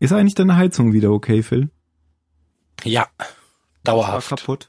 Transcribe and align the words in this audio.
Ist 0.00 0.12
eigentlich 0.12 0.34
deine 0.34 0.56
Heizung 0.56 0.92
wieder 0.92 1.10
okay, 1.10 1.42
Phil? 1.42 1.70
Ja, 2.84 3.06
dauerhaft. 3.84 4.30
War 4.30 4.38
kaputt. 4.38 4.68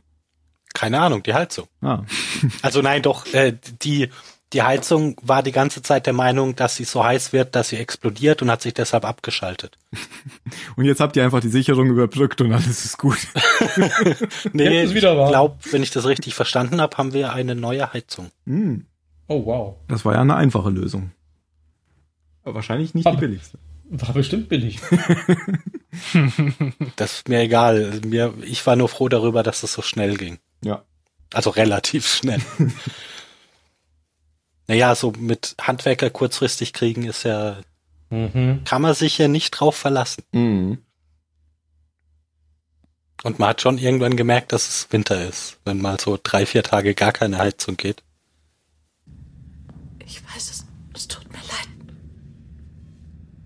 Keine 0.74 1.00
Ahnung, 1.00 1.24
die 1.24 1.34
Heizung. 1.34 1.68
Ah. 1.82 2.04
Also 2.62 2.82
nein, 2.82 3.02
doch, 3.02 3.26
äh, 3.34 3.56
die, 3.82 4.10
die 4.54 4.62
Heizung 4.64 5.16
war 5.22 5.44
die 5.44 5.52
ganze 5.52 5.82
Zeit 5.82 6.06
der 6.08 6.14
Meinung, 6.14 6.56
dass 6.56 6.76
sie 6.76 6.84
so 6.86 7.04
heiß 7.04 7.34
wird, 7.34 7.56
dass 7.56 7.70
sie 7.70 7.76
explodiert 7.78 8.42
und 8.42 8.50
hat 8.50 8.62
sich 8.62 8.74
deshalb 8.74 9.06
abgeschaltet. 9.06 9.78
Und 10.76 10.86
jetzt 10.86 11.00
habt 11.02 11.16
ihr 11.16 11.24
einfach 11.24 11.42
die 11.42 11.50
Sicherung 11.50 11.88
überbrückt 11.90 12.40
und 12.42 12.54
alles 12.54 12.86
ist 12.86 12.98
gut. 12.98 13.18
Nee, 14.54 14.64
Jetzt 14.70 14.90
ist 14.90 14.96
wieder 14.96 15.12
ich 15.14 15.18
wahr. 15.20 15.30
glaube, 15.30 15.58
wenn 15.72 15.84
ich 15.84 15.92
das 15.92 16.06
richtig 16.06 16.34
verstanden 16.36 16.80
habe, 16.82 16.98
haben 16.98 17.14
wir 17.14 17.34
eine 17.34 17.56
neue 17.56 17.92
Heizung. 17.94 18.32
Hm, 18.46 18.86
Oh, 19.28 19.46
wow. 19.46 19.76
das 19.88 20.06
war 20.06 20.14
ja 20.16 20.22
eine 20.22 20.36
einfache 20.36 20.70
Lösung. 20.70 21.12
Aber 22.44 22.56
wahrscheinlich 22.56 22.94
nicht 22.96 23.06
die 23.06 23.10
Aber- 23.12 23.20
billigste. 23.20 23.60
War 23.90 24.14
bestimmt 24.14 24.50
billig. 24.50 24.80
Das 26.96 27.14
ist 27.14 27.30
mir 27.30 27.40
egal. 27.42 28.00
Mir, 28.06 28.34
ich 28.44 28.66
war 28.68 28.76
nur 28.76 28.88
froh 28.88 29.10
darüber, 29.10 29.42
dass 29.44 29.64
es 29.64 29.74
so 29.74 29.82
schnell 29.82 30.16
ging. 30.18 30.38
Ja. 30.64 30.84
Also 31.34 31.50
relativ 31.50 32.08
schnell. 32.08 32.40
naja, 34.68 34.94
so 34.96 35.12
mit 35.18 35.56
Handwerker 35.60 36.10
kurzfristig 36.12 36.74
kriegen 36.74 37.04
ist 37.04 37.24
ja, 37.24 37.58
Mhm. 38.12 38.62
kann 38.66 38.82
man 38.82 38.94
sich 38.96 39.18
ja 39.18 39.28
nicht 39.28 39.52
drauf 39.52 39.76
verlassen. 39.76 40.24
Mhm. 40.32 40.80
Und 43.24 43.40
man 43.40 43.50
hat 43.50 43.62
schon 43.62 43.78
irgendwann 43.78 44.16
gemerkt, 44.16 44.52
dass 44.52 44.68
es 44.70 44.88
Winter 44.92 45.28
ist, 45.28 45.58
wenn 45.66 45.82
mal 45.82 46.00
so 46.00 46.18
drei, 46.22 46.46
vier 46.46 46.64
Tage 46.64 46.96
gar 46.96 47.12
keine 47.12 47.38
Heizung 47.38 47.78
geht. 47.78 48.04
Ich 50.06 50.24
weiß 50.24 50.50
es. 50.52 50.60
Leid. 50.60 50.69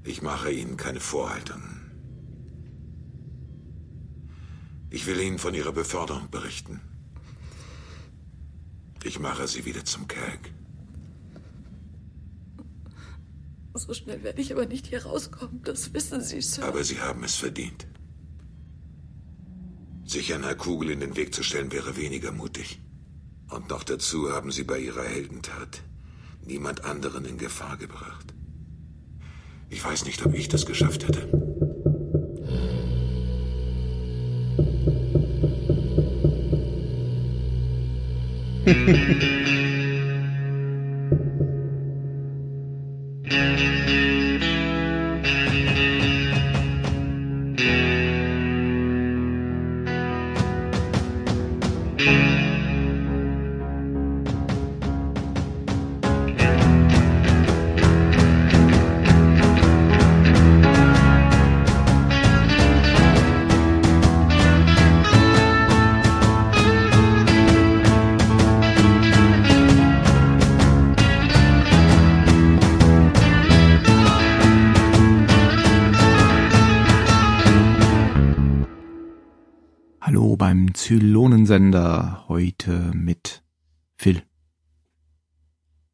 Ich 0.03 0.21
mache 0.21 0.52
Ihnen 0.52 0.77
keine 0.77 0.99
Vorhaltungen. 0.99 1.80
Ich 4.89 5.05
will 5.07 5.20
Ihnen 5.20 5.39
von 5.39 5.53
Ihrer 5.53 5.71
Beförderung 5.71 6.29
berichten. 6.29 6.82
Ich 9.04 9.20
mache 9.20 9.48
Sie 9.48 9.65
wieder 9.65 9.84
zum 9.85 10.07
Kelk. 10.07 10.51
So 13.73 13.93
schnell 13.93 14.23
werde 14.23 14.41
ich 14.41 14.51
aber 14.51 14.65
nicht 14.65 14.87
hier 14.87 15.04
rauskommen. 15.04 15.62
Das 15.63 15.93
wissen 15.93 16.21
Sie, 16.21 16.41
Sir. 16.41 16.65
Aber 16.65 16.84
Sie 16.84 16.99
haben 16.99 17.23
es 17.23 17.35
verdient. 17.35 17.88
Sich 20.05 20.34
einer 20.34 20.54
Kugel 20.54 20.91
in 20.91 20.99
den 20.99 21.15
Weg 21.15 21.34
zu 21.34 21.43
stellen, 21.43 21.71
wäre 21.71 21.98
weniger 21.98 22.32
mutig. 22.32 22.79
Und 23.49 23.70
noch 23.70 23.84
dazu 23.84 24.32
haben 24.32 24.51
Sie 24.51 24.63
bei 24.63 24.79
Ihrer 24.79 25.04
Heldentat 25.04 25.82
niemand 26.45 26.84
anderen 26.84 27.26
in 27.26 27.38
Gefahr 27.38 27.77
gebracht. 27.77 28.32
Ich 29.74 29.84
weiß 29.84 30.05
nicht, 30.05 30.24
ob 30.24 30.35
ich 30.35 30.48
das 30.48 30.68
geschafft 30.68 31.07
hätte. 31.07 31.27
Hallo 80.13 80.35
beim 80.35 80.75
Zylonensender 80.75 82.25
heute 82.28 82.91
mit 82.94 83.41
Phil. 83.96 84.22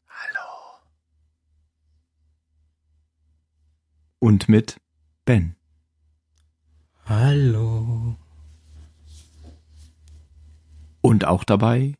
Hallo. 0.10 0.82
Und 4.20 4.50
mit 4.50 4.82
Ben. 5.24 5.56
Hallo. 7.06 8.18
Und 11.00 11.24
auch 11.24 11.46
dabei 11.46 11.96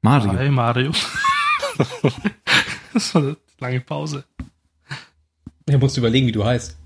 Mario. 0.00 0.32
Hi 0.32 0.48
Mario. 0.48 0.92
das 2.94 3.14
war 3.16 3.22
eine 3.22 3.36
lange 3.58 3.80
Pause. 3.80 4.24
Er 5.66 5.78
musst 5.78 5.98
überlegen, 5.98 6.28
wie 6.28 6.32
du 6.32 6.44
heißt. 6.44 6.78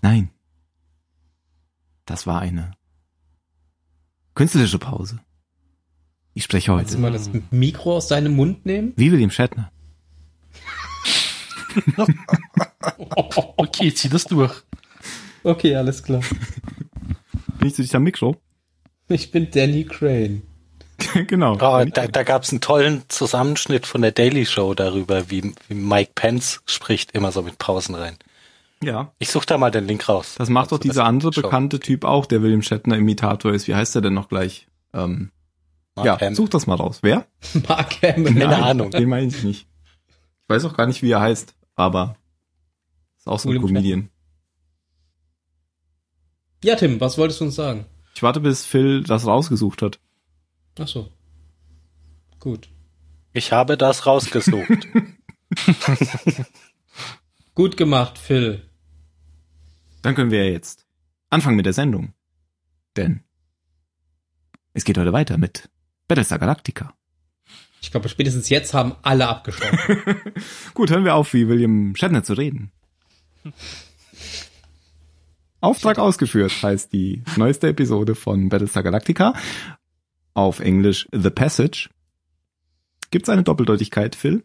Nein. 0.00 0.30
Das 2.06 2.26
war 2.26 2.40
eine 2.40 2.72
künstlerische 4.34 4.78
Pause. 4.78 5.20
Ich 6.34 6.44
spreche 6.44 6.70
Kannst 6.70 6.92
du 6.92 6.98
heute 6.98 7.02
mal 7.02 7.12
das 7.12 7.30
Mikro 7.50 7.96
aus 7.96 8.08
deinem 8.08 8.36
Mund 8.36 8.64
nehmen? 8.64 8.92
wie 8.96 9.12
William 9.12 9.30
Shatner. 9.30 9.70
Okay, 13.58 13.92
zieh 13.92 14.08
das 14.08 14.24
durch. 14.24 14.62
Okay, 15.42 15.76
alles 15.76 16.02
klar. 16.02 16.22
Bin 17.58 17.68
ich 17.68 17.74
zu 17.74 17.82
dich 17.82 17.94
am 17.94 18.04
Mikro? 18.04 18.36
Ich 19.08 19.30
bin 19.30 19.50
Danny 19.50 19.84
Crane. 19.84 20.42
genau. 21.26 21.54
Oh, 21.54 21.84
da, 21.84 22.06
da 22.06 22.22
gab 22.22 22.44
es 22.44 22.50
einen 22.50 22.60
tollen 22.60 23.02
Zusammenschnitt 23.08 23.86
von 23.86 24.00
der 24.00 24.12
Daily 24.12 24.46
Show 24.46 24.74
darüber, 24.74 25.30
wie, 25.30 25.54
wie 25.68 25.74
Mike 25.74 26.12
Pence 26.14 26.62
spricht, 26.66 27.12
immer 27.12 27.32
so 27.32 27.42
mit 27.42 27.58
Pausen 27.58 27.94
rein. 27.94 28.16
Ja. 28.82 29.12
Ich 29.18 29.30
suche 29.30 29.46
da 29.46 29.58
mal 29.58 29.70
den 29.70 29.86
Link 29.86 30.08
raus. 30.08 30.34
Das 30.38 30.48
macht 30.48 30.72
doch 30.72 30.78
Also, 30.78 30.88
dieser 30.88 31.04
andere 31.04 31.32
Show. 31.32 31.42
bekannte 31.42 31.80
Typ 31.80 32.04
auch, 32.04 32.26
der 32.26 32.42
William 32.42 32.62
Shatner 32.62 32.96
Imitator 32.96 33.52
ist. 33.52 33.66
Wie 33.68 33.74
heißt 33.74 33.94
er 33.96 34.02
denn 34.02 34.14
noch 34.14 34.28
gleich? 34.28 34.68
Ähm, 34.92 35.30
Mark 35.94 36.06
ja, 36.06 36.20
Hamill. 36.20 36.34
such 36.36 36.48
das 36.50 36.66
mal 36.66 36.74
raus. 36.74 36.98
Wer? 37.02 37.26
Mark 37.68 38.02
Hamill. 38.02 38.34
Keine 38.34 38.62
Ahnung. 38.62 38.90
Den 38.90 39.08
meine 39.08 39.26
ich 39.28 39.42
nicht. 39.42 39.66
Ich 40.08 40.48
weiß 40.48 40.64
auch 40.66 40.76
gar 40.76 40.86
nicht, 40.86 41.02
wie 41.02 41.10
er 41.10 41.20
heißt, 41.20 41.54
aber 41.74 42.16
ist 43.16 43.26
auch 43.26 43.38
so 43.38 43.50
ein 43.50 43.60
Comedian. 43.60 44.10
Ja, 46.62 46.76
Tim, 46.76 47.00
was 47.00 47.18
wolltest 47.18 47.40
du 47.40 47.44
uns 47.46 47.54
sagen? 47.54 47.86
Ich 48.14 48.22
warte, 48.22 48.40
bis 48.40 48.64
Phil 48.64 49.02
das 49.02 49.26
rausgesucht 49.26 49.82
hat. 49.82 49.98
Ach 50.78 50.88
so. 50.88 51.08
Gut. 52.40 52.68
Ich 53.32 53.52
habe 53.52 53.76
das 53.76 54.06
rausgesucht. 54.06 54.86
Gut 57.56 57.78
gemacht, 57.78 58.18
Phil. 58.18 58.68
Dann 60.02 60.14
können 60.14 60.30
wir 60.30 60.52
jetzt 60.52 60.86
anfangen 61.30 61.56
mit 61.56 61.64
der 61.64 61.72
Sendung. 61.72 62.12
Denn 62.96 63.22
es 64.74 64.84
geht 64.84 64.98
heute 64.98 65.14
weiter 65.14 65.38
mit 65.38 65.70
Battlestar 66.06 66.38
Galactica. 66.38 66.94
Ich 67.80 67.90
glaube, 67.90 68.10
spätestens 68.10 68.50
jetzt 68.50 68.74
haben 68.74 68.94
alle 69.00 69.26
abgeschlossen. 69.26 69.78
Gut, 70.74 70.90
hören 70.90 71.04
wir 71.06 71.14
auf, 71.14 71.32
wie 71.32 71.48
William 71.48 71.96
Shatner 71.96 72.22
zu 72.22 72.34
reden. 72.34 72.72
Auftrag 75.60 75.98
ausgeführt 75.98 76.62
heißt 76.62 76.92
die 76.92 77.22
neueste 77.38 77.68
Episode 77.68 78.14
von 78.14 78.50
Battlestar 78.50 78.82
Galactica. 78.82 79.32
Auf 80.34 80.60
Englisch 80.60 81.08
The 81.10 81.30
Passage. 81.30 81.88
Gibt 83.10 83.26
es 83.26 83.30
eine 83.30 83.44
Doppeldeutigkeit, 83.44 84.14
Phil? 84.14 84.44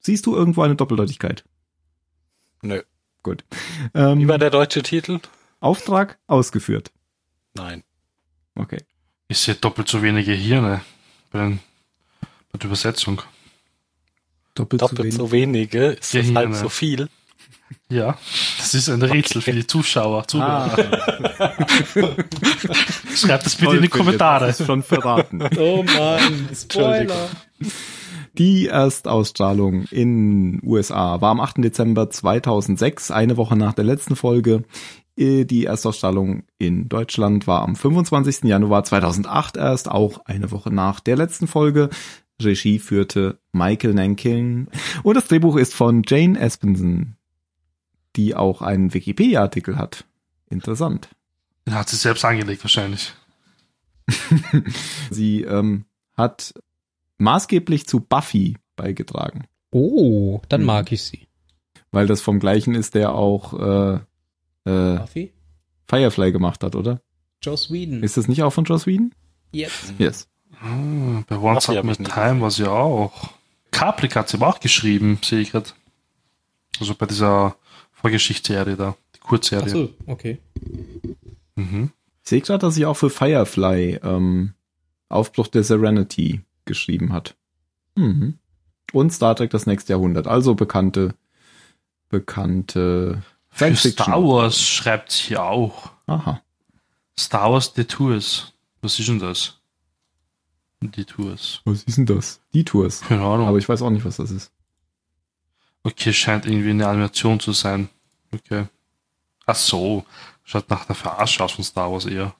Siehst 0.00 0.26
du 0.26 0.34
irgendwo 0.34 0.62
eine 0.62 0.74
Doppeldeutigkeit? 0.74 1.44
Nö. 2.62 2.82
Gut. 3.22 3.44
Ähm, 3.94 4.18
Wie 4.20 4.28
war 4.28 4.38
der 4.38 4.50
deutsche 4.50 4.82
Titel? 4.82 5.20
Auftrag 5.60 6.18
ausgeführt. 6.26 6.90
Nein. 7.54 7.82
Okay. 8.54 8.84
Ich 9.28 9.38
sehe 9.38 9.54
doppelt 9.54 9.88
so 9.88 10.02
wenige 10.02 10.32
Hirne 10.32 10.80
bei, 11.30 11.40
den, 11.40 11.60
bei 12.52 12.58
der 12.58 12.66
Übersetzung. 12.66 13.22
Doppelt, 14.54 14.82
Doppelt 14.82 15.12
so 15.12 15.30
wenige. 15.30 15.86
Ist 15.88 16.14
das 16.14 16.20
Gehirne. 16.22 16.38
halb 16.38 16.54
so 16.54 16.68
viel? 16.68 17.08
Ja, 17.90 18.16
das 18.58 18.74
ist 18.74 18.88
ein 18.88 19.02
Rätsel 19.02 19.42
für 19.42 19.52
die 19.52 19.66
Zuschauer. 19.66 20.26
Zuhörer. 20.26 20.72
Ah, 21.38 21.54
Schreibt 23.14 23.46
das 23.46 23.54
bitte 23.56 23.66
toll, 23.66 23.76
in 23.76 23.82
die 23.82 23.88
Kommentare. 23.88 24.46
hast 24.46 24.60
du's 24.60 24.66
schon 24.66 24.82
verraten. 24.82 25.42
oh 25.58 25.82
Mann, 25.82 26.48
Spoiler. 26.54 27.28
Die 28.38 28.68
Erstausstrahlung 28.68 29.82
in 29.90 30.60
USA 30.62 31.20
war 31.20 31.32
am 31.32 31.40
8. 31.40 31.56
Dezember 31.58 32.08
2006, 32.08 33.10
eine 33.10 33.36
Woche 33.36 33.56
nach 33.56 33.74
der 33.74 33.84
letzten 33.84 34.14
Folge. 34.14 34.62
Äh, 35.16 35.44
Die 35.44 35.64
Erstausstrahlung 35.64 36.44
in 36.56 36.88
Deutschland 36.88 37.48
war 37.48 37.62
am 37.62 37.74
25. 37.74 38.44
Januar 38.44 38.84
2008 38.84 39.56
erst, 39.56 39.90
auch 39.90 40.24
eine 40.24 40.52
Woche 40.52 40.72
nach 40.72 41.00
der 41.00 41.16
letzten 41.16 41.48
Folge. 41.48 41.90
Regie 42.40 42.78
führte 42.78 43.40
Michael 43.50 43.94
Nankin 43.94 44.68
und 45.02 45.16
das 45.16 45.26
Drehbuch 45.26 45.56
ist 45.56 45.74
von 45.74 46.04
Jane 46.06 46.38
Espenson. 46.38 47.16
die 48.14 48.36
auch 48.36 48.62
einen 48.62 48.94
Wikipedia-Artikel 48.94 49.76
hat. 49.76 50.04
Interessant. 50.48 51.08
Den 51.66 51.74
hat 51.74 51.88
sie 51.88 51.96
selbst 51.96 52.24
angelegt 52.24 52.62
wahrscheinlich. 52.62 53.14
Sie 55.10 55.42
ähm, 55.42 55.84
hat 56.16 56.54
maßgeblich 57.18 57.86
zu 57.86 58.00
Buffy 58.00 58.56
beigetragen, 58.76 59.44
Oh, 59.70 60.40
dann 60.48 60.60
Hm. 60.62 60.66
mag 60.66 60.92
ich 60.92 61.02
sie. 61.02 61.26
weil 61.92 62.06
das 62.06 62.20
vom 62.22 62.38
gleichen 62.40 62.74
ist, 62.74 62.94
der 62.94 63.14
auch 63.14 63.52
äh, 63.54 63.94
äh, 64.64 64.98
Buffy? 64.98 65.32
Firefly 65.86 66.32
gemacht 66.32 66.62
hat, 66.64 66.74
oder? 66.76 67.00
Joss 67.42 67.70
Whedon. 67.70 68.02
Ist 68.02 68.16
das 68.16 68.28
nicht 68.28 68.42
auch 68.42 68.50
von 68.52 68.64
Joss 68.64 68.86
Whedon? 68.86 69.12
Jetzt. 69.52 69.94
Yes. 69.98 70.28
Ah, 70.60 71.22
bei 71.28 71.36
Once 71.38 71.68
Upon 71.68 71.90
a 71.90 71.94
Time 71.94 72.40
war 72.40 72.50
sie 72.50 72.66
auch. 72.68 73.30
Caprik 73.70 74.16
hat 74.16 74.28
sie 74.28 74.36
aber 74.38 74.48
auch 74.48 74.60
geschrieben, 74.60 75.18
sehe 75.22 75.40
ich 75.40 75.52
gerade. 75.52 75.70
Also 76.80 76.94
bei 76.94 77.06
dieser 77.06 77.56
Vorgeschichtsserie 77.92 78.76
da, 78.76 78.96
die 79.14 79.20
Kurzserie. 79.20 79.64
Ach 79.66 79.68
so, 79.72 79.90
okay. 80.06 80.38
Mhm. 81.56 81.90
Ich 82.24 82.28
sehe 82.28 82.40
gerade, 82.40 82.58
dass 82.60 82.74
sie 82.74 82.86
auch 82.86 82.94
für 82.96 83.10
Firefly 83.10 84.00
ähm, 84.02 84.54
Aufbruch 85.08 85.46
der 85.48 85.62
Serenity 85.64 86.40
geschrieben 86.68 87.12
hat. 87.12 87.36
Mhm. 87.96 88.38
Und 88.92 89.12
Star 89.12 89.34
Trek 89.34 89.50
das 89.50 89.66
nächste 89.66 89.94
Jahrhundert. 89.94 90.28
Also 90.28 90.54
bekannte, 90.54 91.14
bekannte 92.08 93.22
Für 93.50 93.56
Science 93.56 93.82
Fiction. 93.82 94.04
Star 94.04 94.22
Wars 94.22 94.60
schreibt 94.60 95.10
sie 95.10 95.36
auch. 95.36 95.90
Aha. 96.06 96.40
Star 97.18 97.52
Wars 97.52 97.72
Detours. 97.72 98.52
Was 98.80 98.98
ist 98.98 99.08
denn 99.08 99.18
das? 99.18 99.60
Detours. 100.80 101.60
Was 101.64 101.82
ist 101.82 101.98
denn 101.98 102.06
das? 102.06 102.40
Die 102.54 102.64
Tours. 102.64 103.00
Keine 103.00 103.22
Ahnung. 103.22 103.48
Aber 103.48 103.58
ich 103.58 103.68
weiß 103.68 103.82
auch 103.82 103.90
nicht, 103.90 104.04
was 104.04 104.18
das 104.18 104.30
ist. 104.30 104.52
Okay, 105.82 106.12
scheint 106.12 106.46
irgendwie 106.46 106.70
eine 106.70 106.86
Animation 106.86 107.40
zu 107.40 107.52
sein. 107.52 107.88
Okay. 108.32 108.66
Ach 109.46 109.56
so. 109.56 110.04
Schaut 110.44 110.70
nach 110.70 110.84
der 110.84 110.94
Verarsche 110.94 111.42
aus 111.42 111.52
von 111.52 111.64
Star 111.64 111.90
Wars 111.90 112.06
eher. 112.06 112.34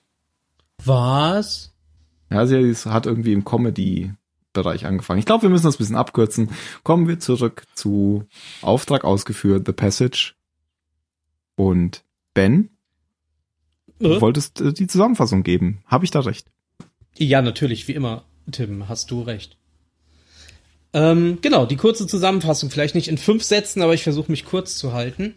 Was? 0.83 1.75
Ja, 2.29 2.45
sie 2.45 2.73
hat 2.89 3.05
irgendwie 3.05 3.33
im 3.33 3.43
Comedy-Bereich 4.53 4.85
angefangen. 4.85 5.19
Ich 5.19 5.25
glaube, 5.25 5.43
wir 5.43 5.49
müssen 5.49 5.65
das 5.65 5.75
ein 5.75 5.79
bisschen 5.79 5.95
abkürzen. 5.95 6.49
Kommen 6.83 7.07
wir 7.07 7.19
zurück 7.19 7.63
zu 7.75 8.25
Auftrag 8.61 9.03
ausgeführt, 9.03 9.63
The 9.65 9.73
Passage. 9.73 10.33
Und 11.55 12.03
Ben, 12.33 12.69
du 13.99 14.13
Äh? 14.13 14.21
wolltest 14.21 14.61
äh, 14.61 14.73
die 14.73 14.87
Zusammenfassung 14.87 15.43
geben. 15.43 15.79
Habe 15.85 16.05
ich 16.05 16.11
da 16.11 16.21
recht? 16.21 16.47
Ja, 17.17 17.41
natürlich, 17.41 17.87
wie 17.87 17.93
immer, 17.93 18.23
Tim, 18.51 18.87
hast 18.87 19.11
du 19.11 19.21
recht. 19.21 19.57
Ähm, 20.93 21.39
genau, 21.41 21.65
die 21.65 21.75
kurze 21.75 22.07
Zusammenfassung, 22.07 22.71
vielleicht 22.71 22.95
nicht 22.95 23.09
in 23.09 23.17
fünf 23.17 23.43
Sätzen, 23.43 23.81
aber 23.81 23.93
ich 23.93 24.03
versuche 24.03 24.31
mich 24.31 24.45
kurz 24.45 24.77
zu 24.77 24.93
halten. 24.93 25.35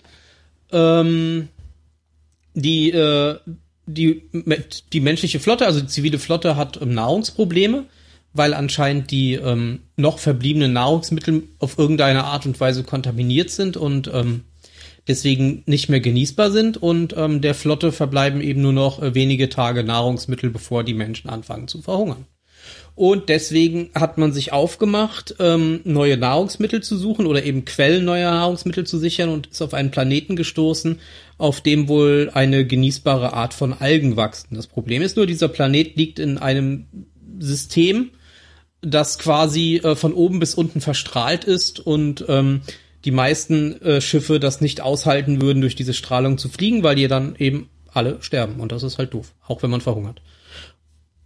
Ähm, 0.70 1.48
die, 2.54 2.90
äh, 2.90 3.38
die, 3.86 4.22
die 4.92 5.00
menschliche 5.00 5.40
Flotte, 5.40 5.66
also 5.66 5.80
die 5.80 5.88
zivile 5.88 6.18
Flotte, 6.18 6.56
hat 6.56 6.80
ähm, 6.80 6.94
Nahrungsprobleme, 6.94 7.84
weil 8.34 8.54
anscheinend 8.54 9.10
die 9.10 9.34
ähm, 9.34 9.80
noch 9.96 10.18
verbliebenen 10.18 10.72
Nahrungsmittel 10.72 11.44
auf 11.58 11.78
irgendeine 11.78 12.24
Art 12.24 12.46
und 12.46 12.58
Weise 12.60 12.82
kontaminiert 12.84 13.50
sind 13.50 13.76
und 13.76 14.10
ähm, 14.12 14.44
deswegen 15.08 15.62
nicht 15.66 15.88
mehr 15.88 16.00
genießbar 16.00 16.50
sind 16.50 16.76
und 16.76 17.14
ähm, 17.16 17.40
der 17.40 17.54
Flotte 17.54 17.92
verbleiben 17.92 18.40
eben 18.40 18.62
nur 18.62 18.72
noch 18.72 19.02
äh, 19.02 19.14
wenige 19.14 19.48
Tage 19.48 19.84
Nahrungsmittel, 19.84 20.50
bevor 20.50 20.84
die 20.84 20.94
Menschen 20.94 21.28
anfangen 21.28 21.68
zu 21.68 21.82
verhungern. 21.82 22.26
Und 22.94 23.30
deswegen 23.30 23.90
hat 23.94 24.18
man 24.18 24.32
sich 24.32 24.52
aufgemacht, 24.52 25.34
ähm, 25.38 25.80
neue 25.84 26.18
Nahrungsmittel 26.18 26.82
zu 26.82 26.98
suchen 26.98 27.26
oder 27.26 27.42
eben 27.42 27.64
Quellen 27.64 28.04
neuer 28.04 28.30
Nahrungsmittel 28.30 28.84
zu 28.86 28.98
sichern 28.98 29.30
und 29.30 29.46
ist 29.46 29.62
auf 29.62 29.72
einen 29.72 29.90
Planeten 29.90 30.36
gestoßen, 30.36 31.00
auf 31.38 31.62
dem 31.62 31.88
wohl 31.88 32.30
eine 32.34 32.66
genießbare 32.66 33.32
Art 33.32 33.54
von 33.54 33.72
Algen 33.72 34.16
wachsen. 34.16 34.56
Das 34.56 34.66
Problem 34.66 35.00
ist 35.00 35.16
nur, 35.16 35.26
dieser 35.26 35.48
Planet 35.48 35.96
liegt 35.96 36.18
in 36.18 36.36
einem 36.36 36.86
System, 37.38 38.10
das 38.82 39.18
quasi 39.18 39.76
äh, 39.76 39.96
von 39.96 40.12
oben 40.12 40.40
bis 40.40 40.54
unten 40.54 40.80
verstrahlt 40.80 41.44
ist 41.44 41.80
und 41.80 42.24
ähm, 42.28 42.62
die 43.04 43.10
meisten 43.10 43.80
äh, 43.82 44.00
Schiffe 44.00 44.40
das 44.40 44.60
nicht 44.60 44.80
aushalten 44.80 45.40
würden, 45.40 45.60
durch 45.60 45.76
diese 45.76 45.94
Strahlung 45.94 46.38
zu 46.38 46.48
fliegen, 46.48 46.82
weil 46.82 46.96
die 46.96 47.08
dann 47.08 47.34
eben 47.36 47.68
alle 47.92 48.22
sterben. 48.22 48.60
Und 48.60 48.72
das 48.72 48.82
ist 48.82 48.98
halt 48.98 49.14
doof, 49.14 49.32
auch 49.46 49.62
wenn 49.62 49.70
man 49.70 49.80
verhungert. 49.80 50.20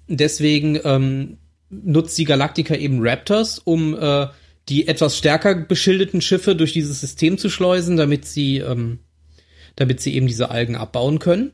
Deswegen 0.09 0.79
ähm, 0.85 1.39
nutzt 1.71 2.17
die 2.19 2.25
Galactica 2.25 2.75
eben 2.75 2.99
Raptors, 3.01 3.59
um 3.59 3.99
äh, 3.99 4.27
die 4.69 4.89
etwas 4.89 5.17
stärker 5.17 5.55
beschildeten 5.55 6.21
Schiffe 6.21 6.57
durch 6.57 6.73
dieses 6.73 7.01
System 7.01 7.39
zu 7.39 7.49
schleusen, 7.49 7.97
damit 7.97 8.27
sie, 8.27 8.59
ähm, 8.59 9.01
damit 9.77 10.01
sie 10.01 10.15
eben 10.15 10.27
diese 10.27 10.51
Algen 10.51 10.77
abbauen 10.77 11.19
können. 11.19 11.53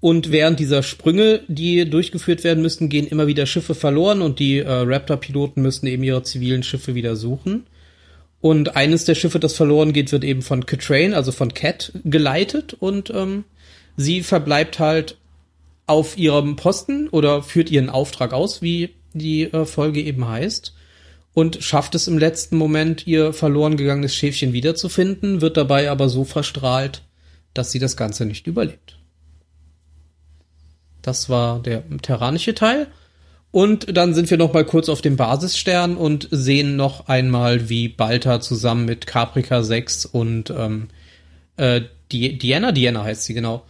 Und 0.00 0.32
während 0.32 0.58
dieser 0.58 0.82
Sprünge, 0.82 1.42
die 1.46 1.88
durchgeführt 1.88 2.42
werden 2.42 2.62
müssen, 2.62 2.88
gehen 2.88 3.06
immer 3.06 3.26
wieder 3.26 3.44
Schiffe 3.44 3.74
verloren 3.74 4.22
und 4.22 4.38
die 4.38 4.58
äh, 4.58 4.66
Raptor-Piloten 4.66 5.60
müssen 5.60 5.86
eben 5.86 6.02
ihre 6.02 6.22
zivilen 6.22 6.62
Schiffe 6.62 6.94
wieder 6.94 7.16
suchen. 7.16 7.66
Und 8.40 8.76
eines 8.76 9.04
der 9.04 9.14
Schiffe, 9.14 9.38
das 9.38 9.54
verloren 9.54 9.92
geht, 9.92 10.10
wird 10.12 10.24
eben 10.24 10.40
von 10.40 10.64
Catrain, 10.64 11.12
also 11.12 11.30
von 11.32 11.52
Cat, 11.52 11.92
geleitet 12.04 12.72
und 12.72 13.10
ähm, 13.10 13.44
sie 13.98 14.22
verbleibt 14.22 14.78
halt 14.78 15.18
auf 15.86 16.16
ihrem 16.16 16.56
Posten 16.56 17.08
oder 17.08 17.42
führt 17.42 17.70
ihren 17.70 17.90
Auftrag 17.90 18.32
aus, 18.32 18.62
wie 18.62 18.90
die 19.12 19.42
äh, 19.44 19.66
Folge 19.66 20.00
eben 20.00 20.26
heißt, 20.26 20.72
und 21.34 21.62
schafft 21.62 21.94
es 21.94 22.08
im 22.08 22.16
letzten 22.16 22.56
Moment, 22.56 23.06
ihr 23.06 23.32
verloren 23.32 23.76
gegangenes 23.76 24.14
Schäfchen 24.14 24.52
wiederzufinden, 24.52 25.42
wird 25.42 25.56
dabei 25.56 25.90
aber 25.90 26.08
so 26.08 26.24
verstrahlt, 26.24 27.02
dass 27.54 27.70
sie 27.70 27.78
das 27.78 27.96
Ganze 27.96 28.24
nicht 28.24 28.46
überlebt. 28.46 28.99
Das 31.02 31.28
war 31.28 31.60
der 31.60 31.82
terranische 32.02 32.54
Teil. 32.54 32.86
Und 33.52 33.96
dann 33.96 34.14
sind 34.14 34.30
wir 34.30 34.38
noch 34.38 34.52
mal 34.52 34.64
kurz 34.64 34.88
auf 34.88 35.02
dem 35.02 35.16
Basisstern 35.16 35.96
und 35.96 36.28
sehen 36.30 36.76
noch 36.76 37.08
einmal, 37.08 37.68
wie 37.68 37.88
Balta 37.88 38.40
zusammen 38.40 38.84
mit 38.84 39.06
Caprica 39.06 39.62
6 39.62 40.06
und 40.06 40.50
ähm, 40.50 40.88
äh, 41.56 41.82
Di 42.12 42.38
Diana, 42.38 42.72
Diana 42.72 43.04
heißt 43.04 43.24
sie 43.24 43.34
genau, 43.34 43.64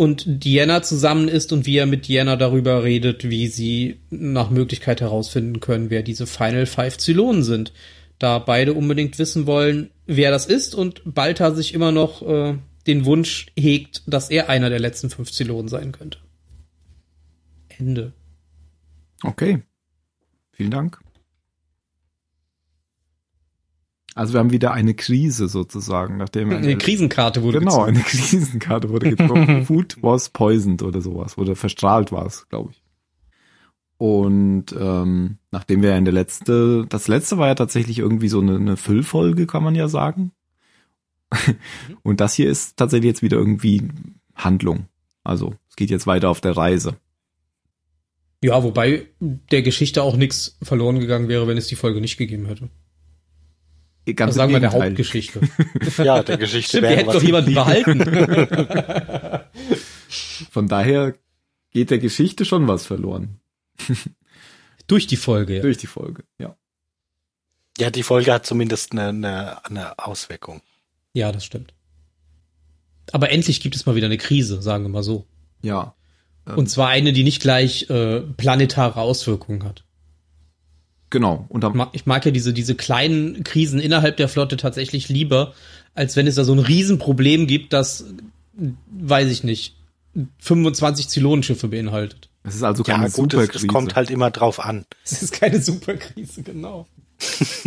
und 0.00 0.24
Diana 0.26 0.82
zusammen 0.82 1.28
ist 1.28 1.52
und 1.52 1.66
wie 1.66 1.76
er 1.76 1.86
mit 1.86 2.08
Diana 2.08 2.36
darüber 2.36 2.84
redet, 2.84 3.28
wie 3.28 3.48
sie 3.48 4.00
nach 4.08 4.48
Möglichkeit 4.48 5.00
herausfinden 5.00 5.60
können, 5.60 5.90
wer 5.90 6.02
diese 6.02 6.26
Final 6.26 6.66
Five 6.66 6.96
Zylonen 6.96 7.42
sind. 7.42 7.72
Da 8.18 8.38
beide 8.38 8.74
unbedingt 8.74 9.18
wissen 9.18 9.46
wollen, 9.46 9.90
wer 10.06 10.30
das 10.30 10.46
ist 10.46 10.74
und 10.74 11.02
Balta 11.04 11.52
sich 11.52 11.74
immer 11.74 11.92
noch 11.92 12.22
äh, 12.22 12.54
den 12.86 13.04
Wunsch 13.04 13.48
hegt, 13.58 14.02
dass 14.06 14.30
er 14.30 14.48
einer 14.48 14.70
der 14.70 14.80
letzten 14.80 15.10
fünf 15.10 15.32
Zylonen 15.32 15.68
sein 15.68 15.92
könnte. 15.92 16.18
Ende. 17.80 18.12
Okay. 19.22 19.62
Vielen 20.52 20.70
Dank. 20.70 21.00
Also 24.14 24.34
wir 24.34 24.40
haben 24.40 24.50
wieder 24.50 24.72
eine 24.72 24.94
Krise 24.94 25.48
sozusagen, 25.48 26.16
nachdem 26.16 26.50
wir 26.50 26.58
Eine 26.58 26.76
Krisenkarte 26.76 27.42
wurde 27.42 27.60
genau 27.60 27.70
gezogen. 27.70 27.96
eine 27.96 28.02
Krisenkarte 28.02 28.88
wurde 28.90 29.10
gezogen. 29.16 29.64
Food 29.66 29.96
was 30.02 30.30
poisoned 30.30 30.82
oder 30.82 31.00
sowas 31.00 31.38
oder 31.38 31.54
verstrahlt 31.56 32.12
war 32.12 32.26
es, 32.26 32.48
glaube 32.48 32.72
ich. 32.72 32.82
Und 33.98 34.74
ähm, 34.78 35.38
nachdem 35.50 35.82
wir 35.82 35.90
ja 35.90 35.96
in 35.98 36.04
der 36.04 36.14
letzte, 36.14 36.86
das 36.88 37.06
letzte 37.06 37.38
war 37.38 37.48
ja 37.48 37.54
tatsächlich 37.54 37.98
irgendwie 37.98 38.28
so 38.28 38.40
eine, 38.40 38.56
eine 38.56 38.76
Füllfolge, 38.76 39.46
kann 39.46 39.62
man 39.62 39.74
ja 39.74 39.88
sagen. 39.88 40.32
Und 42.02 42.20
das 42.20 42.34
hier 42.34 42.50
ist 42.50 42.76
tatsächlich 42.76 43.08
jetzt 43.08 43.22
wieder 43.22 43.36
irgendwie 43.36 43.88
Handlung. 44.34 44.86
Also 45.22 45.54
es 45.68 45.76
geht 45.76 45.90
jetzt 45.90 46.06
weiter 46.06 46.30
auf 46.30 46.40
der 46.40 46.56
Reise. 46.56 46.96
Ja, 48.42 48.62
wobei 48.62 49.06
der 49.20 49.62
Geschichte 49.62 50.02
auch 50.02 50.16
nichts 50.16 50.56
verloren 50.62 50.98
gegangen 50.98 51.28
wäre, 51.28 51.46
wenn 51.46 51.58
es 51.58 51.66
die 51.66 51.76
Folge 51.76 52.00
nicht 52.00 52.16
gegeben 52.16 52.46
hätte. 52.46 52.70
Ganz 54.06 54.30
Also 54.30 54.38
sagen 54.38 54.52
wir 54.52 54.60
der. 54.60 54.72
Hauptgeschichte. 54.72 55.40
Ja, 55.98 56.22
der 56.22 56.38
Geschichte 56.38 56.78
Stimmt, 56.78 57.06
was. 57.06 57.14
doch 57.14 57.22
jemanden 57.22 57.54
behalten. 57.54 58.00
Von 60.50 60.68
daher 60.68 61.14
geht 61.70 61.90
der 61.90 61.98
Geschichte 61.98 62.44
schon 62.44 62.66
was 62.66 62.86
verloren. 62.86 63.40
Durch 64.86 65.06
die 65.06 65.16
Folge, 65.16 65.56
ja. 65.56 65.62
Durch 65.62 65.76
die 65.76 65.86
Folge, 65.86 66.24
ja. 66.38 66.56
Ja, 67.78 67.90
die 67.90 68.02
Folge 68.02 68.32
hat 68.32 68.46
zumindest 68.46 68.92
eine, 68.92 69.08
eine, 69.08 69.64
eine 69.64 69.98
Auswirkung. 69.98 70.62
Ja, 71.12 71.30
das 71.30 71.44
stimmt. 71.44 71.72
Aber 73.12 73.30
endlich 73.30 73.60
gibt 73.60 73.76
es 73.76 73.86
mal 73.86 73.94
wieder 73.94 74.06
eine 74.06 74.18
Krise, 74.18 74.60
sagen 74.62 74.84
wir 74.84 74.88
mal 74.88 75.02
so. 75.02 75.26
Ja. 75.62 75.94
Ähm, 76.50 76.58
Und 76.58 76.68
zwar 76.68 76.88
eine, 76.88 77.12
die 77.12 77.24
nicht 77.24 77.40
gleich 77.40 77.88
äh, 77.90 78.20
planetare 78.20 79.00
Auswirkungen 79.00 79.64
hat. 79.64 79.84
Genau. 81.10 81.46
Und 81.48 81.62
mag, 81.74 81.88
ich 81.92 82.06
mag 82.06 82.24
ja 82.24 82.30
diese, 82.30 82.52
diese 82.52 82.74
kleinen 82.76 83.42
Krisen 83.42 83.80
innerhalb 83.80 84.16
der 84.16 84.28
Flotte 84.28 84.56
tatsächlich 84.56 85.08
lieber, 85.08 85.54
als 85.94 86.14
wenn 86.16 86.26
es 86.28 86.36
da 86.36 86.44
so 86.44 86.52
ein 86.52 86.60
Riesenproblem 86.60 87.46
gibt, 87.48 87.72
das, 87.72 88.04
weiß 88.92 89.28
ich 89.30 89.42
nicht, 89.42 89.74
25 90.38 91.08
Zylonenschiffe 91.08 91.68
beinhaltet. 91.68 92.28
es 92.44 92.54
ist 92.54 92.62
also 92.62 92.84
Ja, 92.84 92.94
keine 92.94 93.10
gut, 93.10 93.32
es, 93.34 93.40
Superkrise. 93.40 93.66
es 93.66 93.72
kommt 93.72 93.96
halt 93.96 94.10
immer 94.10 94.30
drauf 94.30 94.60
an. 94.60 94.84
Es 95.04 95.22
ist 95.22 95.32
keine 95.32 95.60
Superkrise, 95.60 96.42
genau. 96.42 96.86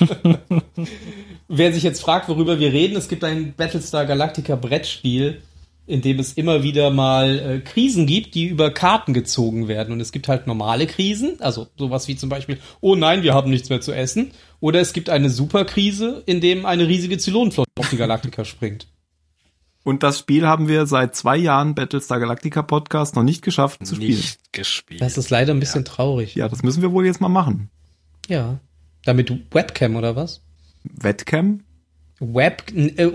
Wer 1.48 1.72
sich 1.72 1.82
jetzt 1.82 2.00
fragt, 2.00 2.28
worüber 2.28 2.58
wir 2.58 2.72
reden, 2.72 2.96
es 2.96 3.08
gibt 3.08 3.24
ein 3.24 3.54
Battlestar 3.54 4.06
Galactica 4.06 4.56
Brettspiel, 4.56 5.42
in 5.86 6.00
dem 6.00 6.18
es 6.18 6.32
immer 6.32 6.62
wieder 6.62 6.90
mal 6.90 7.38
äh, 7.38 7.60
Krisen 7.60 8.06
gibt, 8.06 8.34
die 8.34 8.46
über 8.46 8.70
Karten 8.70 9.12
gezogen 9.12 9.68
werden. 9.68 9.92
Und 9.92 10.00
es 10.00 10.12
gibt 10.12 10.28
halt 10.28 10.46
normale 10.46 10.86
Krisen, 10.86 11.36
also 11.40 11.66
sowas 11.78 12.08
wie 12.08 12.16
zum 12.16 12.28
Beispiel, 12.28 12.58
oh 12.80 12.94
nein, 12.94 13.22
wir 13.22 13.34
haben 13.34 13.50
nichts 13.50 13.68
mehr 13.68 13.80
zu 13.80 13.92
essen. 13.92 14.30
Oder 14.60 14.80
es 14.80 14.92
gibt 14.94 15.10
eine 15.10 15.28
Superkrise, 15.28 16.22
in 16.26 16.40
dem 16.40 16.64
eine 16.64 16.88
riesige 16.88 17.18
Zylonenflotte 17.18 17.70
auf 17.78 17.90
die 17.90 17.98
Galactica 17.98 18.44
springt. 18.44 18.86
Und 19.82 20.02
das 20.02 20.18
Spiel 20.18 20.46
haben 20.46 20.66
wir 20.66 20.86
seit 20.86 21.14
zwei 21.14 21.36
Jahren 21.36 21.74
Battlestar 21.74 22.18
Galactica 22.18 22.62
Podcast 22.62 23.16
noch 23.16 23.22
nicht 23.22 23.42
geschafft 23.42 23.86
zu 23.86 23.96
spielen. 23.96 24.16
Nicht 24.16 24.52
gespielt. 24.52 25.02
Das 25.02 25.18
ist 25.18 25.28
leider 25.28 25.52
ein 25.52 25.60
bisschen 25.60 25.84
traurig. 25.84 26.34
Ja, 26.34 26.48
das 26.48 26.62
müssen 26.62 26.80
wir 26.80 26.92
wohl 26.92 27.04
jetzt 27.04 27.20
mal 27.20 27.28
machen. 27.28 27.68
Ja. 28.26 28.58
Damit 29.04 29.30
Webcam 29.52 29.96
oder 29.96 30.16
was? 30.16 30.40
Webcam? 30.84 31.63
Web, 32.32 32.64
äh, 32.74 33.10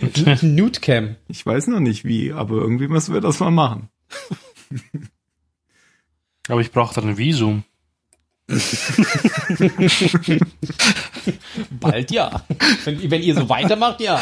Nudecam. 0.42 1.16
Ich 1.28 1.46
weiß 1.46 1.68
noch 1.68 1.80
nicht 1.80 2.04
wie, 2.04 2.32
aber 2.32 2.56
irgendwie 2.56 2.88
müssen 2.88 3.14
wir 3.14 3.20
das 3.20 3.40
mal 3.40 3.50
machen. 3.50 3.88
Aber 6.48 6.60
ich 6.60 6.72
brauche 6.72 6.94
dann 6.94 7.08
ein 7.10 7.18
Visum. 7.18 7.64
Bald 11.70 12.10
ja. 12.10 12.42
Wenn, 12.84 13.10
wenn 13.10 13.22
ihr 13.22 13.34
so 13.34 13.48
weitermacht, 13.48 14.00
ja. 14.00 14.20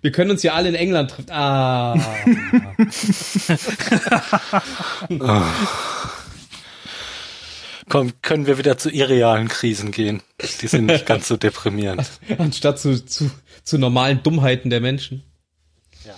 Wir 0.00 0.12
können 0.12 0.30
uns 0.30 0.42
ja 0.44 0.54
alle 0.54 0.68
in 0.68 0.76
England 0.76 1.10
treffen. 1.10 1.32
Ah. 1.32 1.96
Komm, 7.88 8.20
können 8.20 8.46
wir 8.46 8.58
wieder 8.58 8.78
zu 8.78 8.90
irrealen 8.90 9.48
Krisen 9.48 9.92
gehen. 9.92 10.22
Die 10.60 10.66
sind 10.66 10.86
nicht 10.86 11.06
ganz 11.06 11.28
so 11.28 11.36
deprimierend. 11.36 12.08
Anstatt 12.38 12.80
zu, 12.80 13.04
zu, 13.04 13.30
zu 13.62 13.78
normalen 13.78 14.22
Dummheiten 14.22 14.70
der 14.70 14.80
Menschen. 14.80 15.22
Ja. 16.04 16.14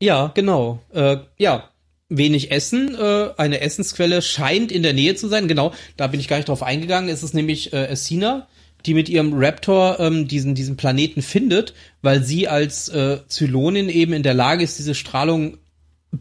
Ja, 0.00 0.32
genau. 0.34 0.80
Äh, 0.92 1.18
ja, 1.36 1.68
wenig 2.08 2.50
Essen. 2.50 2.94
Äh, 2.94 3.30
eine 3.36 3.60
Essensquelle 3.60 4.22
scheint 4.22 4.72
in 4.72 4.82
der 4.82 4.94
Nähe 4.94 5.14
zu 5.14 5.28
sein. 5.28 5.48
Genau, 5.48 5.72
da 5.96 6.06
bin 6.06 6.20
ich 6.20 6.28
gar 6.28 6.36
nicht 6.36 6.48
drauf 6.48 6.62
eingegangen. 6.62 7.10
Es 7.10 7.22
ist 7.22 7.34
nämlich 7.34 7.74
äh, 7.74 7.86
Essina, 7.86 8.48
die 8.86 8.94
mit 8.94 9.10
ihrem 9.10 9.32
Raptor 9.34 10.00
ähm, 10.00 10.28
diesen, 10.28 10.54
diesen 10.54 10.76
Planeten 10.76 11.20
findet, 11.20 11.74
weil 12.00 12.22
sie 12.22 12.48
als 12.48 12.88
äh, 12.88 13.18
Zylonin 13.28 13.90
eben 13.90 14.12
in 14.12 14.22
der 14.22 14.34
Lage 14.34 14.64
ist, 14.64 14.78
diese 14.78 14.94
Strahlung 14.94 15.58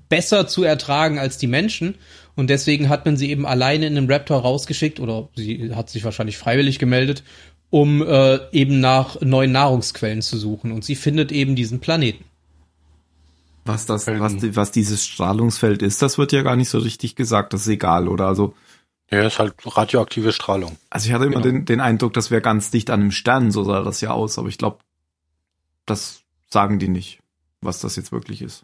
besser 0.10 0.48
zu 0.48 0.64
ertragen 0.64 1.20
als 1.20 1.38
die 1.38 1.48
Menschen. 1.48 1.96
Und 2.36 2.50
deswegen 2.50 2.90
hat 2.90 3.06
man 3.06 3.18
sie 3.18 3.30
eben 3.30 3.46
alleine 3.46 3.88
in 3.88 3.98
einem 3.98 4.10
Raptor 4.10 4.42
rausgeschickt, 4.42 5.00
oder 5.00 5.30
sie 5.36 5.74
hat 5.76 5.90
sich 5.90 6.04
wahrscheinlich 6.04 6.38
freiwillig 6.38 6.80
gemeldet, 6.80 7.24
um 7.70 8.02
äh, 8.02 8.40
eben 8.52 8.80
nach 8.80 9.20
neuen 9.22 9.52
Nahrungsquellen 9.52 10.22
zu 10.22 10.38
suchen. 10.38 10.72
Und 10.72 10.84
sie 10.86 10.96
findet 10.96 11.32
eben 11.32 11.56
diesen 11.56 11.80
Planeten. 11.80 12.24
Was 13.66 13.86
das, 13.86 14.08
was, 14.08 14.36
was 14.56 14.72
dieses 14.72 15.06
Strahlungsfeld 15.06 15.82
ist, 15.84 16.02
das 16.02 16.18
wird 16.18 16.32
ja 16.32 16.42
gar 16.42 16.56
nicht 16.56 16.70
so 16.70 16.80
richtig 16.80 17.16
gesagt. 17.16 17.54
Das 17.54 17.62
ist 17.62 17.68
egal, 17.68 18.08
oder? 18.08 18.26
Also, 18.28 18.56
Ja, 19.12 19.22
ist 19.24 19.38
halt 19.40 19.54
radioaktive 19.66 20.32
Strahlung. 20.32 20.78
also 20.90 21.08
ich 21.08 21.14
hatte 21.14 21.26
immer 21.26 21.42
Genau. 21.42 21.58
den, 21.58 21.66
den 21.66 21.80
Eindruck, 21.80 22.14
das 22.14 22.32
wäre 22.32 22.42
ganz 22.42 22.72
dicht 22.72 22.90
an 22.90 23.02
einem 23.02 23.12
Stern, 23.12 23.52
so 23.52 23.64
sah 23.64 23.84
das 23.84 24.02
ja 24.02 24.12
aus. 24.12 24.40
Aber 24.40 24.48
ich 24.48 24.58
glaube, 24.58 24.80
das 25.86 26.22
sagen 26.50 26.80
die 26.80 26.88
nicht, 26.88 27.20
was 27.62 27.80
das 27.80 27.96
jetzt 27.98 28.12
wirklich 28.12 28.42
ist. 28.42 28.64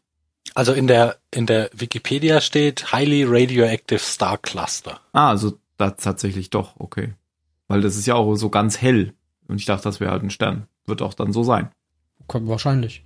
Also 0.54 0.74
in 0.74 0.88
der, 0.88 1.18
in 1.32 1.46
der 1.46 1.70
Wikipedia 1.74 2.42
steht 2.42 2.92
Highly 2.92 3.24
Radioactive 3.26 4.00
Star 4.00 4.38
Cluster. 4.38 5.00
Ah, 5.14 5.30
also 5.30 5.58
da 5.78 5.92
tatsächlich 5.92 6.50
doch, 6.50 6.80
okay. 6.80 7.14
Weil 7.68 7.82
das 7.82 7.96
ist 7.96 8.08
ja 8.08 8.16
auch 8.16 8.36
so 8.36 8.50
ganz 8.50 8.82
hell. 8.82 9.14
Und 9.48 9.60
ich 9.60 9.66
dachte, 9.66 9.84
das 9.84 10.00
wäre 10.00 10.12
halt 10.12 10.24
ein 10.24 10.30
Stern. 10.30 10.68
Wird 10.86 11.02
auch 11.02 11.14
dann 11.14 11.34
so 11.34 11.44
sein. 11.44 11.70
Kommt 12.28 12.48
wahrscheinlich. 12.48 13.04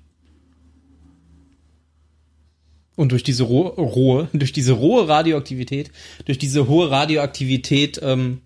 Und 2.95 3.11
durch 3.11 3.23
diese 3.23 3.43
rohe, 3.43 3.69
rohe, 3.71 4.27
durch 4.33 4.53
diese 4.53 4.73
rohe 4.73 5.07
Radioaktivität, 5.07 5.91
durch 6.25 6.37
diese 6.37 6.67
hohe 6.67 6.91
Radioaktivität 6.91 7.99
ähm, 8.03 8.41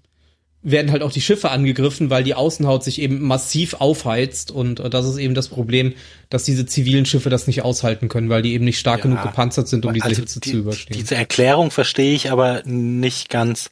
werden 0.68 0.92
halt 0.92 1.04
auch 1.04 1.12
die 1.12 1.22
Schiffe 1.22 1.52
angegriffen, 1.52 2.10
weil 2.10 2.24
die 2.24 2.34
Außenhaut 2.34 2.84
sich 2.84 3.00
eben 3.00 3.22
massiv 3.22 3.76
aufheizt 3.76 4.50
und 4.50 4.80
äh, 4.80 4.90
das 4.90 5.06
ist 5.06 5.18
eben 5.18 5.36
das 5.36 5.48
Problem, 5.48 5.94
dass 6.30 6.44
diese 6.44 6.66
zivilen 6.66 7.06
Schiffe 7.06 7.30
das 7.30 7.46
nicht 7.48 7.62
aushalten 7.62 8.10
können, 8.10 8.30
weil 8.30 8.42
die 8.42 8.54
eben 8.54 8.66
nicht 8.66 8.80
stark 8.80 8.98
Ja. 9.00 9.04
genug 9.04 9.22
gepanzert 9.22 9.68
sind, 9.68 9.86
um 9.86 9.94
diese 9.94 10.08
Also 10.08 10.22
Hitze 10.22 10.40
die- 10.40 10.52
zu 10.52 10.58
überstehen. 10.58 10.98
Diese 10.98 11.16
Erklärung 11.16 11.70
verstehe 11.70 12.16
ich 12.16 12.32
aber 12.32 12.64
nicht 12.66 13.30
ganz, 13.30 13.70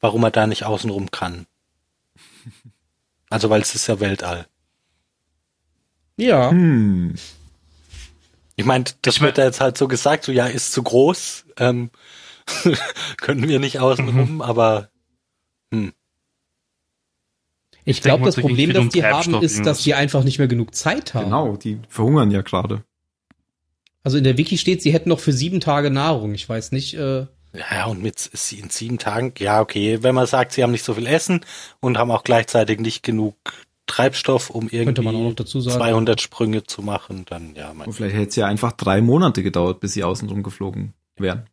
warum 0.00 0.24
er 0.24 0.32
da 0.32 0.46
nicht 0.48 0.64
außenrum 0.64 1.10
kann. 1.12 1.46
Also 3.30 3.48
weil 3.50 3.60
es 3.60 3.74
ist 3.74 3.86
ja 3.86 4.00
Weltall. 4.00 4.46
ja, 6.16 6.50
Hm. 6.50 7.14
Ich 8.58 8.64
meine, 8.64 8.84
das 9.02 9.16
Ich 9.16 9.20
mein- 9.20 9.28
wird 9.28 9.38
da 9.38 9.44
jetzt 9.44 9.60
halt 9.60 9.76
so 9.78 9.86
gesagt, 9.86 10.24
so 10.24 10.32
ja, 10.32 10.46
ist 10.46 10.72
zu 10.72 10.82
groß, 10.82 11.44
ähm, 11.58 11.90
können 13.18 13.46
wir 13.48 13.60
nicht 13.60 13.78
außenrum, 13.80 14.40
aber 14.42 14.88
ich 17.86 18.02
glaube, 18.02 18.24
das 18.24 18.36
Problem, 18.36 18.72
das 18.72 18.88
die 18.88 19.04
haben, 19.04 19.42
ist, 19.42 19.64
dass 19.64 19.82
die 19.82 19.94
einfach 19.94 20.24
nicht 20.24 20.38
mehr 20.38 20.48
genug 20.48 20.74
Zeit 20.74 21.14
haben. 21.14 21.26
Genau, 21.26 21.56
die 21.56 21.78
verhungern 21.88 22.30
ja 22.30 22.42
gerade. 22.42 22.82
Also 24.02 24.18
in 24.18 24.24
der 24.24 24.36
Wiki 24.36 24.58
steht, 24.58 24.82
sie 24.82 24.92
hätten 24.92 25.08
noch 25.08 25.20
für 25.20 25.32
sieben 25.32 25.60
Tage 25.60 25.90
Nahrung. 25.90 26.34
Ich 26.34 26.48
weiß 26.48 26.72
nicht, 26.72 26.94
äh, 26.94 27.26
ja, 27.52 27.86
und 27.86 28.02
mit 28.02 28.18
sie 28.18 28.58
in 28.58 28.70
sieben 28.70 28.98
Tagen, 28.98 29.32
ja, 29.38 29.60
okay, 29.60 30.02
wenn 30.02 30.14
man 30.14 30.26
sagt, 30.26 30.52
sie 30.52 30.62
haben 30.62 30.72
nicht 30.72 30.84
so 30.84 30.94
viel 30.94 31.06
Essen 31.06 31.40
und 31.80 31.96
haben 31.96 32.10
auch 32.10 32.24
gleichzeitig 32.24 32.80
nicht 32.80 33.02
genug 33.02 33.36
Treibstoff, 33.86 34.50
um 34.50 34.68
könnte 34.68 35.02
man 35.02 35.14
auch 35.14 35.18
irgendwie 35.20 35.30
noch 35.30 35.36
dazu 35.36 35.60
sagen. 35.60 35.78
200 35.78 36.20
Sprünge 36.20 36.64
zu 36.64 36.82
machen, 36.82 37.24
dann 37.28 37.54
ja, 37.54 37.72
mein 37.72 37.86
Und 37.86 37.92
vielleicht 37.94 38.16
hätte 38.16 38.28
es 38.28 38.36
ja 38.36 38.46
einfach 38.46 38.72
drei 38.72 39.00
Monate 39.00 39.42
gedauert, 39.42 39.80
bis 39.80 39.92
sie 39.92 40.02
außenrum 40.02 40.42
geflogen 40.42 40.92
wären. 41.16 41.46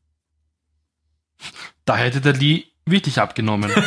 Da 1.86 1.98
hätte 1.98 2.22
der 2.22 2.34
Lee 2.34 2.64
wirklich 2.86 3.20
abgenommen. 3.20 3.72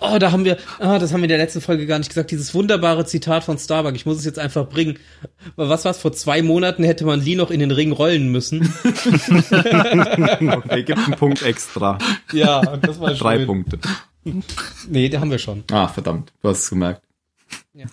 Oh, 0.00 0.18
da 0.18 0.32
haben 0.32 0.44
wir, 0.44 0.58
ah, 0.78 0.98
das 0.98 1.12
haben 1.12 1.20
wir 1.20 1.24
in 1.24 1.28
der 1.30 1.38
letzten 1.38 1.60
Folge 1.60 1.86
gar 1.86 1.98
nicht 1.98 2.08
gesagt, 2.08 2.30
dieses 2.30 2.54
wunderbare 2.54 3.04
Zitat 3.06 3.44
von 3.44 3.58
Starbuck. 3.58 3.94
Ich 3.94 4.06
muss 4.06 4.18
es 4.18 4.24
jetzt 4.24 4.38
einfach 4.38 4.68
bringen. 4.68 4.98
Was 5.56 5.84
war's? 5.84 5.98
Vor 5.98 6.12
zwei 6.12 6.42
Monaten 6.42 6.84
hätte 6.84 7.04
man 7.04 7.20
Lee 7.20 7.36
noch 7.36 7.50
in 7.50 7.60
den 7.60 7.70
Ring 7.70 7.92
rollen 7.92 8.30
müssen. 8.32 8.72
Okay, 10.60 10.82
gibt 10.82 10.98
einen 10.98 11.16
Punkt 11.16 11.42
extra. 11.42 11.98
Ja, 12.32 12.58
und 12.70 12.86
das 12.86 13.00
war 13.00 13.12
Drei 13.14 13.36
schön. 13.38 13.46
Punkte. 13.46 13.78
Nee, 14.88 15.08
den 15.08 15.20
haben 15.20 15.30
wir 15.30 15.38
schon. 15.38 15.64
Ah, 15.70 15.88
verdammt, 15.88 16.32
du 16.42 16.48
hast 16.48 16.60
es 16.60 16.70
gemerkt. 16.70 17.02
Ja. 17.74 17.86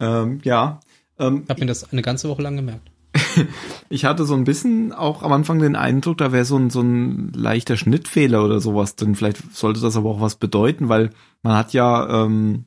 Ähm, 0.00 0.40
ja. 0.44 0.80
Ähm, 1.18 1.42
Ich 1.44 1.50
habe 1.50 1.60
mir 1.60 1.66
das 1.66 1.90
eine 1.92 2.02
ganze 2.02 2.28
Woche 2.28 2.42
lang 2.42 2.56
gemerkt. 2.56 2.89
ich 3.88 4.04
hatte 4.04 4.24
so 4.24 4.34
ein 4.34 4.44
bisschen 4.44 4.92
auch 4.92 5.22
am 5.22 5.32
Anfang 5.32 5.58
den 5.58 5.76
Eindruck, 5.76 6.18
da 6.18 6.32
wäre 6.32 6.44
so 6.44 6.56
ein, 6.56 6.70
so 6.70 6.80
ein 6.80 7.32
leichter 7.32 7.76
Schnittfehler 7.76 8.44
oder 8.44 8.60
sowas 8.60 8.96
drin. 8.96 9.14
Vielleicht 9.14 9.54
sollte 9.54 9.80
das 9.80 9.96
aber 9.96 10.10
auch 10.10 10.20
was 10.20 10.36
bedeuten, 10.36 10.88
weil 10.88 11.10
man 11.42 11.56
hat 11.56 11.72
ja 11.72 12.24
ähm, 12.24 12.66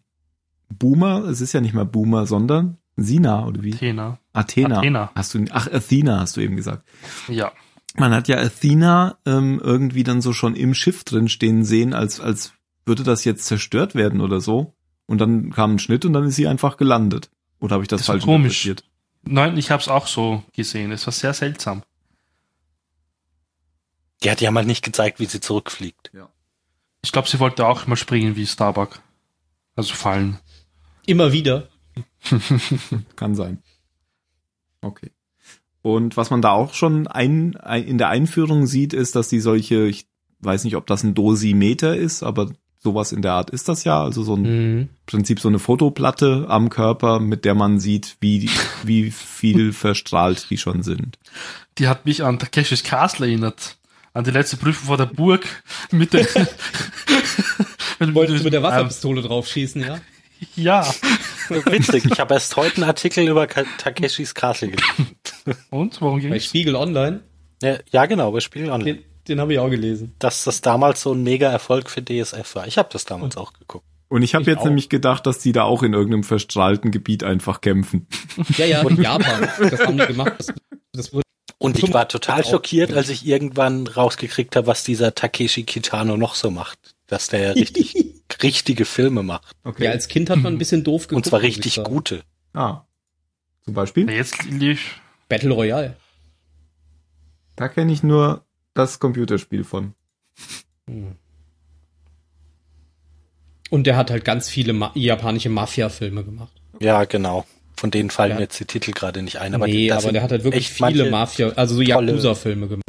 Boomer, 0.69 1.25
es 1.25 1.41
ist 1.41 1.53
ja 1.53 1.61
nicht 1.61 1.73
mehr 1.73 1.85
Boomer, 1.85 2.25
sondern 2.25 2.77
Sina 2.95 3.45
oder 3.45 3.63
wie? 3.63 3.73
Athena. 3.73 4.19
Athena. 4.33 4.77
Athena. 4.79 5.11
Hast 5.15 5.33
du, 5.33 5.45
ach, 5.51 5.71
Athena 5.71 6.19
hast 6.19 6.37
du 6.37 6.41
eben 6.41 6.55
gesagt. 6.55 6.87
Ja. 7.27 7.51
Man 7.95 8.13
hat 8.13 8.27
ja 8.27 8.37
Athena 8.37 9.17
ähm, 9.25 9.61
irgendwie 9.63 10.03
dann 10.03 10.21
so 10.21 10.33
schon 10.33 10.55
im 10.55 10.73
Schiff 10.73 11.03
drin 11.03 11.29
stehen 11.29 11.63
sehen, 11.63 11.93
als, 11.93 12.19
als 12.19 12.53
würde 12.85 13.03
das 13.03 13.23
jetzt 13.23 13.45
zerstört 13.45 13.95
werden 13.95 14.21
oder 14.21 14.41
so. 14.41 14.73
Und 15.05 15.21
dann 15.21 15.51
kam 15.51 15.73
ein 15.73 15.79
Schnitt 15.79 16.05
und 16.05 16.13
dann 16.13 16.25
ist 16.25 16.35
sie 16.35 16.47
einfach 16.47 16.77
gelandet. 16.77 17.29
Oder 17.59 17.75
habe 17.75 17.83
ich 17.83 17.87
das, 17.87 18.01
Das 18.01 18.07
falsch 18.07 18.23
komisch. 18.23 18.65
interpretiert? 18.65 18.92
Nein, 19.23 19.57
ich 19.57 19.71
habe 19.71 19.81
es 19.81 19.87
auch 19.87 20.07
so 20.07 20.43
gesehen. 20.53 20.91
Es 20.91 21.05
war 21.07 21.13
sehr 21.13 21.33
seltsam. 21.33 21.83
Die 24.21 24.31
hat 24.31 24.41
ja 24.41 24.51
mal 24.51 24.65
nicht 24.65 24.83
gezeigt, 24.83 25.19
wie 25.19 25.25
sie 25.25 25.41
zurückfliegt. 25.41 26.11
Ich 27.01 27.11
glaube, 27.11 27.27
sie 27.27 27.39
wollte 27.39 27.65
auch 27.65 27.87
mal 27.87 27.95
springen 27.95 28.35
wie 28.35 28.47
Starbuck. 28.47 29.01
Also 29.75 29.93
fallen. 29.93 30.39
Immer 31.05 31.33
wieder. 31.33 31.67
Kann 33.15 33.35
sein. 33.35 33.61
Okay. 34.81 35.11
Und 35.81 36.15
was 36.15 36.29
man 36.29 36.41
da 36.41 36.51
auch 36.51 36.73
schon 36.73 37.07
ein, 37.07 37.57
ein, 37.57 37.83
in 37.83 37.97
der 37.97 38.09
Einführung 38.09 38.67
sieht, 38.67 38.93
ist, 38.93 39.15
dass 39.15 39.27
die 39.27 39.41
solche, 39.41 39.85
ich 39.87 40.07
weiß 40.39 40.63
nicht, 40.63 40.77
ob 40.77 40.87
das 40.87 41.03
ein 41.03 41.13
Dosimeter 41.13 41.95
ist, 41.95 42.23
aber 42.23 42.53
sowas 42.83 43.11
in 43.11 43.21
der 43.21 43.31
Art 43.33 43.49
ist 43.49 43.69
das 43.69 43.83
ja. 43.85 44.03
Also 44.03 44.23
so 44.23 44.35
ein 44.35 44.41
Mhm. 44.75 44.89
Prinzip 45.05 45.39
so 45.39 45.47
eine 45.47 45.59
Fotoplatte 45.59 46.45
am 46.49 46.69
Körper, 46.69 47.19
mit 47.19 47.45
der 47.45 47.55
man 47.55 47.79
sieht, 47.79 48.17
wie, 48.19 48.49
wie 48.83 49.09
viel 49.11 49.71
verstrahlt 49.73 50.47
die 50.49 50.57
schon 50.57 50.83
sind. 50.83 51.17
Die 51.77 51.87
hat 51.87 52.05
mich 52.05 52.23
an 52.23 52.39
Takeshis 52.39 52.83
Castle 52.83 53.27
erinnert. 53.27 53.77
An 54.13 54.23
die 54.23 54.31
letzte 54.31 54.57
Prüfung 54.57 54.85
vor 54.87 54.97
der 54.97 55.07
Burg 55.07 55.43
mit 55.89 56.13
der. 56.13 56.27
Wolltest 57.99 58.39
du 58.41 58.43
mit 58.43 58.53
der 58.53 58.61
Wasserpistole 58.61 59.21
draufschießen, 59.21 59.81
ja? 59.81 59.99
Ja. 60.57 60.85
Witzig, 61.47 62.03
ich 62.03 62.19
habe 62.19 62.33
erst 62.33 62.57
heute 62.57 62.75
einen 62.75 62.83
Artikel 62.83 63.25
über 63.29 63.47
Takeshis 63.47 64.35
Castle 64.35 64.71
gelesen. 64.71 65.15
Und 65.69 66.01
worum 66.01 66.21
Bei 66.21 66.27
ging's? 66.31 66.43
Spiegel 66.45 66.75
Online. 66.75 67.21
Ja, 67.61 67.77
ja 67.91 68.05
genau, 68.07 68.29
bei 68.33 68.41
Spiegel 68.41 68.69
Online. 68.69 68.95
Den, 68.95 69.03
den 69.27 69.39
habe 69.39 69.53
ich 69.53 69.59
auch 69.59 69.69
gelesen. 69.69 70.13
Dass 70.19 70.43
das 70.43 70.61
damals 70.61 71.01
so 71.01 71.13
ein 71.13 71.23
Mega-Erfolg 71.23 71.89
für 71.89 72.03
DSF 72.03 72.55
war. 72.55 72.67
Ich 72.67 72.77
habe 72.77 72.89
das 72.91 73.05
damals 73.05 73.37
auch 73.37 73.53
geguckt. 73.53 73.85
Und 74.09 74.21
ich 74.21 74.35
habe 74.35 74.45
jetzt 74.45 74.59
auch. 74.59 74.65
nämlich 74.65 74.89
gedacht, 74.89 75.25
dass 75.25 75.39
die 75.39 75.53
da 75.53 75.63
auch 75.63 75.81
in 75.81 75.93
irgendeinem 75.93 76.23
verstrahlten 76.23 76.91
Gebiet 76.91 77.23
einfach 77.23 77.61
kämpfen. 77.61 78.07
Ja, 78.57 78.65
ja, 78.65 78.81
in 78.87 78.95
Japan. 79.01 79.49
Das 79.69 79.79
haben 79.85 79.97
die 79.97 80.05
gemacht. 80.05 80.33
Das, 80.37 80.53
das 80.91 81.13
wurde 81.13 81.23
Und 81.57 81.81
ich 81.81 81.93
war 81.93 82.07
total 82.07 82.45
schockiert, 82.45 82.93
als 82.93 83.09
ich 83.09 83.25
irgendwann 83.25 83.87
rausgekriegt 83.87 84.55
habe, 84.55 84.67
was 84.67 84.83
dieser 84.83 85.15
Takeshi 85.15 85.63
Kitano 85.63 86.17
noch 86.17 86.35
so 86.35 86.51
macht. 86.51 86.77
Dass 87.07 87.27
der 87.29 87.39
ja 87.41 87.51
richtig, 87.53 87.95
richtige 88.43 88.85
Filme 88.85 89.23
macht. 89.23 89.51
Okay. 89.63 89.85
Ja, 89.85 89.91
als 89.91 90.07
Kind 90.07 90.29
hat 90.29 90.39
man 90.39 90.53
ein 90.53 90.59
bisschen 90.59 90.83
doof 90.83 91.03
geguckt. 91.07 91.25
Und 91.25 91.29
zwar 91.29 91.41
richtig 91.41 91.81
gute. 91.83 92.23
ah. 92.53 92.81
Zum 93.65 93.73
Beispiel? 93.75 94.09
Jetzt 94.11 94.43
lief 94.43 94.99
Battle 95.29 95.51
Royale. 95.51 95.95
Da 97.55 97.69
kenne 97.69 97.93
ich 97.93 98.03
nur 98.03 98.43
das 98.73 98.99
Computerspiel 98.99 99.63
von. 99.63 99.93
Und 103.69 103.87
der 103.87 103.95
hat 103.97 104.11
halt 104.11 104.25
ganz 104.25 104.49
viele 104.49 104.73
Ma 104.73 104.91
japanische 104.95 105.49
Mafia-Filme 105.49 106.23
gemacht. 106.23 106.51
Ja, 106.79 107.05
genau. 107.05 107.45
Von 107.75 107.91
denen 107.91 108.09
fallen 108.09 108.31
Ja. 108.31 108.35
mir 108.37 108.43
jetzt 108.43 108.59
die 108.59 108.65
Titel 108.65 108.91
gerade 108.91 109.21
nicht 109.23 109.37
ein. 109.39 109.55
Aber 109.55 109.67
nee, 109.67 109.91
aber 109.91 110.11
der 110.11 110.21
hat 110.21 110.31
halt 110.31 110.43
wirklich 110.43 110.69
viele 110.69 111.09
Mafia, 111.09 111.49
also 111.49 111.75
so 111.75 111.81
Yakuza-Filme 111.81 112.67
gemacht. 112.67 112.83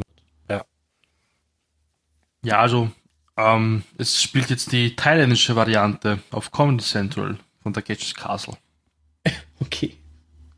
Ja, 2.43 2.59
also 2.59 2.91
ähm, 3.37 3.81
es 3.97 4.21
spielt 4.21 4.51
jetzt 4.51 4.71
die 4.71 4.95
thailändische 4.95 5.55
Variante 5.55 6.19
auf 6.29 6.51
Comedy 6.51 6.83
Central 6.83 7.39
von 7.63 7.73
Takeshis 7.73 8.13
Castle. 8.13 8.55
Okay. 9.59 9.95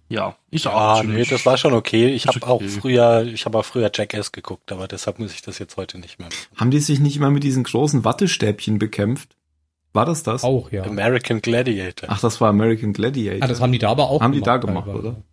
Ja, 0.09 0.37
ist 0.51 0.65
auch 0.67 0.99
Ah, 0.99 1.03
nee, 1.03 1.23
das 1.25 1.45
war 1.45 1.57
schon 1.57 1.73
okay. 1.73 2.07
Ich 2.07 2.27
habe 2.27 2.41
auch 2.43 2.55
okay. 2.61 2.69
früher, 2.69 3.23
ich 3.25 3.45
habe 3.45 3.57
auch 3.57 3.65
früher 3.65 3.91
Jackass 3.93 4.31
geguckt, 4.31 4.71
aber 4.71 4.87
deshalb 4.87 5.19
muss 5.19 5.33
ich 5.33 5.41
das 5.41 5.59
jetzt 5.59 5.75
heute 5.75 5.97
nicht 5.99 6.17
mehr. 6.19 6.29
machen. 6.29 6.39
Haben 6.55 6.71
die 6.71 6.79
sich 6.79 6.99
nicht 6.99 7.17
immer 7.17 7.29
mit 7.29 7.43
diesen 7.43 7.63
großen 7.65 8.05
Wattestäbchen 8.05 8.79
bekämpft? 8.79 9.35
War 9.93 10.05
das 10.05 10.23
das? 10.23 10.43
Auch, 10.43 10.71
ja. 10.71 10.83
American 10.83 11.41
Gladiator. 11.41 12.07
Ach, 12.09 12.21
das 12.21 12.39
war 12.39 12.49
American 12.49 12.93
Gladiator. 12.93 13.43
Ah, 13.43 13.47
das 13.47 13.59
haben 13.59 13.71
die 13.71 13.79
da 13.79 13.89
aber 13.89 14.09
auch 14.09 14.21
Haben 14.21 14.33
die 14.33 14.41
da 14.41 14.57
gemacht, 14.57 14.85
gemacht, 14.85 14.97
teilweise. 15.03 15.07
oder? 15.17 15.23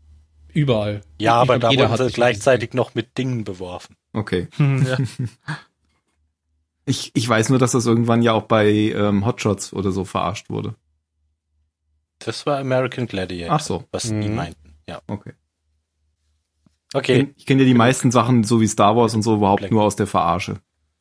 Überall. 0.52 1.00
ja, 1.20 1.36
Ich 1.36 1.50
aber 1.50 1.58
glaub, 1.58 1.60
da 1.60 1.70
jeder 1.70 1.90
wurden 1.90 2.00
hat 2.02 2.08
sie 2.08 2.12
gleichzeitig 2.14 2.74
noch 2.74 2.94
mit 2.94 3.16
Dingen 3.18 3.44
beworfen. 3.44 3.96
Okay. 4.12 4.48
Hm, 4.56 4.86
ja. 4.86 4.96
Ich, 6.86 7.10
ich 7.14 7.28
weiß 7.28 7.48
nur, 7.48 7.58
dass 7.58 7.72
das 7.72 7.86
irgendwann 7.86 8.22
ja 8.22 8.32
auch 8.32 8.42
bei 8.44 8.68
ähm, 8.70 9.24
Hotshots 9.24 9.72
oder 9.72 9.90
so 9.90 10.04
verarscht 10.04 10.50
wurde. 10.50 10.74
Das 12.18 12.46
war 12.46 12.58
American 12.58 13.06
Gladiator. 13.06 13.54
Ach 13.56 13.60
so, 13.60 13.84
Was 13.90 14.10
Mhm. 14.10 14.20
die 14.20 14.28
meinten. 14.28 14.63
Ja. 14.88 15.00
okay. 15.06 15.32
Ich 16.92 16.96
Okay. 16.96 17.34
Ich 17.36 17.46
kenne 17.46 17.62
ja 17.62 17.66
die 17.68 17.74
meisten 17.74 18.10
Sachen, 18.12 18.44
so 18.44 18.60
wie 18.60 18.68
Star 18.68 18.96
Wars 18.96 19.14
und 19.14 19.22
so, 19.22 19.34
überhaupt 19.36 19.60
Black- 19.62 19.72
nur 19.72 19.82
aus 19.82 19.96
der 19.96 20.06
Verarsche. 20.06 20.60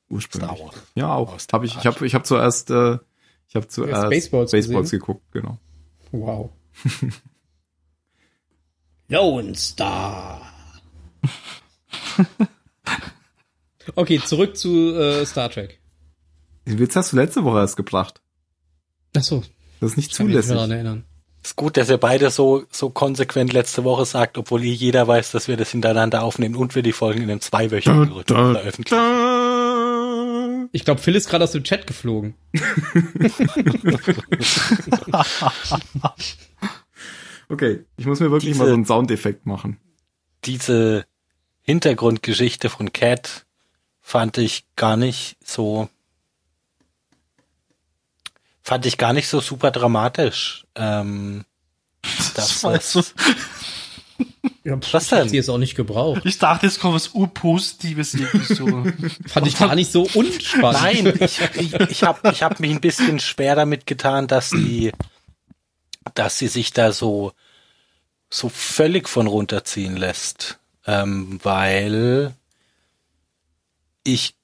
Ursprünglich. 0.09 0.49
Star 0.51 0.65
Wars. 0.65 0.75
Ja, 0.95 1.13
auch. 1.13 1.37
Hab 1.51 1.63
ich 1.63 1.75
ich 1.77 1.85
habe 1.85 2.05
ich 2.05 2.15
hab 2.15 2.25
zuerst, 2.25 2.71
äh, 2.71 2.97
ich 3.47 3.55
habe 3.55 3.67
zuerst 3.67 4.01
Spaceballs 4.11 4.49
Spaceballs 4.51 4.85
gesehen? 4.89 4.99
geguckt, 4.99 5.31
genau. 5.31 5.59
Wow. 6.11 6.49
Lone 9.07 9.53
Star. 9.55 10.41
okay, 13.95 14.19
zurück 14.23 14.57
zu 14.57 14.95
äh, 14.95 15.25
Star 15.25 15.49
Trek. 15.49 15.79
Den 16.65 16.79
Witz 16.79 16.95
hast 16.95 17.11
du 17.11 17.17
letzte 17.17 17.43
Woche 17.43 17.59
erst 17.59 17.77
gebracht. 17.77 18.21
Achso, 19.15 19.43
Das 19.79 19.91
ist 19.91 19.97
nicht 19.97 20.11
ich 20.11 20.17
kann 20.17 20.27
mich 20.27 20.35
nicht 20.35 20.47
mehr 20.47 20.55
daran 20.55 20.69
zulässig. 20.69 20.85
erinnern. 20.87 21.05
Ist 21.43 21.55
gut, 21.57 21.75
dass 21.77 21.89
ihr 21.89 21.97
beide 21.97 22.29
so, 22.29 22.63
so 22.71 22.89
konsequent 22.89 23.51
letzte 23.51 23.83
Woche 23.83 24.05
sagt, 24.05 24.37
obwohl 24.37 24.63
ihr 24.63 24.73
jeder 24.73 25.07
weiß, 25.07 25.31
dass 25.31 25.47
wir 25.49 25.57
das 25.57 25.71
hintereinander 25.71 26.23
aufnehmen 26.23 26.55
und 26.55 26.73
wir 26.75 26.83
die 26.83 26.93
Folgen 26.93 27.21
in 27.21 27.29
einem 27.29 27.41
zweiwöchigen 27.41 28.11
Rhythmus 28.11 28.55
veröffentlichen. 28.57 30.69
Ich 30.71 30.85
glaube, 30.85 31.01
Phil 31.01 31.15
ist 31.15 31.29
gerade 31.29 31.43
aus 31.43 31.51
dem 31.51 31.63
Chat 31.63 31.85
geflogen. 31.85 32.35
Okay, 37.49 37.83
ich 37.97 38.05
muss 38.05 38.19
mir 38.19 38.31
wirklich 38.31 38.51
Diese- 38.53 38.59
mal 38.63 38.67
so 38.69 38.73
einen 38.73 38.85
Soundeffekt 38.85 39.45
machen. 39.45 39.77
Diese 40.45 41.05
Hintergrundgeschichte 41.61 42.69
von 42.69 42.91
Cat 42.93 43.45
fand 44.01 44.37
ich 44.37 44.65
gar 44.75 44.97
nicht 44.97 45.37
so, 45.43 45.89
fand 48.63 48.85
ich 48.85 48.97
gar 48.97 49.13
nicht 49.13 49.27
so 49.27 49.39
super 49.41 49.71
dramatisch. 49.71 50.65
Ähm, 50.75 51.45
das, 52.35 52.63
war 52.63 52.79
so- 52.81 53.03
Ja, 54.65 54.77
Was 54.91 55.05
ich 55.05 55.11
hab 55.11 55.19
denn? 55.19 55.29
sie 55.29 55.35
jetzt 55.37 55.49
auch 55.49 55.57
nicht 55.57 55.75
gebraucht. 55.75 56.21
Ich 56.25 56.37
dachte, 56.37 56.65
jetzt 56.67 56.79
kommt 56.79 56.95
was 56.95 57.09
Urpositives 57.09 58.13
irgendwie 58.13 58.53
so. 58.53 58.65
Fand 59.27 59.47
ich 59.47 59.57
gar 59.57 59.75
nicht 59.75 59.91
so 59.91 60.07
unspannend. 60.13 60.81
Nein, 60.81 61.13
ich, 61.19 61.39
ich, 61.55 61.73
ich 61.73 62.03
habe 62.03 62.31
ich 62.31 62.43
hab 62.43 62.59
mich 62.61 62.71
ein 62.71 62.79
bisschen 62.79 63.19
schwer 63.19 63.55
damit 63.55 63.85
getan, 63.87 64.27
dass 64.27 64.51
die, 64.51 64.91
dass 66.13 66.37
sie 66.37 66.47
sich 66.47 66.71
da 66.71 66.93
so, 66.93 67.33
so 68.29 68.47
völlig 68.47 69.09
von 69.09 69.27
runterziehen 69.27 69.97
lässt, 69.97 70.59
ähm, 70.85 71.39
weil 71.43 72.33
ich 74.03 74.35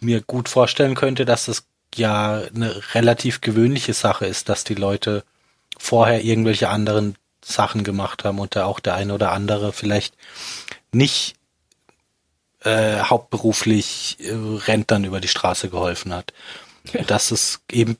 mir 0.00 0.22
gut 0.22 0.48
vorstellen 0.48 0.94
könnte, 0.94 1.24
dass 1.26 1.46
das 1.46 1.64
ja 1.94 2.42
eine 2.54 2.94
relativ 2.94 3.40
gewöhnliche 3.40 3.94
Sache 3.94 4.26
ist, 4.26 4.48
dass 4.48 4.64
die 4.64 4.74
Leute 4.74 5.24
vorher 5.78 6.24
irgendwelche 6.24 6.68
anderen 6.68 7.16
Sachen 7.42 7.84
gemacht 7.84 8.24
haben 8.24 8.38
und 8.38 8.54
da 8.54 8.66
auch 8.66 8.80
der 8.80 8.94
eine 8.94 9.14
oder 9.14 9.32
andere 9.32 9.72
vielleicht 9.72 10.14
nicht 10.92 11.36
äh, 12.62 13.00
hauptberuflich 13.00 14.18
äh, 14.20 14.32
Rentnern 14.34 15.04
über 15.04 15.20
die 15.20 15.28
Straße 15.28 15.70
geholfen 15.70 16.12
hat. 16.12 16.32
Und 16.92 17.10
dass 17.10 17.30
es 17.30 17.62
eben, 17.70 17.96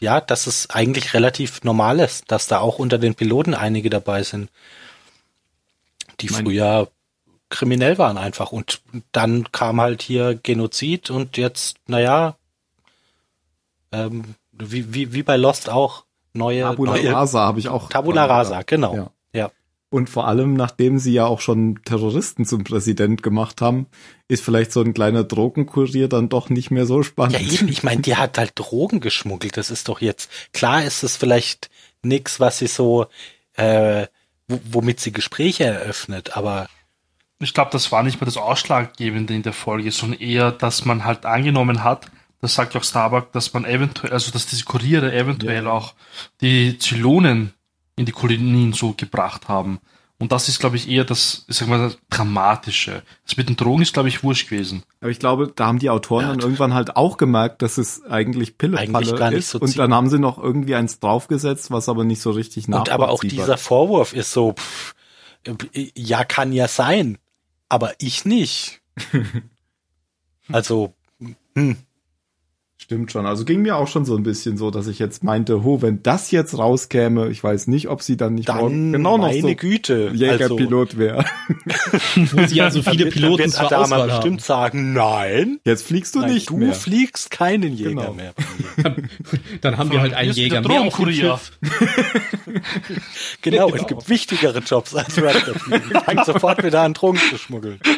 ja, 0.00 0.20
dass 0.20 0.46
es 0.46 0.70
eigentlich 0.70 1.14
relativ 1.14 1.62
normal 1.62 2.00
ist, 2.00 2.30
dass 2.30 2.46
da 2.46 2.60
auch 2.60 2.78
unter 2.78 2.98
den 2.98 3.14
Piloten 3.14 3.54
einige 3.54 3.90
dabei 3.90 4.22
sind, 4.22 4.50
die 6.20 6.30
Mein- 6.30 6.44
früher 6.44 6.88
kriminell 7.50 7.98
waren 7.98 8.18
einfach. 8.18 8.52
Und 8.52 8.80
dann 9.12 9.52
kam 9.52 9.80
halt 9.80 10.02
hier 10.02 10.34
Genozid 10.34 11.10
und 11.10 11.36
jetzt, 11.36 11.76
naja, 11.86 12.36
ähm, 13.94 14.22
wie, 14.52 14.92
wie, 14.94 15.12
wie 15.12 15.22
bei 15.22 15.36
Lost 15.36 15.68
auch, 15.70 16.04
neue, 16.32 16.62
Tabula 16.62 16.92
neue 16.92 17.12
Rasa 17.12 17.40
habe 17.46 17.58
ich 17.60 17.68
auch. 17.68 17.88
Tabula 17.88 18.24
Rasa, 18.24 18.62
genau. 18.62 18.94
Ja. 18.96 19.10
Ja. 19.32 19.50
Und 19.90 20.10
vor 20.10 20.26
allem, 20.26 20.54
nachdem 20.54 20.98
sie 20.98 21.12
ja 21.12 21.26
auch 21.26 21.40
schon 21.40 21.80
Terroristen 21.84 22.44
zum 22.44 22.64
Präsident 22.64 23.22
gemacht 23.22 23.60
haben, 23.60 23.86
ist 24.26 24.42
vielleicht 24.44 24.72
so 24.72 24.80
ein 24.80 24.92
kleiner 24.94 25.22
Drogenkurier 25.22 26.08
dann 26.08 26.28
doch 26.28 26.50
nicht 26.50 26.70
mehr 26.72 26.86
so 26.86 27.02
spannend. 27.04 27.34
Ja, 27.40 27.40
eben, 27.40 27.68
ich 27.68 27.84
meine, 27.84 28.00
die 28.02 28.16
hat 28.16 28.36
halt 28.38 28.52
Drogen 28.56 28.98
geschmuggelt. 29.00 29.56
Das 29.56 29.70
ist 29.70 29.88
doch 29.88 30.00
jetzt, 30.00 30.30
klar 30.52 30.82
ist 30.84 31.04
es 31.04 31.16
vielleicht 31.16 31.70
nix, 32.02 32.40
was 32.40 32.58
sie 32.58 32.66
so, 32.66 33.06
äh, 33.54 34.06
wo- 34.48 34.60
womit 34.72 34.98
sie 35.00 35.12
Gespräche 35.12 35.64
eröffnet, 35.64 36.36
aber 36.36 36.68
Ich 37.40 37.52
glaube, 37.54 37.70
das 37.72 37.90
war 37.92 38.02
nicht 38.02 38.20
mehr 38.20 38.26
das 38.26 38.36
Ausschlaggebende 38.36 39.34
in 39.34 39.42
der 39.42 39.52
Folge, 39.52 39.90
sondern 39.90 40.20
eher, 40.20 40.50
dass 40.52 40.84
man 40.84 41.04
halt 41.04 41.26
angenommen 41.26 41.84
hat, 41.84 42.06
das 42.44 42.54
sagt 42.54 42.74
ja 42.74 42.80
auch 42.80 42.84
Starbuck, 42.84 43.32
dass 43.32 43.52
man 43.52 43.64
eventuell, 43.64 44.12
also 44.12 44.30
dass 44.30 44.46
diese 44.46 44.64
Kuriere 44.64 45.12
eventuell 45.12 45.66
auch 45.66 45.94
die 46.40 46.78
Zylonen 46.78 47.54
in 47.96 48.06
die 48.06 48.12
Kolonien 48.12 48.72
so 48.72 48.94
gebracht 48.96 49.48
haben. 49.48 49.80
Und 50.18 50.30
das 50.30 50.48
ist, 50.48 50.60
glaube 50.60 50.76
ich, 50.76 50.88
eher 50.88 51.04
das, 51.04 51.44
ich 51.48 51.56
sag 51.56 51.68
mal, 51.68 51.78
das 51.78 51.98
Dramatische. 52.08 53.02
Das 53.26 53.36
mit 53.36 53.48
den 53.48 53.56
Drogen 53.56 53.82
ist, 53.82 53.92
glaube 53.92 54.08
ich, 54.08 54.22
wurscht 54.22 54.48
gewesen. 54.48 54.84
Aber 55.00 55.10
ich 55.10 55.18
glaube, 55.18 55.52
da 55.54 55.66
haben 55.66 55.80
die 55.80 55.90
Autoren 55.90 56.22
Ja, 56.22 56.28
dann 56.28 56.40
irgendwann 56.40 56.72
halt 56.72 56.96
auch 56.96 57.16
gemerkt, 57.16 57.62
dass 57.62 57.78
es 57.78 58.04
eigentlich 58.04 58.56
Pillepalle 58.56 58.88
Eigentlich 58.88 59.16
gar 59.16 59.30
nicht 59.30 59.40
ist. 59.40 59.50
so 59.50 59.58
und 59.58 59.76
dann 59.76 59.92
haben 59.92 60.08
sie 60.08 60.20
noch 60.20 60.38
irgendwie 60.38 60.76
eins 60.76 61.00
draufgesetzt, 61.00 61.70
was 61.72 61.88
aber 61.88 62.04
nicht 62.04 62.22
so 62.22 62.30
richtig 62.30 62.66
und 62.66 62.70
nachvollziehbar 62.70 63.08
aber 63.08 63.12
auch 63.12 63.20
dieser 63.20 63.58
Vorwurf 63.58 64.12
ist 64.12 64.32
so, 64.32 64.52
pff, 64.52 64.94
ja, 65.94 66.24
kann 66.24 66.52
ja 66.52 66.68
sein, 66.68 67.18
aber 67.68 67.92
ich 67.98 68.24
nicht. 68.24 68.80
also, 70.52 70.94
hm, 71.54 71.76
Stimmt 72.84 73.10
schon. 73.10 73.24
Also 73.24 73.46
ging 73.46 73.62
mir 73.62 73.76
auch 73.76 73.88
schon 73.88 74.04
so 74.04 74.14
ein 74.14 74.22
bisschen 74.24 74.58
so, 74.58 74.70
dass 74.70 74.86
ich 74.88 74.98
jetzt 74.98 75.24
meinte, 75.24 75.64
ho, 75.64 75.80
wenn 75.80 76.02
das 76.02 76.30
jetzt 76.32 76.58
rauskäme, 76.58 77.28
ich 77.30 77.42
weiß 77.42 77.66
nicht, 77.68 77.88
ob 77.88 78.02
sie 78.02 78.18
dann 78.18 78.34
nicht 78.34 78.50
dann 78.50 78.92
genau 78.92 79.16
noch 79.16 79.26
meine 79.28 79.40
so 79.40 79.54
Güte. 79.54 80.08
Also, 80.12 80.22
Jägerpilot 80.22 80.98
wäre. 80.98 81.24
Wo 82.14 82.46
sie 82.46 82.56
ja 82.56 82.70
so 82.70 82.82
viele 82.82 83.06
Piloten 83.06 83.38
wird 83.44 83.52
zur 83.52 83.66
Adama 83.68 83.84
Auswahl 83.84 84.06
bestimmt 84.08 84.40
haben. 84.42 84.46
sagen, 84.46 84.92
nein, 84.92 85.60
Jetzt 85.64 85.86
fliegst 85.86 86.14
du 86.14 86.20
nein 86.20 86.34
nicht 86.34 86.50
du 86.50 86.58
mehr. 86.58 86.74
fliegst 86.74 87.30
keinen 87.30 87.72
Jäger 87.72 87.88
Genau. 87.88 88.12
mehr. 88.12 88.34
Dann 89.62 89.78
haben 89.78 89.90
wir 89.90 90.02
halt 90.02 90.12
einen 90.12 90.32
Jäger 90.32 90.60
mehr 90.60 90.82
auf 90.82 90.94
dem 90.94 91.06
Drogenkurier. 91.06 91.38
Schiff. 91.38 91.58
Genau, 93.42 93.68
es 93.74 93.86
gibt 93.86 94.08
wichtigere 94.08 94.58
Jobs 94.60 94.94
als 94.94 95.20
Raptor 95.20 95.54
fliegen. 95.54 95.90
Fang 96.04 96.24
sofort 96.24 96.62
wieder 96.62 96.82
an, 96.82 96.94
Drogen 96.94 97.18
zu 97.30 97.36
schmuggeln. 97.38 97.78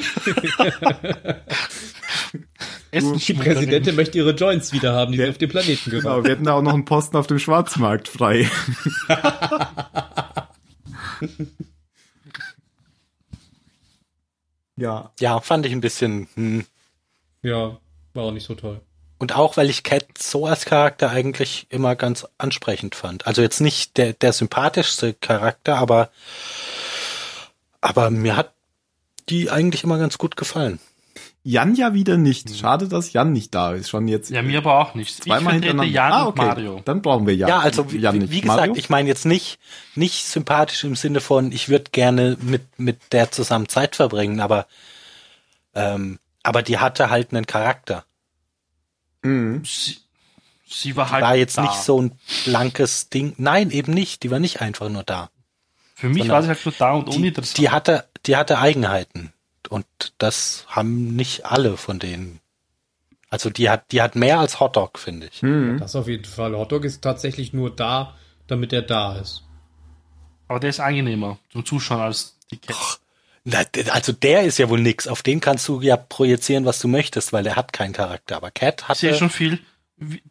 Die 2.93 3.35
Präsidentin 3.35 3.97
möchte 3.97 4.19
ihre 4.19 4.33
Joints 4.35 4.73
wieder 4.73 4.95
haben, 4.95 5.13
die 5.13 5.19
sie 5.19 5.25
Ja. 5.25 5.31
auf 5.31 5.39
dem 5.39 5.51
Planeten 5.51 5.91
Genau, 5.91 6.03
geraubt 6.03 6.25
wir 6.25 6.31
hätten 6.33 6.45
da 6.45 6.55
auch 6.55 6.63
noch 6.63 6.75
einen 6.75 6.85
Posten 6.85 7.17
auf 7.17 7.27
dem 7.27 7.39
Schwarzmarkt 7.39 8.09
frei. 8.09 8.49
Ja. 14.77 15.11
Ja, 15.21 15.41
fand 15.41 15.67
ich 15.67 15.73
ein 15.73 15.81
bisschen. 15.81 16.29
Hm. 16.35 16.65
Ja, 17.43 17.79
war 18.15 18.25
auch 18.25 18.33
nicht 18.33 18.47
so 18.47 18.55
toll. 18.55 18.81
Und 19.19 19.35
auch, 19.35 19.57
weil 19.57 19.71
ich 19.71 19.83
Cat 19.83 20.07
so 20.19 20.47
als 20.47 20.67
Charakter 20.67 21.11
eigentlich 21.11 21.67
immer 21.71 21.97
ganz 21.97 22.27
ansprechend 22.37 22.95
fand. 22.95 23.27
Also 23.27 23.41
jetzt 23.41 23.61
nicht 23.61 23.97
der, 23.97 24.13
der 24.13 24.35
sympathischste 24.35 25.15
Charakter, 25.15 25.79
aber, 25.79 26.11
aber 27.81 28.11
mir 28.11 28.37
hat 28.37 28.53
die 29.31 29.51
eigentlich 29.51 29.85
immer 29.85 29.99
ganz 29.99 30.19
gut 30.19 30.37
gefallen. 30.37 30.79
Jan 31.43 31.75
ja 31.77 31.95
wieder 31.95 32.17
nicht. 32.17 32.57
Schade, 32.57 32.89
dass 32.89 33.13
Jan 33.13 33.33
nicht 33.33 33.55
da 33.55 33.73
ist. 33.73 33.89
Schon 33.89 34.09
jetzt 34.09 34.31
Ja, 34.31 34.43
mir 34.43 34.59
aber 34.59 34.79
auch 34.81 34.95
nicht. 34.95 35.23
zweimal 35.23 35.55
ich 35.57 35.61
vertrete 35.65 35.67
hintereinander. 35.85 35.93
Jan 35.93 36.13
ah, 36.13 36.23
und 36.25 36.29
okay. 36.31 36.45
Mario. 36.47 36.83
Dann 36.85 37.03
brauchen 37.03 37.27
wir 37.27 37.37
Jan. 37.37 37.49
Ja, 37.49 37.59
also 37.61 37.93
wie, 37.93 37.99
Jan 37.99 38.15
wie, 38.15 38.19
nicht. 38.21 38.31
wie 38.33 38.41
gesagt, 38.41 38.59
Mario? 38.59 38.75
ich 38.77 38.91
meine 38.91 39.09
jetzt 39.09 39.27
nicht, 39.27 39.59
nicht 39.95 40.25
sympathisch 40.27 40.83
im 40.85 40.97
Sinne 40.97 41.21
von, 41.21 41.53
ich 41.53 41.69
würde 41.69 41.91
gerne 41.93 42.37
mit, 42.41 42.79
mit 42.79 43.13
der 43.13 43.31
zusammen 43.31 43.69
Zeit 43.69 43.97
verbringen, 43.97 44.41
aber, 44.41 44.67
ähm, 45.75 46.19
aber 46.43 46.63
die 46.63 46.79
hatte 46.79 47.11
halt 47.11 47.33
einen 47.33 47.47
Charakter. 47.47 48.05
Mhm. 49.23 49.63
Sie, 49.65 49.99
sie 50.69 50.97
war 50.97 51.07
Die 51.07 51.13
halt 51.13 51.23
war 51.23 51.37
jetzt 51.37 51.59
da. 51.59 51.63
nicht 51.63 51.75
so 51.75 52.01
ein 52.03 52.13
blankes 52.45 53.09
Ding. 53.09 53.35
Nein, 53.39 53.71
eben 53.71 53.93
nicht. 53.93 54.23
Die 54.25 54.31
war 54.31 54.39
nicht 54.41 54.61
einfach 54.61 54.89
nur 54.89 55.05
da. 55.05 55.31
Für 55.95 56.09
mich 56.09 56.19
sondern 56.25 56.35
war 56.35 56.43
sie 56.43 56.49
halt 56.49 56.65
nur 56.65 56.75
da 56.77 56.93
und 56.93 57.13
Die, 57.13 57.17
uninteressant. 57.19 57.59
die 57.59 57.71
hatte, 57.71 58.05
die 58.27 58.37
hatte 58.37 58.59
Eigenheiten. 58.59 59.33
Und 59.69 59.87
das 60.19 60.65
haben 60.69 61.17
nicht 61.17 61.45
alle 61.47 61.77
von 61.77 61.99
denen. 61.99 62.41
Also 63.31 63.51
die 63.51 63.69
hat, 63.71 63.91
die 63.93 64.03
hat 64.03 64.15
mehr 64.17 64.39
als 64.39 64.61
Hotdog, 64.61 64.99
finde 64.99 65.29
ich. 65.33 65.43
Mhm. 65.43 65.79
Das 65.79 65.97
auf 65.97 66.09
jeden 66.09 66.25
Fall. 66.25 66.55
Hotdog 66.57 66.85
ist 66.85 67.03
tatsächlich 67.03 67.53
nur 67.53 67.75
da, 67.75 68.15
damit 68.47 68.73
er 68.73 68.83
da 68.83 69.17
ist. 69.17 69.43
aber 70.49 70.61
der 70.61 70.71
ist 70.71 70.81
angenehmer 70.81 71.39
zum 71.51 71.65
Zuschauen 71.65 72.01
als 72.01 72.37
die. 72.53 72.61
Na, 73.45 73.65
d- 73.65 73.91
Also 73.91 74.13
der 74.13 74.43
ist 74.45 74.59
ja 74.59 74.69
wohl 74.69 74.81
nix. 74.81 75.07
Auf 75.09 75.23
den 75.23 75.41
kannst 75.41 75.67
du 75.69 75.81
ja 75.81 75.97
projizieren, 75.97 76.65
was 76.65 76.79
du 76.81 76.89
möchtest, 76.89 77.33
weil 77.33 77.43
der 77.45 77.57
hat 77.57 77.73
keinen 77.73 77.93
Charakter. 77.93 78.37
Aber 78.37 78.51
Cat 78.51 78.85
Ich 78.93 78.99
sehe 78.99 79.15
schon 79.15 79.31
viel. 79.31 79.59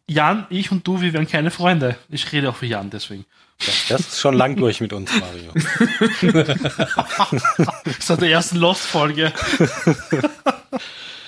Jan, 0.06 0.46
ich 0.50 0.70
und 0.70 0.86
du, 0.86 1.00
wir 1.00 1.12
wären 1.12 1.26
keine 1.26 1.50
Freunde. 1.50 1.96
Ich 2.08 2.30
rede 2.32 2.48
auch 2.50 2.56
für 2.56 2.66
Jan, 2.66 2.88
deswegen. 2.90 3.24
Das, 3.64 3.86
das 3.88 4.00
ist 4.00 4.20
schon 4.20 4.34
lang 4.34 4.56
durch 4.56 4.80
mit 4.80 4.92
uns, 4.92 5.10
Mario. 5.18 5.52
Seit 8.00 8.20
der 8.20 8.30
ersten 8.30 8.56
Lost-Folge. 8.56 9.32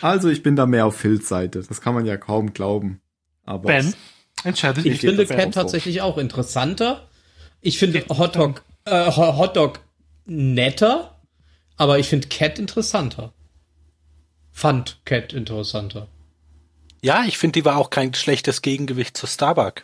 Also 0.01 0.29
ich 0.29 0.45
bin 0.45 0.55
da 0.55 0.65
mehr 0.65 0.87
auf 0.87 0.97
Phils 0.97 1.27
Seite. 1.29 1.61
Das 1.61 1.81
kann 1.81 1.93
man 1.93 2.07
ja 2.07 2.17
kaum 2.17 2.53
glauben. 2.53 3.01
Aber 3.45 3.67
Ben, 3.67 3.93
entscheidet 4.45 4.87
Ich 4.87 5.01
finde 5.01 5.27
das 5.27 5.33
auch 5.33 5.37
Cat 5.37 5.55
tatsächlich 5.55 6.03
auch 6.03 6.19
interessanter. 6.19 7.09
Ich 7.61 7.79
finde 7.81 8.05
Hotdog, 8.09 8.63
äh, 8.85 9.11
Ho- 9.11 9.37
Hotdog 9.39 9.81
netter, 10.25 11.19
aber 11.77 11.99
ich 11.99 12.07
finde 12.09 12.29
Cat 12.29 12.61
interessanter. 12.61 13.33
Fand 14.53 15.01
Cat 15.05 15.33
interessanter. 15.33 16.07
Ja, 17.03 17.25
ich 17.25 17.37
finde, 17.37 17.59
die 17.59 17.65
war 17.65 17.77
auch 17.77 17.91
kein 17.91 18.15
schlechtes 18.15 18.63
Gegengewicht 18.63 19.17
zu 19.17 19.27
Starbuck. 19.27 19.83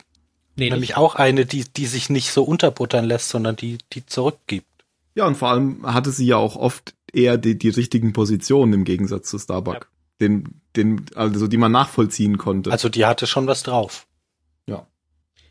Nee, 0.57 0.71
Nämlich 0.71 0.91
nicht. 0.91 0.97
auch 0.97 1.17
eine, 1.17 1.47
die, 1.47 1.65
die 1.65 1.87
sich 1.87 2.11
nicht 2.11 2.31
so 2.31 2.45
unterbuttern 2.45 3.05
lässt, 3.05 3.29
sondern 3.29 3.57
die, 3.57 3.79
die 3.93 4.07
zurückgibt. 4.07 4.67
ja, 5.15 5.27
und 5.27 5.37
vor 5.37 5.49
allem 5.49 5.85
hatte 5.85 6.11
sie 6.13 6.27
ja 6.27 6.37
auch 6.37 6.55
oft 6.57 6.95
eher 7.13 7.39
die, 7.39 7.59
die 7.59 7.71
richtigen 7.71 8.13
Positionen 8.13 8.73
im 8.73 8.85
Gegensatz 8.85 9.29
zu 9.31 9.39
Starbuck. 9.39 9.89
Den, 10.21 10.61
den, 10.77 11.07
also 11.17 11.49
die 11.49 11.57
man 11.57 11.73
nachvollziehen 11.73 12.39
konnte. 12.39 12.71
Also 12.71 12.89
die 12.89 13.05
hatte 13.05 13.27
schon 13.27 13.49
was 13.49 13.65
drauf. 13.65 14.07
ja. 14.67 14.87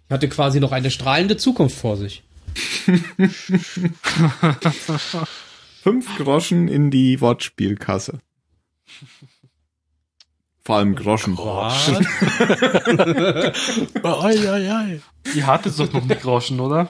hatte 0.09 0.29
quasi 0.29 0.61
noch 0.61 0.71
eine 0.71 0.89
strahlende 0.89 1.35
Zukunft 1.35 1.77
vor 1.77 1.97
sich. 1.97 2.23
Fünf 5.81 6.17
Groschen 6.17 6.67
in 6.69 6.91
die 6.91 7.19
Wortspielkasse. 7.19 8.19
Vor 10.65 10.77
allem 10.77 10.95
Groschen. 10.95 11.37
Oi, 11.37 11.71
oi, 14.03 14.71
oi. 14.71 15.01
Ihr 15.35 15.47
hattet 15.47 15.77
doch 15.77 15.91
noch 15.91 16.03
nie 16.05 16.15
Groschen, 16.15 16.59
oder? 16.59 16.89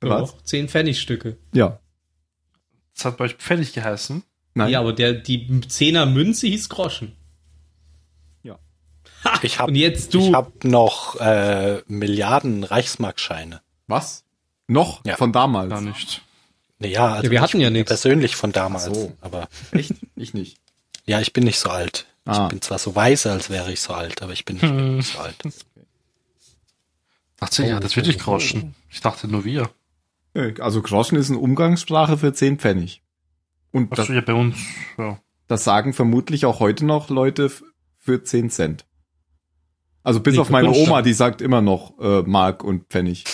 Was? 0.00 0.32
Doch, 0.32 0.42
Zehn 0.42 0.68
Pfennigstücke. 0.68 1.38
Ja. 1.54 1.78
Das 2.94 3.04
hat 3.06 3.16
bei 3.16 3.24
euch 3.26 3.34
Pfennig 3.34 3.72
geheißen. 3.72 4.22
Nein. 4.54 4.70
Ja, 4.70 4.80
aber 4.80 4.92
der, 4.92 5.14
die 5.14 5.60
Zehner 5.68 6.06
Münze 6.06 6.46
hieß 6.46 6.68
Groschen. 6.68 7.16
Ich 9.42 9.60
habe 9.60 9.70
Und 9.70 9.76
jetzt 9.76 10.14
du. 10.14 10.20
ich 10.20 10.32
hab 10.34 10.64
noch 10.64 11.14
äh, 11.20 11.80
Milliarden 11.86 12.64
Reichsmarkscheine. 12.64 13.60
Was? 13.86 14.24
Noch? 14.66 15.00
Ja. 15.06 15.16
Von 15.16 15.32
damals? 15.32 15.70
Gar 15.70 15.80
nicht. 15.80 16.22
Naja, 16.80 17.06
also 17.14 17.26
Ja, 17.26 17.30
wir 17.30 17.40
hatten 17.40 17.60
ja 17.60 17.70
nichts. 17.70 17.88
persönlich 17.88 18.34
von 18.34 18.50
damals. 18.50 18.86
So. 18.86 19.12
Aber 19.20 19.48
Echt? 19.70 19.92
Ich 20.16 20.34
nicht. 20.34 20.58
Ja, 21.04 21.20
ich 21.20 21.32
bin 21.32 21.44
nicht 21.44 21.58
so 21.58 21.70
alt. 21.70 22.06
Ah. 22.24 22.44
Ich 22.44 22.50
bin 22.50 22.62
zwar 22.62 22.78
so 22.78 22.94
weise, 22.94 23.32
als 23.32 23.50
wäre 23.50 23.72
ich 23.72 23.80
so 23.80 23.94
alt, 23.94 24.22
aber 24.22 24.32
ich 24.32 24.44
bin 24.44 24.56
nicht 24.56 24.70
wirklich 24.70 25.06
so 25.06 25.18
alt. 25.18 25.36
Dachte, 27.36 27.64
ihr 27.64 27.74
hattet 27.74 27.96
wirklich 27.96 28.18
Groschen. 28.18 28.74
Ich 28.88 29.00
dachte 29.00 29.26
nur 29.26 29.44
wir. 29.44 29.70
Nö, 30.34 30.54
Also 30.60 30.80
Groschen 30.80 31.18
ist 31.18 31.28
eine 31.28 31.38
Umgangssprache 31.38 32.16
für 32.18 32.32
10 32.32 32.58
Pfennig. 32.58 33.02
Und 33.72 33.90
das, 33.90 34.00
Achso, 34.00 34.12
ja, 34.12 34.20
bei 34.20 34.34
uns, 34.34 34.56
ja. 34.98 35.18
das 35.48 35.64
sagen 35.64 35.92
vermutlich 35.92 36.46
auch 36.46 36.60
heute 36.60 36.84
noch 36.84 37.08
Leute 37.08 37.50
für 37.98 38.22
10 38.22 38.50
Cent. 38.50 38.84
Also 40.04 40.20
bis 40.20 40.36
auf 40.38 40.50
meine. 40.50 40.70
Oma, 40.70 41.00
die 41.02 41.12
sagt 41.12 41.40
immer 41.40 41.60
noch 41.60 41.92
äh, 42.00 42.22
Mark 42.22 42.64
und 42.64 42.84
Pfennig. 42.88 43.24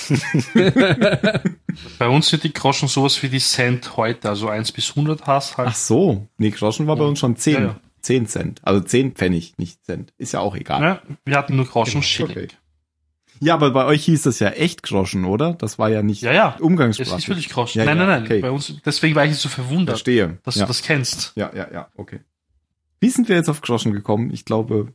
Bei 1.98 2.08
uns 2.08 2.28
sind 2.28 2.44
die 2.44 2.52
Groschen 2.52 2.88
sowas 2.88 3.22
wie 3.22 3.28
die 3.28 3.38
Cent 3.40 3.96
heute, 3.96 4.28
also 4.28 4.48
1 4.48 4.72
bis 4.72 4.90
100 4.90 5.26
hast 5.26 5.56
halt. 5.56 5.68
Ach 5.70 5.74
so. 5.74 6.28
Nee, 6.38 6.50
Groschen 6.50 6.86
war 6.86 6.96
bei 6.96 7.04
uns 7.04 7.18
schon 7.20 7.36
10. 7.36 7.54
Ja, 7.54 7.60
ja. 7.60 7.80
10 8.02 8.26
Cent. 8.26 8.60
Also 8.64 8.80
10 8.80 9.12
Pfennig, 9.12 9.54
nicht 9.58 9.84
Cent. 9.84 10.12
Ist 10.18 10.32
ja 10.32 10.40
auch 10.40 10.56
egal. 10.56 10.82
Ja, 10.82 11.02
wir 11.24 11.36
hatten 11.36 11.56
nur 11.56 11.66
Groschen 11.66 11.92
Genau, 12.00 12.02
Schilling. 12.02 12.30
okay. 12.30 12.48
Ja, 13.40 13.54
aber 13.54 13.70
bei 13.70 13.84
euch 13.84 14.04
hieß 14.04 14.22
das 14.22 14.40
ja 14.40 14.48
echt 14.48 14.82
Groschen, 14.82 15.24
oder? 15.24 15.54
Das 15.54 15.78
war 15.78 15.88
ja 15.90 16.02
nicht 16.02 16.22
Ja, 16.22 16.32
ja. 16.32 16.56
Umgangssprache. 16.60 17.18
ist 17.18 17.28
wirklich 17.28 17.48
Groschen. 17.48 17.78
Ja, 17.78 17.84
nein, 17.84 17.96
ja, 17.96 18.06
nein, 18.06 18.20
nein. 18.20 18.24
okay. 18.24 18.40
Bei 18.40 18.50
uns, 18.50 18.74
deswegen 18.84 19.14
war 19.14 19.24
ich 19.24 19.36
so 19.36 19.48
verwundert, 19.48 19.96
Verstehe. 19.96 20.38
dass 20.42 20.56
ja. 20.56 20.62
du 20.64 20.68
das 20.68 20.82
kennst. 20.82 21.32
ja, 21.36 21.50
ja, 21.54 21.68
ja, 21.72 21.88
okay. 21.96 22.20
Wie 23.00 23.10
sind 23.10 23.28
wir 23.28 23.36
jetzt 23.36 23.48
auf 23.48 23.60
Groschen 23.60 23.92
gekommen? 23.92 24.30
Ich 24.32 24.44
glaube, 24.44 24.92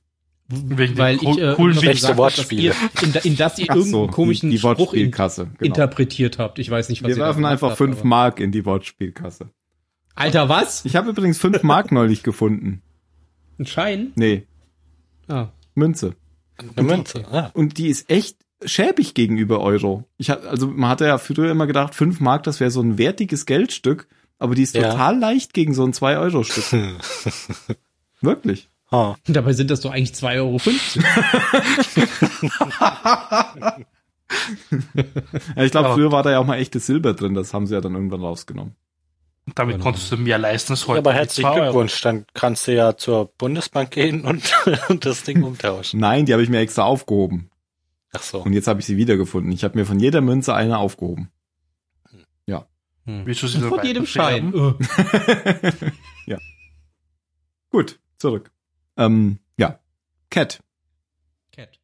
Wegen 0.49 0.97
Weil 0.97 1.17
dem 1.17 1.29
ich 1.29 1.37
äh, 1.39 1.53
coolen 1.55 1.79
gesagt 1.79 2.17
Wortspiele. 2.17 2.61
ihr, 2.61 2.75
in, 3.01 3.13
in 3.23 3.37
das 3.37 3.57
ihr 3.59 3.67
ach 3.69 3.75
irgendeinen 3.75 3.91
so, 3.91 4.07
komischen 4.07 4.49
die, 4.49 4.55
die 4.57 4.59
Spruch 4.59 4.77
in, 4.77 4.77
Wortspielkasse. 4.79 5.45
Genau. 5.45 5.57
interpretiert 5.61 6.37
habt. 6.37 6.59
Ich 6.59 6.69
weiß 6.69 6.89
nicht, 6.89 7.01
was 7.01 7.09
Wir 7.09 7.17
werfen 7.17 7.45
einfach 7.45 7.75
fünf 7.77 8.03
Mark 8.03 8.39
in 8.39 8.51
die 8.51 8.65
Wortspielkasse. 8.65 9.49
Alter, 10.15 10.49
was? 10.49 10.85
Ich 10.85 10.95
habe 10.95 11.09
übrigens 11.09 11.37
fünf 11.39 11.63
Mark 11.63 11.91
neulich 11.91 12.21
gefunden. 12.23 12.81
Ein 13.57 13.65
Schein? 13.65 14.11
Nee, 14.15 14.45
Ah. 15.27 15.47
Münze. 15.75 16.15
Eine 16.75 16.85
Münze. 16.87 17.25
Ah. 17.31 17.49
Und 17.53 17.77
die 17.77 17.87
ist 17.87 18.09
echt 18.09 18.37
schäbig 18.65 19.13
gegenüber 19.13 19.61
Euro. 19.61 20.03
Ich 20.17 20.29
hab, 20.29 20.45
also 20.45 20.67
man 20.67 20.89
hatte 20.89 21.05
ja 21.05 21.17
früher 21.17 21.49
immer 21.49 21.65
gedacht, 21.67 21.95
fünf 21.95 22.19
Mark, 22.19 22.43
das 22.43 22.59
wäre 22.59 22.69
so 22.71 22.81
ein 22.81 22.97
wertiges 22.97 23.45
Geldstück, 23.45 24.07
aber 24.37 24.53
die 24.55 24.61
ist 24.63 24.75
Ja. 24.75 24.91
total 24.91 25.17
leicht 25.17 25.53
gegen 25.53 25.73
so 25.73 25.83
ein 25.85 25.93
2-Euro-Stück. 25.93 26.65
Wirklich. 28.21 28.69
Ah. 28.93 29.15
Dabei 29.27 29.53
sind 29.53 29.71
das 29.71 29.81
doch 29.81 29.91
eigentlich 29.91 30.11
2,50 30.11 30.37
Euro. 30.37 30.59
Ja, 35.55 35.63
ich 35.63 35.71
glaube, 35.71 35.93
früher 35.93 36.11
war 36.11 36.23
da 36.23 36.31
ja 36.31 36.39
auch 36.39 36.45
mal 36.45 36.57
echtes 36.57 36.87
Silber 36.87 37.13
drin, 37.13 37.35
das 37.35 37.53
haben 37.53 37.67
sie 37.67 37.75
ja 37.75 37.81
dann 37.81 37.93
irgendwann 37.93 38.21
rausgenommen. 38.21 38.75
Damit 39.53 39.75
Genau. 39.75 39.83
konntest 39.83 40.11
du 40.11 40.17
mehr 40.17 40.39
leisten 40.39 40.73
als 40.73 40.87
heute. 40.87 40.95
Ja, 40.95 40.99
aber 41.01 41.13
herzlichen. 41.13 41.53
Glückwunsch. 41.53 42.01
Dann 42.01 42.25
kannst 42.33 42.65
du 42.67 42.73
ja 42.73 42.97
zur 42.97 43.27
Bundesbank 43.37 43.91
gehen 43.91 44.25
und, 44.25 44.51
und 44.89 45.05
das 45.05 45.21
Ding 45.23 45.43
umtauschen. 45.43 45.99
Nein, 45.99 46.25
die 46.25 46.33
habe 46.33 46.41
ich 46.41 46.49
mir 46.49 46.59
extra 46.59 46.83
aufgehoben. 46.83 47.51
Ach 48.13 48.23
so. 48.23 48.39
Und 48.41 48.53
jetzt 48.53 48.67
habe 48.67 48.79
ich 48.79 48.87
sie 48.87 48.97
wiedergefunden. 48.97 49.51
Ich 49.51 49.63
habe 49.63 49.77
mir 49.77 49.85
von 49.85 49.99
jeder 49.99 50.21
Münze 50.21 50.55
eine 50.55 50.77
aufgehoben. 50.79 51.29
Willst 53.05 53.43
du 53.43 53.47
sie 53.47 53.61
Und 53.61 53.69
von 53.69 53.83
jedem? 53.85 54.05
Schein. 54.05 54.53
Äh. 54.53 54.71
ja. 56.25 56.37
Gut, 57.69 57.99
zurück. 58.17 58.49
Ähm, 58.97 59.39
ja. 59.57 59.79
Cat. 60.29 60.59
Cat. 61.51 61.79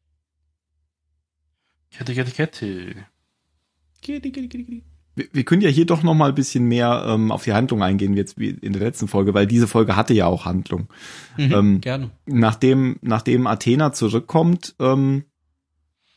Kette, 1.90 2.14
Kette, 2.14 2.30
Kette. 2.32 2.94
Kitty, 4.02 4.30
kitty, 4.32 4.48
kitty, 4.48 4.64
kitty. 4.64 4.84
Wir, 5.16 5.26
wir 5.32 5.44
können 5.44 5.62
ja 5.62 5.68
hier 5.68 5.86
doch 5.86 6.02
noch 6.02 6.14
mal 6.14 6.28
ein 6.28 6.34
bisschen 6.34 6.64
mehr 6.64 7.04
ähm, 7.06 7.32
auf 7.32 7.44
die 7.44 7.52
Handlung 7.52 7.82
eingehen, 7.82 8.14
wie 8.14 8.18
jetzt 8.18 8.38
wie 8.38 8.50
in 8.50 8.72
der 8.72 8.82
letzten 8.82 9.08
Folge, 9.08 9.34
weil 9.34 9.46
diese 9.46 9.66
Folge 9.66 9.96
hatte 9.96 10.14
ja 10.14 10.26
auch 10.26 10.44
Handlung. 10.44 10.88
Mhm, 11.36 11.52
Ähm, 11.52 11.80
gerne. 11.80 12.10
Nachdem, 12.26 12.96
nachdem 13.02 13.46
Athena 13.46 13.92
zurückkommt, 13.92 14.76
ähm, 14.78 15.24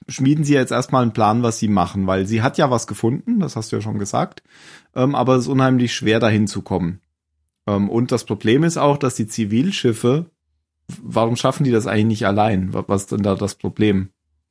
schmieden 0.07 0.43
sie 0.43 0.53
jetzt 0.53 0.71
erstmal 0.71 1.01
einen 1.01 1.13
Plan, 1.13 1.43
was 1.43 1.59
sie 1.59 1.67
machen, 1.67 2.07
weil 2.07 2.25
sie 2.27 2.41
hat 2.41 2.57
ja 2.57 2.69
was 2.69 2.87
gefunden, 2.87 3.39
das 3.39 3.55
hast 3.55 3.71
du 3.71 3.77
ja 3.77 3.81
schon 3.81 3.99
gesagt, 3.99 4.43
ähm, 4.95 5.15
aber 5.15 5.35
es 5.35 5.43
ist 5.43 5.47
unheimlich 5.47 5.93
schwer 5.95 6.19
dahin 6.19 6.45
zu 6.47 6.61
kommen. 6.61 7.01
Ähm, 7.67 7.89
und 7.89 8.11
das 8.11 8.25
Problem 8.25 8.63
ist 8.63 8.77
auch, 8.77 8.97
dass 8.97 9.15
die 9.15 9.27
Zivilschiffe, 9.27 10.29
warum 11.01 11.35
schaffen 11.35 11.63
die 11.63 11.71
das 11.71 11.87
eigentlich 11.87 12.05
nicht 12.19 12.27
allein? 12.27 12.73
Wa- 12.73 12.83
Was 12.87 13.03
ist 13.03 13.11
denn 13.11 13.23
da 13.23 13.35
das 13.35 13.55
Problem? 13.55 14.09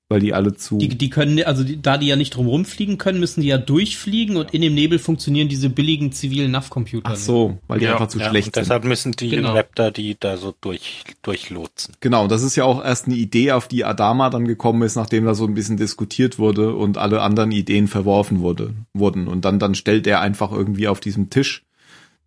weil 0.08 0.20
die 0.20 0.34
alle 0.34 0.52
zu. 0.54 0.76
Die, 0.76 0.88
die 0.88 1.08
können, 1.08 1.42
also 1.44 1.64
die, 1.64 1.80
da 1.80 1.96
die 1.96 2.06
ja 2.06 2.16
nicht 2.16 2.36
drumherum 2.36 2.66
fliegen 2.66 2.98
können, 2.98 3.18
müssen 3.18 3.40
die 3.40 3.46
ja 3.46 3.56
durchfliegen 3.56 4.36
und 4.36 4.52
in 4.52 4.60
dem 4.60 4.74
Nebel 4.74 4.98
funktionieren 4.98 5.48
diese 5.48 5.70
billigen 5.70 6.12
zivilen 6.12 6.50
NAV-Computer. 6.50 7.08
Ach 7.10 7.16
so, 7.16 7.56
weil 7.66 7.78
die 7.78 7.86
Ja, 7.86 7.92
einfach 7.92 8.08
zu 8.08 8.18
Ja, 8.18 8.28
schlecht 8.28 8.48
und 8.48 8.54
sind. 8.56 8.64
deshalb 8.64 8.84
müssen 8.84 9.12
die 9.12 9.30
Genau. 9.30 9.54
Raptor 9.54 9.90
die 9.90 10.14
da 10.20 10.36
so 10.36 10.52
durch, 10.60 11.04
durchlotsen. 11.22 11.94
Genau, 12.00 12.28
das 12.28 12.42
ist 12.42 12.56
ja 12.56 12.64
auch 12.64 12.84
erst 12.84 13.06
eine 13.06 13.14
Idee, 13.14 13.52
auf 13.52 13.68
die 13.68 13.86
Adama 13.86 14.28
dann 14.28 14.46
gekommen 14.46 14.82
ist, 14.82 14.96
nachdem 14.96 15.24
da 15.24 15.34
so 15.34 15.46
ein 15.46 15.54
bisschen 15.54 15.78
diskutiert 15.78 16.38
wurde 16.38 16.74
und 16.74 16.98
alle 16.98 17.22
anderen 17.22 17.50
Ideen 17.50 17.88
verworfen 17.88 18.40
wurde, 18.40 18.74
wurden. 18.92 19.28
Und 19.28 19.46
dann, 19.46 19.58
dann 19.58 19.74
stellt 19.74 20.06
er 20.06 20.20
einfach 20.20 20.52
irgendwie 20.52 20.88
auf 20.88 21.00
diesem 21.00 21.30
Tisch 21.30 21.64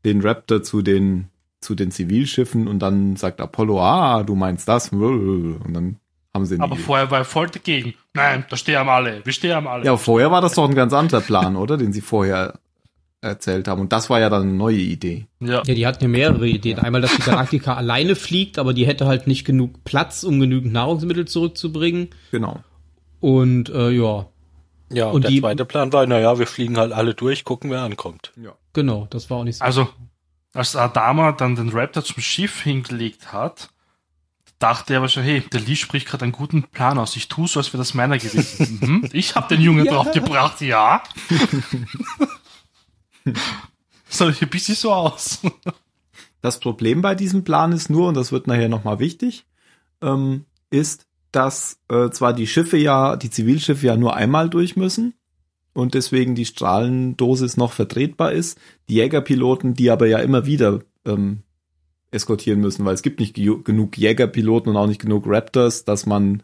den 0.05 0.21
Raptor 0.21 0.63
zu 0.63 0.81
den, 0.81 1.25
zu 1.65 1.75
den 1.75 1.91
Zivilschiffen 1.91 2.67
und 2.67 2.79
dann 2.79 3.15
sagt 3.17 3.41
Apollo, 3.41 3.81
ah, 3.81 4.23
du 4.23 4.35
meinst 4.35 4.67
das. 4.69 4.89
Und 4.89 5.73
dann 5.73 5.97
haben 6.33 6.45
sie 6.45 6.59
Aber 6.59 6.75
vorher 6.77 7.11
war 7.11 7.19
er 7.19 7.25
voll 7.25 7.47
dagegen. 7.47 7.93
Nein, 8.13 8.45
da 8.49 8.55
sterben 8.55 8.89
alle. 8.89 9.25
Wir 9.25 9.33
sterben 9.33 9.67
alle. 9.67 9.83
Ja, 9.85 9.97
vorher 9.97 10.31
war 10.31 10.41
das 10.41 10.53
doch 10.53 10.67
ein 10.69 10.75
ganz 10.75 10.93
anderer 10.93 11.21
Plan, 11.21 11.55
oder? 11.57 11.75
Den 11.77 11.91
sie 11.91 12.01
vorher 12.01 12.59
erzählt 13.21 13.67
haben. 13.67 13.81
Und 13.81 13.91
das 13.91 14.09
war 14.09 14.19
ja 14.19 14.29
dann 14.29 14.43
eine 14.43 14.51
neue 14.53 14.77
Idee. 14.77 15.25
ja. 15.39 15.63
Ja, 15.65 15.73
die 15.73 15.87
hatten 15.87 16.03
ja 16.03 16.07
mehrere 16.07 16.47
Ideen. 16.47 16.77
Einmal, 16.79 17.01
dass 17.01 17.15
die 17.15 17.23
Galaktika 17.23 17.73
alleine 17.77 18.15
fliegt, 18.15 18.59
aber 18.59 18.73
die 18.73 18.85
hätte 18.85 19.07
halt 19.07 19.25
nicht 19.27 19.45
genug 19.45 19.83
Platz, 19.83 20.23
um 20.23 20.39
genügend 20.39 20.71
Nahrungsmittel 20.73 21.25
zurückzubringen. 21.27 22.09
Genau. 22.31 22.59
Und 23.21 23.69
äh, 23.69 23.89
ja, 23.89 24.27
Ja, 24.91 25.07
und, 25.09 25.23
der 25.23 25.31
die- 25.31 25.39
zweite 25.41 25.65
Plan 25.65 25.91
war, 25.91 26.05
naja, 26.05 26.37
wir 26.37 26.45
fliegen 26.45 26.77
halt 26.77 26.91
alle 26.91 27.15
durch, 27.15 27.43
gucken, 27.45 27.71
wer 27.71 27.81
ankommt. 27.81 28.31
genau, 28.73 29.07
das 29.09 29.29
war 29.31 29.37
auch 29.37 29.43
nicht 29.43 29.57
so. 29.57 29.63
Also, 29.65 29.87
als 30.55 30.75
Adama 30.75 31.31
dann 31.33 31.55
den 31.55 31.69
Raptor 31.69 32.03
zum 32.03 32.21
Schiff 32.21 32.61
hingelegt 32.61 33.31
hat, 33.33 33.69
dachte 34.59 34.93
er 34.93 34.99
aber 34.99 35.09
schon, 35.09 35.23
hey, 35.23 35.41
der 35.41 35.59
Lee 35.59 35.75
spricht 35.75 36.07
gerade 36.07 36.23
einen 36.23 36.31
guten 36.31 36.63
Plan 36.63 36.97
aus. 36.97 37.15
Ich 37.15 37.27
tue 37.27 37.47
so, 37.47 37.59
als 37.59 37.73
wäre 37.73 37.79
das 37.79 37.93
meiner 37.93 38.17
gewesen. 38.17 38.79
mhm. 38.81 39.09
Ich 39.11 39.35
habe 39.35 39.53
den 39.53 39.61
Jungen 39.61 39.85
Ja. 39.85 39.93
draufgebracht, 39.93 40.61
ja. 40.61 41.03
Ein 43.25 44.49
bisschen 44.49 44.75
so 44.75 44.93
aus? 44.93 45.41
Das 46.41 46.59
Problem 46.59 47.01
bei 47.01 47.15
diesem 47.15 47.43
Plan 47.43 47.71
ist 47.71 47.89
nur, 47.89 48.07
und 48.07 48.13
das 48.13 48.31
wird 48.31 48.45
nachher 48.45 48.69
nochmal 48.69 48.99
wichtig, 48.99 49.47
ähm, 50.03 50.45
ist, 50.69 51.07
dass 51.31 51.79
äh, 51.89 52.11
zwar 52.11 52.33
die 52.33 52.45
Schiffe 52.45 52.77
ja, 52.77 53.15
die 53.15 53.31
Zivilschiffe 53.31 53.87
ja 53.87 53.97
nur 53.97 54.15
einmal 54.15 54.47
durch 54.51 54.75
müssen 54.75 55.15
und 55.75 55.93
deswegen 55.93 56.33
die 56.33 56.45
Strahlendosis 56.45 57.57
noch 57.57 57.73
vertretbar 57.73 58.31
ist, 58.31 58.57
die 58.89 58.95
Jägerpiloten, 58.95 59.75
die 59.75 59.91
aber 59.91 60.07
ja 60.07 60.17
immer 60.19 60.45
wieder 60.47 60.79
ähm, 61.05 61.41
eskortieren 62.11 62.61
müssen, 62.61 62.85
weil 62.85 62.95
es 62.95 63.01
gibt 63.01 63.19
nicht 63.19 63.35
ge- 63.35 63.61
genug 63.63 63.97
Jägerpiloten 63.97 64.71
und 64.71 64.77
auch 64.77 64.87
nicht 64.87 65.01
genug 65.01 65.25
Raptors, 65.27 65.83
dass 65.85 66.05
man, 66.05 66.41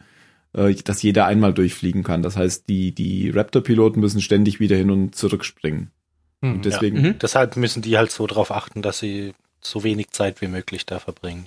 äh, 0.53 0.73
dass 0.75 1.01
jeder 1.01 1.25
einmal 1.25 1.53
durchfliegen 1.53 2.03
kann. 2.03 2.21
Das 2.21 2.35
heißt, 2.37 2.67
die, 2.67 2.93
die 2.93 3.29
Raptor-Piloten 3.29 3.99
müssen 4.01 4.21
ständig 4.21 4.59
wieder 4.59 4.75
hin 4.75 4.91
und 4.91 5.15
zurück 5.15 5.45
springen. 5.45 5.91
Hm, 6.41 6.55
Und 6.55 6.65
deswegen, 6.65 7.01
Mhm. 7.01 7.19
Deshalb 7.19 7.55
müssen 7.55 7.81
die 7.81 7.97
halt 7.97 8.11
so 8.11 8.27
darauf 8.27 8.51
achten, 8.51 8.81
dass 8.81 8.99
sie 8.99 9.33
so 9.61 9.83
wenig 9.83 10.09
Zeit 10.11 10.41
wie 10.41 10.47
möglich 10.47 10.85
da 10.85 10.99
verbringen. 10.99 11.45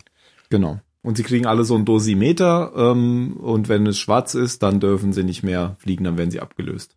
Genau. 0.49 0.81
Und 1.03 1.19
sie 1.19 1.23
kriegen 1.23 1.45
alle 1.45 1.65
so 1.65 1.75
ein 1.77 1.85
Dosimeter 1.85 2.73
ähm, 2.77 3.37
und 3.37 3.69
wenn 3.69 3.87
es 3.87 3.99
schwarz 3.99 4.35
ist, 4.35 4.63
dann 4.63 4.81
dürfen 4.81 5.13
sie 5.13 5.23
nicht 5.25 5.43
mehr 5.43 5.77
fliegen, 5.81 6.05
dann 6.05 6.17
werden 6.17 6.31
sie 6.31 6.41
abgelöst. 6.41 6.97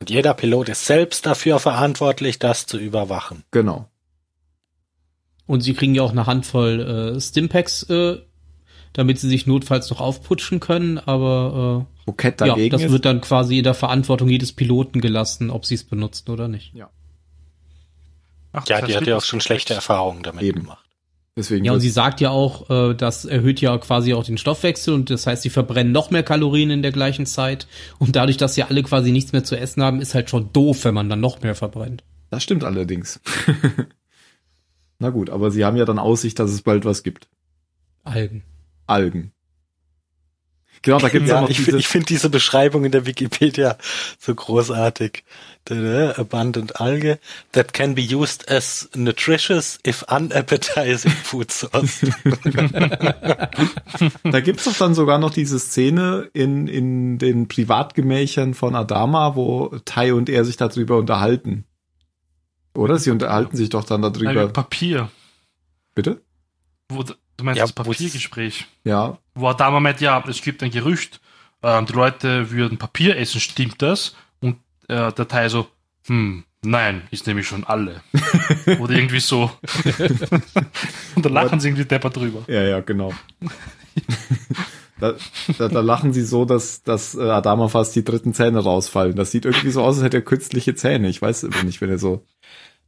Und 0.00 0.10
jeder 0.10 0.34
Pilot 0.34 0.68
ist 0.68 0.86
selbst 0.86 1.26
dafür 1.26 1.58
verantwortlich, 1.58 2.38
das 2.38 2.66
zu 2.66 2.78
überwachen. 2.78 3.44
Genau. 3.50 3.88
Und 5.46 5.60
sie 5.60 5.74
kriegen 5.74 5.94
ja 5.94 6.02
auch 6.02 6.10
eine 6.10 6.26
Handvoll 6.26 7.14
äh, 7.16 7.20
Stimpacks, 7.20 7.84
äh, 7.84 8.18
damit 8.92 9.20
sie 9.20 9.28
sich 9.28 9.46
notfalls 9.46 9.90
noch 9.90 10.00
aufputschen 10.00 10.60
können, 10.60 10.98
aber 10.98 11.86
äh, 12.06 12.12
ja, 12.46 12.54
dagegen 12.54 12.70
das 12.72 12.82
ist. 12.82 12.90
wird 12.90 13.04
dann 13.04 13.20
quasi 13.20 13.58
in 13.58 13.64
der 13.64 13.74
Verantwortung 13.74 14.28
jedes 14.28 14.52
Piloten 14.52 15.00
gelassen, 15.00 15.50
ob 15.50 15.66
sie 15.66 15.74
es 15.74 15.84
benutzen 15.84 16.30
oder 16.30 16.48
nicht. 16.48 16.72
Ach, 18.52 18.66
Ja, 18.66 18.80
das 18.80 18.88
die 18.88 18.96
hat 18.96 19.06
ja 19.06 19.16
auch 19.18 19.22
schon 19.22 19.40
schlechte 19.40 19.74
Erfahrungen 19.74 20.22
damit 20.22 20.42
Eben. 20.42 20.60
gemacht. 20.62 20.85
Deswegen 21.36 21.66
Ja, 21.66 21.72
und 21.72 21.80
sie 21.80 21.90
sagt 21.90 22.22
ja 22.22 22.30
auch, 22.30 22.70
äh, 22.70 22.94
das 22.94 23.26
erhöht 23.26 23.60
ja 23.60 23.76
quasi 23.76 24.14
auch 24.14 24.24
den 24.24 24.38
Stoffwechsel 24.38 24.94
und 24.94 25.10
das 25.10 25.26
heißt, 25.26 25.42
sie 25.42 25.50
verbrennen 25.50 25.92
noch 25.92 26.10
mehr 26.10 26.22
Kalorien 26.22 26.70
in 26.70 26.80
der 26.80 26.92
gleichen 26.92 27.26
Zeit. 27.26 27.66
Und 27.98 28.16
dadurch, 28.16 28.38
dass 28.38 28.54
sie 28.54 28.62
alle 28.62 28.82
quasi 28.82 29.12
nichts 29.12 29.32
mehr 29.32 29.44
zu 29.44 29.54
essen 29.58 29.82
haben, 29.82 30.00
ist 30.00 30.14
halt 30.14 30.30
schon 30.30 30.50
doof, 30.54 30.84
wenn 30.84 30.94
man 30.94 31.10
dann 31.10 31.20
noch 31.20 31.42
mehr 31.42 31.54
verbrennt. 31.54 32.04
das 32.30 32.42
stimmt 32.42 32.64
allerdings. 32.64 33.20
Na 34.98 35.10
gut, 35.10 35.28
aber 35.28 35.50
sie 35.50 35.66
haben 35.66 35.76
ja 35.76 35.84
dann 35.84 35.98
Aussicht, 35.98 36.38
dass 36.38 36.50
es 36.50 36.62
bald 36.62 36.86
was 36.86 37.02
gibt. 37.02 37.28
Algen. 38.02 38.42
Algen. 38.86 39.32
Genau, 40.82 40.98
da 40.98 41.08
gibt's 41.08 41.28
ja, 41.30 41.40
noch 41.40 41.48
ich, 41.50 41.56
diese. 41.64 41.78
ich 41.78 41.88
finde 41.88 42.06
diese 42.06 42.30
Beschreibung 42.30 42.84
in 42.84 42.92
der 42.92 43.06
Wikipedia 43.06 43.76
so 44.18 44.34
großartig. 44.34 45.24
Da- 45.64 46.12
Abundant 46.16 46.80
Alge 46.80 47.18
that 47.50 47.72
can 47.74 47.96
be 47.96 48.02
used 48.02 48.48
as 48.48 48.88
nutritious 48.94 49.80
if 49.84 50.04
unappetizing 50.04 51.10
food 51.24 51.50
source. 51.50 52.02
Da 54.22 54.40
gibt's 54.40 54.64
doch 54.64 54.76
dann 54.76 54.94
sogar 54.94 55.18
noch 55.18 55.30
diese 55.30 55.58
Szene 55.58 56.28
in, 56.32 56.68
in 56.68 57.18
den 57.18 57.48
Privatgemächern 57.48 58.54
von 58.54 58.74
Adama, 58.76 59.34
wo 59.34 59.76
Tai 59.84 60.12
und 60.14 60.28
er 60.28 60.44
sich 60.44 60.56
darüber 60.56 60.98
unterhalten. 60.98 61.64
Oder? 62.74 62.98
Sie 62.98 63.10
unterhalten 63.10 63.56
sich 63.56 63.70
doch 63.70 63.84
dann 63.84 64.02
darüber. 64.02 64.32
über 64.32 64.48
Papier. 64.48 65.10
Bitte? 65.94 66.22
Wo, 66.88 67.04
du 67.36 67.44
meinst 67.44 67.58
Ja, 67.58 67.64
das 67.64 67.72
Papiergespräch. 67.72 68.66
Ja. 68.84 69.18
Wo 69.34 69.48
Adama 69.48 69.80
meint, 69.80 70.00
ja, 70.00 70.22
es 70.28 70.42
gibt 70.42 70.62
ein 70.62 70.70
Gerücht, 70.70 71.20
ähm, 71.62 71.86
die 71.86 71.92
Leute 71.92 72.50
würden 72.50 72.78
Papier 72.78 73.16
essen, 73.16 73.40
stimmt 73.40 73.82
das? 73.82 74.14
Und 74.40 74.56
äh, 74.88 75.12
der 75.12 75.28
Teil 75.28 75.50
so, 75.50 75.66
hm, 76.06 76.44
nein, 76.62 77.02
ist 77.10 77.26
nämlich 77.26 77.46
schon 77.46 77.64
alle. 77.64 78.02
Oder 78.78 78.94
irgendwie 78.94 79.20
so. 79.20 79.50
Und 81.16 81.24
da 81.24 81.28
lachen 81.28 81.60
sie 81.60 81.68
irgendwie 81.68 81.84
deppert 81.84 82.16
drüber. 82.16 82.44
Ja, 82.46 82.62
ja, 82.62 82.80
genau. 82.80 83.12
da, 85.00 85.14
da, 85.58 85.68
da 85.68 85.80
lachen 85.80 86.12
sie 86.12 86.22
so, 86.22 86.44
dass, 86.44 86.82
dass 86.82 87.14
äh, 87.14 87.22
Adama 87.22 87.68
fast 87.68 87.96
die 87.96 88.04
dritten 88.04 88.34
Zähne 88.34 88.60
rausfallen. 88.60 89.16
Das 89.16 89.30
sieht 89.30 89.44
irgendwie 89.44 89.70
so 89.70 89.82
aus, 89.82 89.96
als 89.96 90.04
hätte 90.04 90.18
er 90.18 90.22
künstliche 90.22 90.74
Zähne. 90.74 91.08
Ich 91.08 91.20
weiß 91.20 91.44
immer 91.44 91.64
nicht, 91.64 91.80
wenn 91.80 91.90
er 91.90 91.98
so 91.98 92.24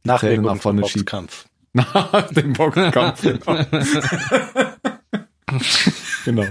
die 0.05 0.15
Zähne 0.15 0.43
nach 0.43 0.57
vorne 0.57 0.87
schiebt. 0.87 1.05
Boxkampf. 1.05 1.48
Nach 1.73 2.31
dem 2.31 2.53
Boxkampf. 2.53 3.21
Genau. 3.21 3.65
genau. 6.25 6.45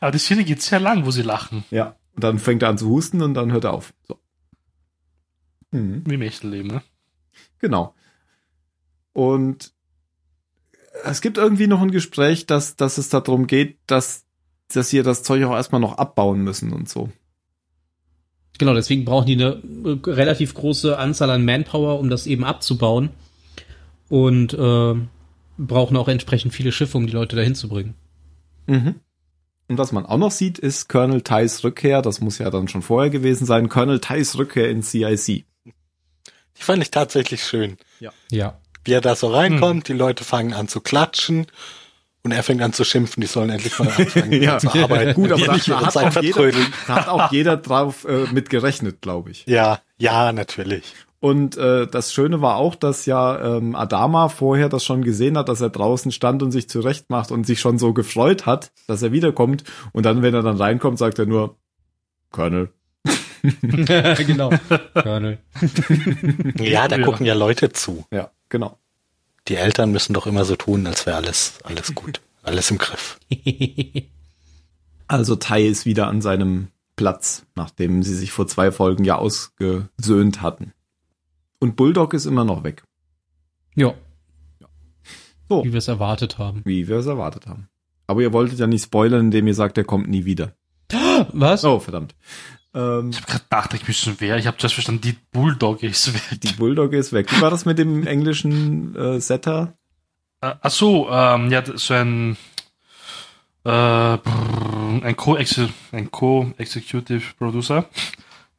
Aber 0.00 0.10
die 0.10 0.18
Szene 0.18 0.44
geht 0.44 0.62
sehr 0.62 0.80
lang, 0.80 1.04
wo 1.04 1.10
sie 1.10 1.22
lachen. 1.22 1.64
Ja. 1.70 1.96
Und 2.14 2.24
dann 2.24 2.38
fängt 2.38 2.62
er 2.62 2.70
an 2.70 2.78
zu 2.78 2.88
husten 2.88 3.22
und 3.22 3.34
dann 3.34 3.52
hört 3.52 3.64
er 3.64 3.72
auf. 3.72 3.92
So. 4.08 4.18
Mhm. 5.70 6.02
Wie 6.06 6.14
im 6.14 6.22
echten 6.22 6.50
Leben, 6.50 6.68
ne? 6.68 6.82
Genau. 7.58 7.94
Und 9.12 9.72
es 11.04 11.20
gibt 11.20 11.38
irgendwie 11.38 11.66
noch 11.66 11.80
ein 11.80 11.90
Gespräch, 11.90 12.46
dass, 12.46 12.76
dass 12.76 12.98
es 12.98 13.08
darum 13.08 13.46
geht, 13.46 13.78
dass, 13.86 14.24
dass 14.68 14.88
sie 14.88 15.02
das 15.02 15.22
Zeug 15.22 15.44
auch 15.44 15.54
erstmal 15.54 15.80
noch 15.80 15.98
abbauen 15.98 16.42
müssen 16.42 16.72
und 16.72 16.88
so. 16.88 17.10
Genau, 18.58 18.74
deswegen 18.74 19.04
brauchen 19.04 19.26
die 19.26 19.34
eine 19.34 19.62
äh, 19.84 20.10
relativ 20.10 20.54
große 20.54 20.98
Anzahl 20.98 21.30
an 21.30 21.44
Manpower, 21.44 21.98
um 21.98 22.10
das 22.10 22.26
eben 22.26 22.44
abzubauen. 22.44 23.10
Und 24.08 24.54
äh, 24.54 24.94
brauchen 25.56 25.96
auch 25.96 26.08
entsprechend 26.08 26.52
viele 26.52 26.72
Schiffe, 26.72 26.98
um 26.98 27.06
die 27.06 27.12
Leute 27.12 27.36
dahin 27.36 27.54
zu 27.54 27.68
bringen. 27.68 27.94
Mhm. 28.66 28.96
Und 29.68 29.78
was 29.78 29.92
man 29.92 30.04
auch 30.04 30.18
noch 30.18 30.32
sieht, 30.32 30.58
ist 30.58 30.88
Colonel 30.88 31.22
Tys 31.22 31.62
Rückkehr. 31.62 32.02
Das 32.02 32.20
muss 32.20 32.38
ja 32.38 32.50
dann 32.50 32.66
schon 32.66 32.82
vorher 32.82 33.10
gewesen 33.10 33.46
sein. 33.46 33.68
Colonel 33.68 34.00
Tys 34.00 34.36
Rückkehr 34.36 34.68
in 34.68 34.82
CIC. 34.82 35.44
Die 35.64 36.62
fand 36.62 36.82
ich 36.82 36.90
tatsächlich 36.90 37.44
schön. 37.44 37.76
Ja. 38.30 38.58
Wie 38.84 38.92
er 38.92 39.00
da 39.00 39.14
so 39.14 39.28
reinkommt, 39.28 39.88
die 39.88 39.92
Leute 39.92 40.24
fangen 40.24 40.54
an 40.54 40.66
zu 40.66 40.80
klatschen 40.80 41.46
und 42.22 42.32
er 42.32 42.42
fängt 42.42 42.60
an 42.62 42.72
zu 42.72 42.84
schimpfen, 42.84 43.20
die 43.20 43.26
sollen 43.26 43.50
endlich 43.50 43.78
mal 43.78 43.88
anfangen 43.88 44.32
Ja. 44.42 44.58
zu 44.58 44.68
arbeiten. 44.74 45.14
Gut, 45.14 45.32
aber 45.32 45.44
da, 45.46 45.52
nicht 45.54 45.68
da, 45.68 45.80
hat 45.80 45.92
Zeit 45.92 46.16
auch 46.18 46.22
jeder, 46.22 46.50
da 46.86 46.94
hat 46.96 47.08
auch 47.08 47.32
jeder 47.32 47.56
drauf 47.56 48.04
äh, 48.04 48.26
mit 48.32 48.50
gerechnet, 48.50 49.00
glaube 49.00 49.30
ich. 49.30 49.44
Ja, 49.46 49.80
ja, 49.98 50.32
natürlich. 50.32 50.94
Und 51.22 51.58
äh, 51.58 51.86
das 51.86 52.14
Schöne 52.14 52.40
war 52.40 52.56
auch, 52.56 52.74
dass 52.74 53.04
ja 53.04 53.56
ähm, 53.58 53.74
Adama 53.74 54.28
vorher 54.30 54.70
das 54.70 54.84
schon 54.84 55.02
gesehen 55.04 55.36
hat, 55.36 55.50
dass 55.50 55.60
er 55.60 55.68
draußen 55.68 56.12
stand 56.12 56.42
und 56.42 56.50
sich 56.50 56.68
zurecht 56.70 57.10
macht 57.10 57.30
und 57.30 57.44
sich 57.46 57.60
schon 57.60 57.78
so 57.78 57.92
gefreut 57.92 58.46
hat, 58.46 58.72
dass 58.86 59.02
er 59.02 59.12
wiederkommt. 59.12 59.64
Und 59.92 60.06
dann, 60.06 60.22
wenn 60.22 60.32
er 60.34 60.42
dann 60.42 60.56
reinkommt, 60.56 60.96
sagt 60.98 61.18
er 61.18 61.26
nur, 61.26 61.56
Colonel. 62.30 62.70
genau. 63.62 64.50
Colonel. 64.94 65.38
Ja, 66.58 66.88
da 66.88 66.96
Ja. 66.96 67.04
gucken 67.04 67.26
ja 67.26 67.34
Leute 67.34 67.70
zu. 67.70 68.04
Ja, 68.10 68.30
genau. 68.48 68.78
Die 69.50 69.56
Eltern 69.56 69.90
müssen 69.90 70.14
doch 70.14 70.26
immer 70.26 70.44
so 70.46 70.56
tun, 70.56 70.86
als 70.86 71.04
wäre 71.06 71.16
alles, 71.16 71.58
alles 71.64 71.94
gut. 71.94 72.22
Alles 72.42 72.70
im 72.70 72.78
Griff. 72.78 73.18
Also 75.06 75.34
Tai 75.34 75.60
ist 75.62 75.84
wieder 75.86 76.06
an 76.06 76.22
seinem 76.22 76.68
Platz, 76.94 77.44
nachdem 77.56 78.04
sie 78.04 78.14
sich 78.14 78.30
vor 78.30 78.46
zwei 78.46 78.70
Folgen 78.70 79.04
ja 79.04 79.16
ausgesöhnt 79.16 80.40
hatten. 80.40 80.72
Und 81.58 81.74
Bulldog 81.74 82.14
ist 82.14 82.26
immer 82.26 82.44
noch 82.44 82.62
weg, 82.62 82.84
ja, 83.74 83.92
So. 85.48 85.64
wie 85.64 85.72
wir 85.72 85.78
es 85.78 85.88
erwartet 85.88 86.38
haben. 86.38 86.62
wie 86.64 86.86
wir 86.86 86.98
es 86.98 87.06
erwartet 87.06 87.46
haben. 87.48 87.68
Aber 88.06 88.22
ihr 88.22 88.32
wolltet 88.32 88.60
ja 88.60 88.68
nicht 88.68 88.84
spoilern, 88.84 89.26
indem 89.26 89.48
ihr 89.48 89.54
sagt, 89.54 89.76
der 89.76 89.84
kommt 89.84 90.08
nie 90.08 90.24
wieder. 90.24 90.54
Was? 91.32 91.64
Oh, 91.64 91.80
verdammt. 91.80 92.14
Ähm, 92.74 93.10
Ich 93.10 93.16
habe 93.18 93.26
gerade 93.26 93.44
gedacht, 93.44 93.74
ich 93.74 93.88
wüsste 93.88 94.14
wer. 94.20 94.36
Ich 94.38 94.46
habe 94.46 94.56
zuerst 94.58 94.74
verstanden, 94.74 95.00
die 95.02 95.16
Bulldog 95.32 95.82
ist 95.82 96.12
weg. 96.14 96.40
die 96.40 96.52
Bulldog 96.52 96.92
ist 96.92 97.12
weg. 97.12 97.30
Wie 97.32 97.40
war 97.40 97.50
das 97.50 97.64
mit 97.64 97.78
dem 97.78 98.06
englischen 98.06 98.94
äh, 98.96 99.20
Setter? 99.20 99.74
Äh, 100.40 100.54
ach 100.60 100.70
so, 100.70 101.10
ähm, 101.10 101.50
ja, 101.50 101.62
so 101.64 101.94
ein 101.94 102.36
äh, 103.64 103.70
ein 103.72 105.14
Co-Exe- 105.16 105.68
ein 105.92 106.10
Co-Executive 106.10 107.34
Producer, 107.38 107.84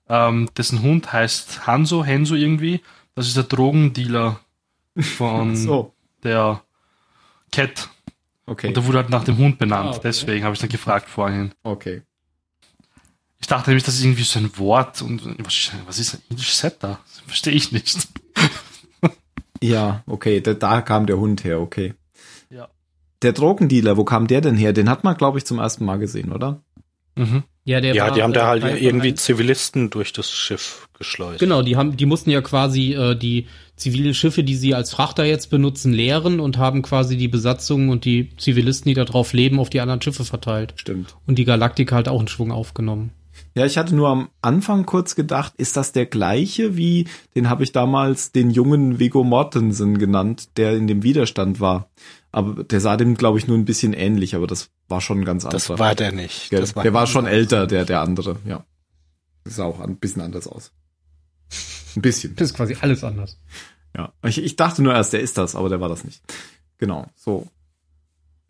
ähm, 0.10 0.50
dessen 0.58 0.82
Hund 0.84 1.12
heißt 1.12 1.66
Hanso, 1.68 2.04
Henso 2.04 2.36
irgendwie. 2.36 2.82
Das 3.16 3.28
ist 3.28 3.36
der 3.38 3.44
Drogendealer 3.46 4.40
von 5.18 5.56
So, 5.56 5.94
der 6.24 6.62
Cat. 7.52 7.90
okay, 8.46 8.68
Und 8.68 8.78
der 8.78 8.86
wurde 8.86 9.00
halt 9.00 9.10
nach 9.10 9.24
dem 9.24 9.38
Hund 9.38 9.58
benannt. 9.58 9.88
Ah, 9.88 9.92
okay. 9.92 10.02
Deswegen 10.04 10.44
habe 10.46 10.54
ich 10.54 10.60
dann 10.62 10.70
gefragt 10.70 11.10
vorhin. 11.10 11.52
okay. 11.64 12.04
Ich 13.42 13.48
dachte 13.48 13.70
nämlich, 13.72 13.84
das 13.84 13.96
ist 13.96 14.04
irgendwie 14.04 14.24
so 14.24 14.40
ein 14.40 14.58
Wort. 14.58 15.02
Und 15.02 15.24
was 15.44 15.54
ist- 15.54 15.72
was 15.88 16.00
ist 16.00 16.14
ein 16.14 16.22
English 16.30 16.54
Setter? 16.54 17.00
Das 17.06 17.20
verstehe 17.28 17.54
ich 17.54 17.72
nicht. 17.72 18.08
Ja, 19.64 20.04
okay, 20.08 20.42
da, 20.42 20.54
da 20.56 20.82
kam 20.82 21.06
der 21.06 21.20
Hund 21.20 21.44
her, 21.44 21.60
okay. 21.60 21.94
Ja. 22.50 22.68
Der 23.22 23.32
Drogendealer, 23.34 23.96
wo 23.96 24.04
kam 24.04 24.26
der 24.26 24.42
denn 24.42 24.56
her? 24.58 24.74
Den 24.74 24.90
hat 24.90 25.04
man, 25.04 25.16
glaube 25.16 25.38
ich, 25.38 25.46
zum 25.46 25.60
ersten 25.60 25.86
Mal 25.86 25.98
gesehen, 26.00 26.32
oder? 26.32 26.64
Mhm. 27.16 27.44
Ja, 27.64 27.80
der 27.80 27.94
Ja, 27.94 28.06
war, 28.08 28.12
die 28.14 28.24
haben 28.24 28.34
da 28.34 28.42
äh, 28.42 28.46
halt 28.48 28.62
Teil 28.64 28.72
von 28.78 28.82
irgendwie 28.84 29.14
Zivilisten 29.14 29.92
durch 29.92 30.14
das 30.14 30.32
Schiff 30.32 30.88
geschleust. 30.98 31.40
Genau, 31.42 31.62
die 31.62 31.76
haben, 31.76 31.96
die 31.96 32.08
mussten 32.08 32.32
ja 32.32 32.42
quasi 32.42 32.94
äh, 32.96 33.16
die 33.16 33.46
zivilen 33.76 34.16
Schiffe, 34.16 34.44
die 34.44 34.56
sie 34.56 34.74
als 34.74 34.90
Frachter 34.92 35.26
jetzt 35.26 35.52
benutzen, 35.52 35.94
leeren 35.94 36.40
und 36.40 36.58
haben 36.58 36.82
quasi 36.82 37.16
die 37.16 37.28
Besatzung 37.28 37.90
und 37.90 38.04
die 38.04 38.36
Zivilisten, 38.38 38.90
die 38.90 38.96
da 38.96 39.06
drauf 39.06 39.32
leben, 39.34 39.60
auf 39.60 39.70
die 39.70 39.82
anderen 39.82 40.02
Schiffe 40.02 40.26
verteilt. 40.26 40.74
Stimmt. 40.78 41.16
Und 41.28 41.36
die 41.38 41.46
Galaktik 41.46 41.92
halt 41.92 42.10
auch 42.10 42.18
einen 42.18 42.28
Schwung 42.28 42.52
aufgenommen. 42.52 43.12
Ja, 43.54 43.66
ich 43.66 43.78
hatte 43.78 43.94
nur 43.96 44.08
am 44.10 44.30
Anfang 44.42 44.86
kurz 44.86 45.16
gedacht, 45.16 45.54
ist 45.58 45.76
das 45.76 45.92
der 45.92 46.06
gleiche 46.06 46.78
wie, 46.78 47.08
den 47.36 47.50
habe 47.50 47.64
ich 47.64 47.74
damals 47.74 48.32
den 48.32 48.50
jungen 48.50 48.98
Viggo 48.98 49.24
Mortensen 49.26 49.98
genannt, 49.98 50.58
der 50.58 50.76
in 50.78 50.88
dem 50.88 51.04
Widerstand 51.04 51.60
war. 51.60 51.90
Aber 52.32 52.64
der 52.64 52.80
sah 52.80 52.96
dem, 52.96 53.16
glaube 53.16 53.40
ich, 53.40 53.48
nur 53.48 53.58
ein 53.58 53.66
bisschen 53.66 53.92
ähnlich, 53.92 54.36
aber 54.36 54.48
das 54.48 54.70
war 54.88 55.02
schon 55.02 55.20
ein 55.20 55.26
ganz 55.26 55.44
Das 55.44 55.70
anderer. 55.70 55.80
war 55.80 55.96
der 55.96 56.14
nicht. 56.14 56.50
Gell? 56.50 56.62
Das 56.62 56.74
der 56.74 56.94
war 56.94 57.08
schon 57.08 57.26
älter, 57.26 57.68
der, 57.68 57.84
der 57.84 58.00
andere, 58.00 58.38
ja. 58.46 58.66
Das 59.44 59.56
sah 59.58 59.66
auch 59.66 59.82
ein 59.82 59.98
bisschen 59.98 60.22
anders 60.22 60.48
aus. 60.48 60.72
Ein 61.98 62.02
bisschen. 62.02 62.36
Das 62.38 62.52
ist 62.52 62.56
quasi 62.56 62.78
alles 62.80 63.04
anders. 63.04 63.38
Ja. 63.98 64.14
Ich, 64.24 64.38
ich 64.38 64.56
dachte 64.56 64.82
nur 64.82 64.94
erst, 64.94 65.12
der 65.12 65.20
ist 65.20 65.38
das, 65.38 65.56
aber 65.56 65.68
der 65.68 65.82
war 65.82 65.90
das 65.90 66.06
nicht. 66.06 66.22
Genau, 66.78 67.06
so. 67.18 67.48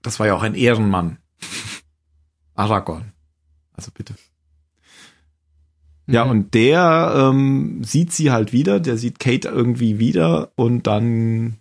Das 0.04 0.20
war 0.20 0.28
ja 0.28 0.36
auch 0.36 0.44
ein 0.44 0.54
Ehrenmann. 0.54 1.18
Aragorn. 2.54 3.14
Also 3.74 3.90
bitte. 3.92 4.14
Ja, 6.12 6.26
Mhm. 6.26 6.32
und 6.32 6.54
der 6.54 7.14
ähm, 7.32 7.84
sieht 7.84 8.12
sie 8.12 8.32
halt 8.32 8.54
wieder, 8.54 8.80
der 8.80 8.98
sieht 8.98 9.20
Kate 9.20 9.48
irgendwie 9.50 10.00
wieder 10.00 10.52
und 10.56 10.88
dann, 10.88 11.58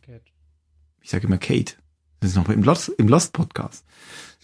ich 1.01 1.11
sage 1.11 1.27
immer 1.27 1.39
Kate, 1.39 1.75
das 2.21 2.31
ist 2.31 2.37
noch 2.37 2.49
im 2.49 2.63
Lost, 2.63 2.89
im 2.91 3.09
Lost 3.09 3.33
Podcast. 3.33 3.85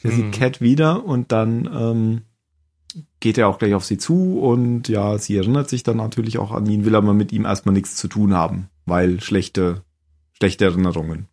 Der 0.02 0.12
Mhm. 0.12 0.16
sieht 0.16 0.32
Kate 0.32 0.60
wieder 0.60 1.04
und 1.04 1.32
dann 1.32 1.68
ähm, 1.72 2.22
geht 3.20 3.36
er 3.38 3.48
auch 3.48 3.58
gleich 3.58 3.74
auf 3.74 3.84
sie 3.84 3.98
zu 3.98 4.38
und 4.40 4.88
ja, 4.88 5.18
sie 5.18 5.36
erinnert 5.36 5.68
sich 5.68 5.82
dann 5.82 5.96
natürlich 5.98 6.38
auch 6.38 6.52
an 6.52 6.66
ihn, 6.66 6.84
will 6.84 6.94
aber 6.94 7.12
mit 7.14 7.32
ihm 7.32 7.44
erstmal 7.44 7.74
nichts 7.74 7.96
zu 7.96 8.08
tun 8.08 8.32
haben, 8.34 8.68
weil 8.86 9.20
schlechte, 9.20 9.82
schlechte 10.32 10.64
Erinnerungen. 10.66 11.26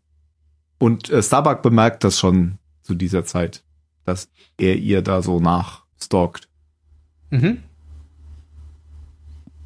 Und 0.80 1.10
äh, 1.10 1.22
Starbuck 1.24 1.62
bemerkt 1.62 2.04
das 2.04 2.20
schon 2.20 2.58
zu 2.82 2.96
dieser 2.96 3.24
Zeit, 3.24 3.64
dass 4.06 4.30
er 4.58 4.76
ihr 4.78 5.02
da 5.02 5.22
so 5.22 5.40
nachstalkt 5.40 6.50
Mhm. 7.30 7.60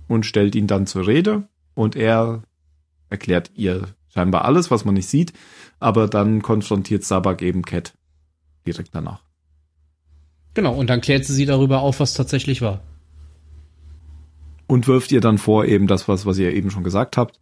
Und 0.08 0.26
stellt 0.26 0.56
ihn 0.56 0.68
dann 0.68 0.88
zur 0.88 1.08
Rede 1.08 1.48
und 1.74 1.96
er 1.96 2.44
erklärt 3.10 3.52
ihr 3.56 3.88
scheinbar 4.10 4.46
alles, 4.46 4.72
was 4.72 4.86
man 4.86 4.96
nicht 4.96 5.08
sieht, 5.08 5.34
aber 5.80 6.08
dann 6.08 6.42
konfrontiert 6.42 7.04
Sabak 7.04 7.42
eben 7.42 7.64
Cat 7.64 7.94
direkt 8.66 8.94
danach. 8.94 9.22
Genau, 10.54 10.74
und 10.74 10.90
dann 10.90 11.02
klärt 11.02 11.24
sie 11.26 11.34
sie 11.34 11.46
darüber 11.46 11.82
auf, 11.82 12.00
was 12.00 12.16
tatsächlich 12.16 12.62
war. 12.62 12.82
Und 14.66 14.88
wirft 14.88 15.12
ihr 15.12 15.22
dann 15.22 15.38
vor, 15.38 15.66
eben 15.66 15.88
das, 15.88 16.08
was, 16.08 16.26
was 16.26 16.38
ihr 16.40 16.54
eben 16.54 16.72
schon 16.72 16.84
gesagt 16.84 17.16
habt, 17.16 17.40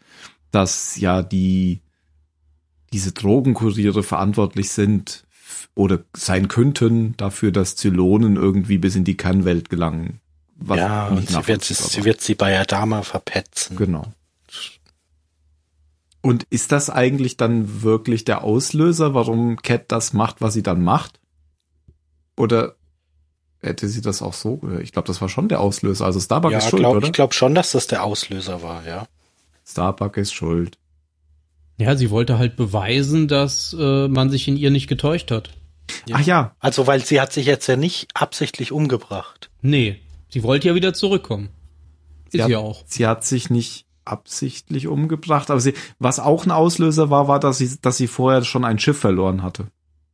dass 0.51 0.97
ja 0.97 1.23
die, 1.23 1.81
diese 2.93 3.13
Drogenkuriere 3.13 4.03
verantwortlich 4.03 4.69
sind 4.69 5.25
oder 5.75 6.03
sein 6.15 6.47
könnten 6.47 7.15
dafür, 7.17 7.51
dass 7.51 7.75
Zylonen 7.75 8.35
irgendwie 8.35 8.77
bis 8.77 8.95
in 8.95 9.05
die 9.05 9.17
Kernwelt 9.17 9.69
gelangen. 9.69 10.19
Was 10.55 10.77
Ja, 10.77 11.09
nicht 11.09 11.35
und 11.35 11.43
sie 11.43 11.47
wird, 11.47 11.63
sie 11.63 12.05
wird 12.05 12.21
sie 12.21 12.35
bei 12.35 12.59
Adama 12.59 13.01
verpetzen. 13.03 13.75
Genau. 13.75 14.05
Und 16.21 16.43
ist 16.49 16.71
das 16.71 16.89
eigentlich 16.89 17.37
dann 17.37 17.83
wirklich 17.83 18.25
der 18.25 18.43
Auslöser, 18.43 19.13
warum 19.13 19.57
Cat 19.57 19.91
das 19.91 20.13
macht, 20.13 20.41
was 20.41 20.53
sie 20.55 20.63
dann 20.63 20.81
macht? 20.83 21.19
Oder 22.35 22.75
hätte 23.61 23.87
sie 23.87 24.01
das 24.01 24.21
auch 24.21 24.33
so? 24.33 24.59
Ich 24.81 24.91
glaube, 24.91 25.07
das 25.07 25.21
war 25.21 25.29
schon 25.29 25.49
der 25.49 25.59
Auslöser. 25.59 26.05
Also 26.05 26.19
Starbuck 26.19 26.51
Ja, 26.51 26.57
ist 26.57 26.69
schuld, 26.69 26.81
glaub, 26.81 26.95
oder? 26.95 27.05
ich 27.05 27.13
glaube 27.13 27.33
schon, 27.33 27.53
dass 27.53 27.73
das 27.73 27.87
der 27.87 28.03
Auslöser 28.03 28.63
war, 28.63 28.85
ja. 28.87 29.07
Starbuck 29.67 30.17
ist 30.17 30.33
schuld. 30.33 30.77
Ja, 31.77 31.95
sie 31.95 32.09
wollte 32.09 32.37
halt 32.39 32.55
beweisen, 32.55 33.27
dass 33.27 33.75
äh, 33.77 34.07
man 34.07 34.29
sich 34.29 34.47
in 34.47 34.57
ihr 34.57 34.71
nicht 34.71 34.87
getäuscht 34.87 35.29
hat. 35.29 35.49
Ja. 36.07 36.15
Ach 36.19 36.21
ja, 36.25 36.55
Also, 36.59 36.87
weil 36.87 37.03
sie 37.05 37.19
hat 37.21 37.33
sich 37.33 37.45
jetzt 37.45 37.67
ja 37.67 37.75
nicht 37.75 38.07
absichtlich 38.13 38.71
umgebracht. 38.71 39.49
Nee, 39.61 39.99
sie 40.35 40.43
wollte 40.43 40.67
ja 40.67 40.75
wieder 40.75 40.93
zurückkommen. 40.93 41.47
sie 42.29 42.37
Ist 42.39 42.43
hat, 42.43 42.49
sie 42.49 42.55
auch. 42.57 42.83
sie 42.85 43.07
hat 43.07 43.23
sich 43.23 43.49
nicht 43.49 43.85
absichtlich 44.03 44.87
umgebracht, 44.87 45.49
aber 45.49 45.61
sie, 45.61 45.73
was 45.97 46.19
auch 46.19 46.45
ein 46.45 46.51
Auslöser 46.51 47.09
war, 47.09 47.29
war, 47.29 47.39
dass 47.39 47.57
sie, 47.59 47.77
dass 47.81 47.95
sie 47.95 48.07
vorher 48.07 48.43
schon 48.43 48.65
ein 48.65 48.77
Schiff 48.77 48.99
verloren 48.99 49.41
hatte. 49.43 49.67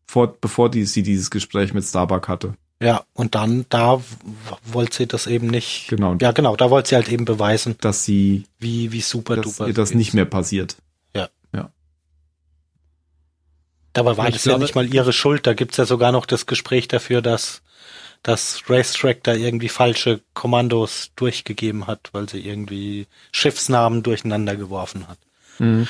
Vor, 0.06 0.36
bevor 0.40 0.70
die, 0.70 0.86
sie 0.86 1.02
dieses 1.02 1.32
Gespräch 1.32 1.74
mit 1.74 1.84
Starbuck 1.84 2.28
hatte. 2.28 2.54
Ja, 2.80 3.04
und 3.14 3.34
dann, 3.34 3.66
da 3.70 4.02
wollte 4.66 4.96
sie 4.98 5.08
das 5.08 5.26
eben 5.26 5.48
nicht. 5.48 5.88
Genau. 5.90 6.16
Ja, 6.22 6.32
genau, 6.34 6.56
da 6.56 6.70
wollte 6.70 6.90
sie 6.90 6.96
halt 6.96 7.10
eben 7.10 7.26
beweisen, 7.26 7.76
Dass 7.82 8.06
sie, 8.06 8.44
wie, 8.60 8.92
wie 8.92 9.02
super 9.02 9.36
dass 9.38 9.46
duper. 9.58 9.68
ihr 9.70 9.74
das 9.74 9.94
nicht 9.96 10.14
mehr 10.14 10.26
passiert. 10.26 10.78
Dabei 13.94 14.16
war 14.16 14.28
Ich 14.30 14.36
das 14.36 14.44
glaube- 14.44 14.60
ja 14.60 14.64
nicht 14.64 14.76
mal 14.76 14.94
ihre 14.94 15.12
Schuld. 15.12 15.46
Da 15.46 15.54
gibt's 15.54 15.76
ja 15.76 15.86
sogar 15.86 16.14
noch 16.14 16.26
das 16.26 16.46
Gespräch 16.46 16.88
dafür, 16.88 17.22
dass, 17.22 17.62
dass 18.24 18.64
Racetrack 18.68 19.24
da 19.24 19.34
irgendwie 19.34 19.70
falsche 19.70 20.22
Kommandos 20.34 21.12
durchgegeben 21.16 21.88
hat, 21.88 22.10
weil 22.12 22.30
sie 22.30 22.40
irgendwie 22.40 23.08
Schiffsnamen 23.32 24.04
durcheinander 24.04 24.56
geworfen 24.56 25.08
hat. 25.08 25.18
Mhm. 25.60 25.88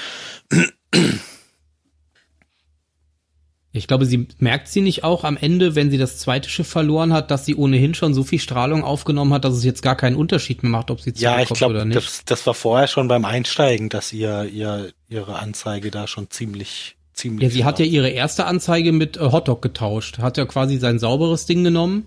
Ich 3.74 3.88
glaube, 3.88 4.06
sie 4.06 4.28
merkt 4.39 4.67
sie 4.67 4.82
nicht 4.82 5.06
auch 5.06 5.24
am 5.24 5.38
Ende, 5.38 5.76
wenn 5.76 5.91
sie 5.91 5.98
das 5.98 6.17
zweite 6.17 6.50
Schiff 6.50 6.67
verloren 6.67 7.13
hat, 7.13 7.32
dass 7.32 7.46
sie 7.46 7.56
ohnehin 7.56 7.94
schon 7.94 8.13
so 8.13 8.24
viel 8.24 8.39
Strahlung 8.39 8.84
aufgenommen 8.84 9.34
hat, 9.34 9.46
dass 9.46 9.54
es 9.54 9.63
jetzt 9.63 9.82
gar 9.82 9.96
keinen 9.96 10.17
Unterschied 10.17 10.62
mehr 10.63 10.72
macht, 10.72 10.91
ob 10.91 11.00
sie 11.00 11.13
Ja, 11.15 11.39
ich 11.39 11.48
zurückkommt 11.48 11.58
glaube, 11.58 11.74
oder 11.76 11.86
nicht. 11.86 11.98
das, 11.98 12.26
das 12.26 12.46
war 12.46 12.54
vorher 12.54 12.88
schon 12.88 13.08
beim 13.08 13.24
Einsteigen, 13.24 13.88
dass 13.88 14.12
ihr, 14.12 14.44
ihr 14.46 14.91
ihre 15.08 15.39
Anzeige 15.39 15.89
da 15.89 16.06
schon 16.08 16.30
ziemlich, 16.30 16.98
ziemlich. 17.13 17.50
Ja, 17.50 17.54
sie 17.54 17.63
hat 17.63 17.80
ja 17.80 17.86
ihre 17.86 18.10
erste 18.10 18.46
Anzeige 18.46 18.91
mit 18.91 19.15
äh, 19.15 19.32
Hotdog 19.32 19.62
getauscht, 19.62 20.17
hat 20.20 20.36
ja 20.38 20.46
quasi 20.46 20.78
sein 20.78 21.00
sauberes 21.00 21.46
Ding 21.46 21.63
genommen 21.63 22.06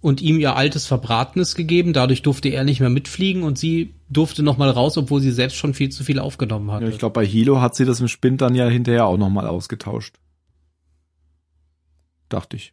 und 0.00 0.20
ihm 0.22 0.38
ihr 0.40 0.56
altes 0.56 0.86
Verbratenes 0.86 1.54
gegeben. 1.54 1.92
Dadurch 1.92 2.22
durfte 2.22 2.48
er 2.48 2.64
nicht 2.64 2.80
mehr 2.80 2.88
mitfliegen 2.90 3.42
und 3.42 3.58
sie 3.58 3.94
durfte 4.08 4.42
noch 4.42 4.56
mal 4.56 4.70
raus, 4.70 4.96
obwohl 4.96 5.20
sie 5.20 5.30
selbst 5.30 5.56
schon 5.56 5.74
viel 5.74 5.90
zu 5.90 6.04
viel 6.04 6.18
aufgenommen 6.18 6.70
hatte. 6.70 6.86
Ja, 6.86 6.90
ich 6.90 6.98
glaube, 6.98 7.12
bei 7.14 7.26
Hilo 7.26 7.60
hat 7.60 7.74
sie 7.74 7.84
das 7.84 8.00
im 8.00 8.08
Spind 8.08 8.40
dann 8.40 8.54
ja 8.54 8.66
hinterher 8.68 9.06
auch 9.06 9.18
nochmal 9.18 9.46
ausgetauscht. 9.46 10.16
Dachte 12.28 12.56
ich. 12.56 12.72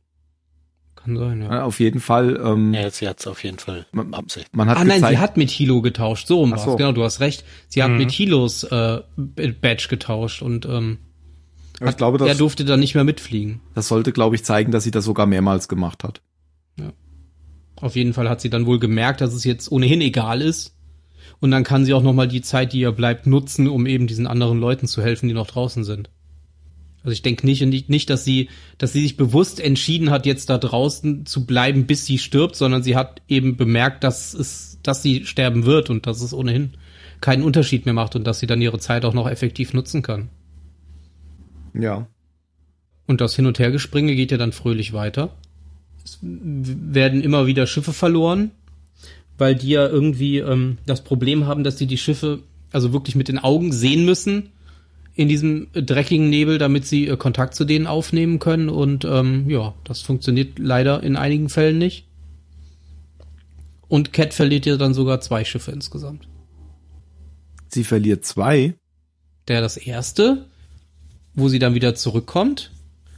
Kann 0.95 1.17
sein, 1.17 1.41
ja. 1.41 1.51
Ja, 1.53 1.63
auf 1.63 1.79
jeden 1.79 1.99
Fall. 1.99 2.39
Ähm, 2.43 2.73
Ja, 2.73 2.89
sie 2.89 3.07
hat's 3.07 3.27
auf 3.27 3.43
jeden 3.43 3.59
Fall 3.59 3.85
Man- 3.91 4.13
Absicht. 4.13 4.55
Man 4.55 4.69
hat 4.69 4.77
ah 4.77 4.83
nein, 4.83 5.03
sie 5.03 5.17
hat 5.17 5.37
mit 5.37 5.49
Hilo 5.49 5.81
getauscht. 5.81 6.27
So 6.27 6.39
rum 6.39 6.53
Ach 6.53 6.59
so. 6.63 6.75
Genau, 6.75 6.91
du 6.91 7.03
hast 7.03 7.19
recht. 7.19 7.43
Sie 7.67 7.81
hat 7.83 7.91
Mhm. 7.91 7.97
mit 7.97 8.11
Hilos 8.11 8.63
äh, 8.63 9.01
Badge 9.15 9.87
getauscht 9.89 10.41
und 10.41 10.65
ähm, 10.65 10.99
ich 11.85 11.95
glaube, 11.97 12.17
er 12.23 12.29
das, 12.29 12.37
durfte 12.39 12.65
dann 12.65 12.79
nicht 12.79 12.95
mehr 12.95 13.03
mitfliegen. 13.03 13.61
das 13.75 13.87
sollte, 13.87 14.11
glaube 14.11 14.35
ich, 14.35 14.43
zeigen, 14.43 14.71
dass 14.71 14.83
sie 14.83 14.89
das 14.91 15.05
sogar 15.05 15.27
mehrmals 15.27 15.67
gemacht 15.67 16.03
hat. 16.03 16.21
Auf 17.79 17.95
jeden 17.95 18.13
Fall 18.13 18.29
hat 18.29 18.41
sie 18.41 18.49
dann 18.49 18.65
wohl 18.65 18.79
gemerkt, 18.79 19.21
dass 19.21 19.33
es 19.33 19.43
jetzt 19.43 19.71
ohnehin 19.71 20.01
egal 20.01 20.41
ist. 20.41 20.75
Und 21.39 21.51
dann 21.51 21.63
kann 21.63 21.85
sie 21.85 21.93
auch 21.93 22.01
noch 22.01 22.13
mal 22.13 22.27
die 22.27 22.41
Zeit, 22.41 22.73
die 22.73 22.79
ihr 22.79 22.91
bleibt, 22.91 23.27
nutzen, 23.27 23.67
um 23.67 23.85
eben 23.85 24.07
diesen 24.07 24.25
anderen 24.25 24.59
Leuten 24.59 24.87
zu 24.87 25.03
helfen, 25.03 25.27
die 25.27 25.35
noch 25.35 25.47
draußen 25.47 25.83
sind. 25.83 26.09
Also 27.03 27.13
ich 27.13 27.21
denke 27.21 27.45
nicht, 27.45 27.61
nicht, 27.61 27.89
nicht, 27.89 28.09
dass 28.09 28.25
sie, 28.25 28.49
dass 28.79 28.91
sie 28.91 29.01
sich 29.01 29.17
bewusst 29.17 29.59
entschieden 29.59 30.09
hat, 30.09 30.25
jetzt 30.25 30.49
da 30.49 30.57
draußen 30.57 31.25
zu 31.25 31.45
bleiben, 31.45 31.85
bis 31.85 32.05
sie 32.05 32.17
stirbt, 32.17 32.55
sondern 32.55 32.81
sie 32.81 32.95
hat 32.95 33.21
eben 33.27 33.55
bemerkt, 33.55 34.03
dass 34.03 34.33
es, 34.33 34.79
dass 34.81 35.03
sie 35.03 35.25
sterben 35.25 35.65
wird 35.65 35.89
und 35.89 36.07
dass 36.07 36.21
es 36.21 36.33
ohnehin 36.33 36.73
keinen 37.21 37.43
Unterschied 37.43 37.85
mehr 37.85 37.93
macht 37.93 38.15
und 38.15 38.25
dass 38.25 38.39
sie 38.39 38.47
dann 38.47 38.61
ihre 38.61 38.79
Zeit 38.79 39.05
auch 39.05 39.13
noch 39.13 39.29
effektiv 39.29 39.73
nutzen 39.73 40.01
kann. 40.01 40.29
Ja. 41.73 42.07
Und 43.05 43.21
das 43.21 43.35
Hin- 43.35 43.45
und 43.45 43.59
Hergespringe 43.59 44.15
geht 44.15 44.31
ja 44.31 44.37
dann 44.37 44.51
fröhlich 44.51 44.91
weiter. 44.91 45.35
Es 46.07 46.19
werden 46.21 47.21
immer 47.21 47.47
wieder 47.47 47.67
Schiffe 47.67 47.91
verloren, 47.91 48.51
weil 49.37 49.55
die 49.55 49.69
ja 49.69 49.85
irgendwie 49.85 50.37
ähm, 50.37 50.77
das 50.85 51.03
Problem 51.03 51.45
haben, 51.45 51.65
dass 51.65 51.75
die 51.75 51.85
die 51.85 51.97
Schiffe 51.97 52.39
also 52.71 52.93
wirklich 52.93 53.15
mit 53.15 53.27
den 53.27 53.39
Augen 53.39 53.73
sehen 53.73 54.05
müssen 54.05 54.51
in 55.15 55.27
diesem 55.27 55.67
dreckigen 55.73 56.29
Nebel, 56.29 56.59
damit 56.59 56.85
sie 56.85 57.07
äh, 57.07 57.17
Kontakt 57.17 57.55
zu 57.55 57.65
denen 57.65 57.87
aufnehmen 57.87 58.39
können. 58.39 58.69
Und 58.69 59.03
ähm, 59.03 59.49
ja, 59.49 59.73
das 59.83 60.01
funktioniert 60.01 60.59
leider 60.59 61.03
in 61.03 61.17
einigen 61.17 61.49
Fällen 61.49 61.77
nicht. 61.77 62.05
Und 63.89 64.13
Cat 64.13 64.33
verliert 64.33 64.65
ja 64.65 64.77
dann 64.77 64.93
sogar 64.93 65.19
zwei 65.19 65.43
Schiffe 65.43 65.71
insgesamt. 65.71 66.29
Sie 67.67 67.83
verliert 67.83 68.23
zwei. 68.23 68.75
Der 69.49 69.59
das 69.59 69.75
erste, 69.75 70.45
wo 71.33 71.49
sie 71.49 71.59
dann 71.59 71.73
wieder 71.73 71.95
zurückkommt 71.95 72.71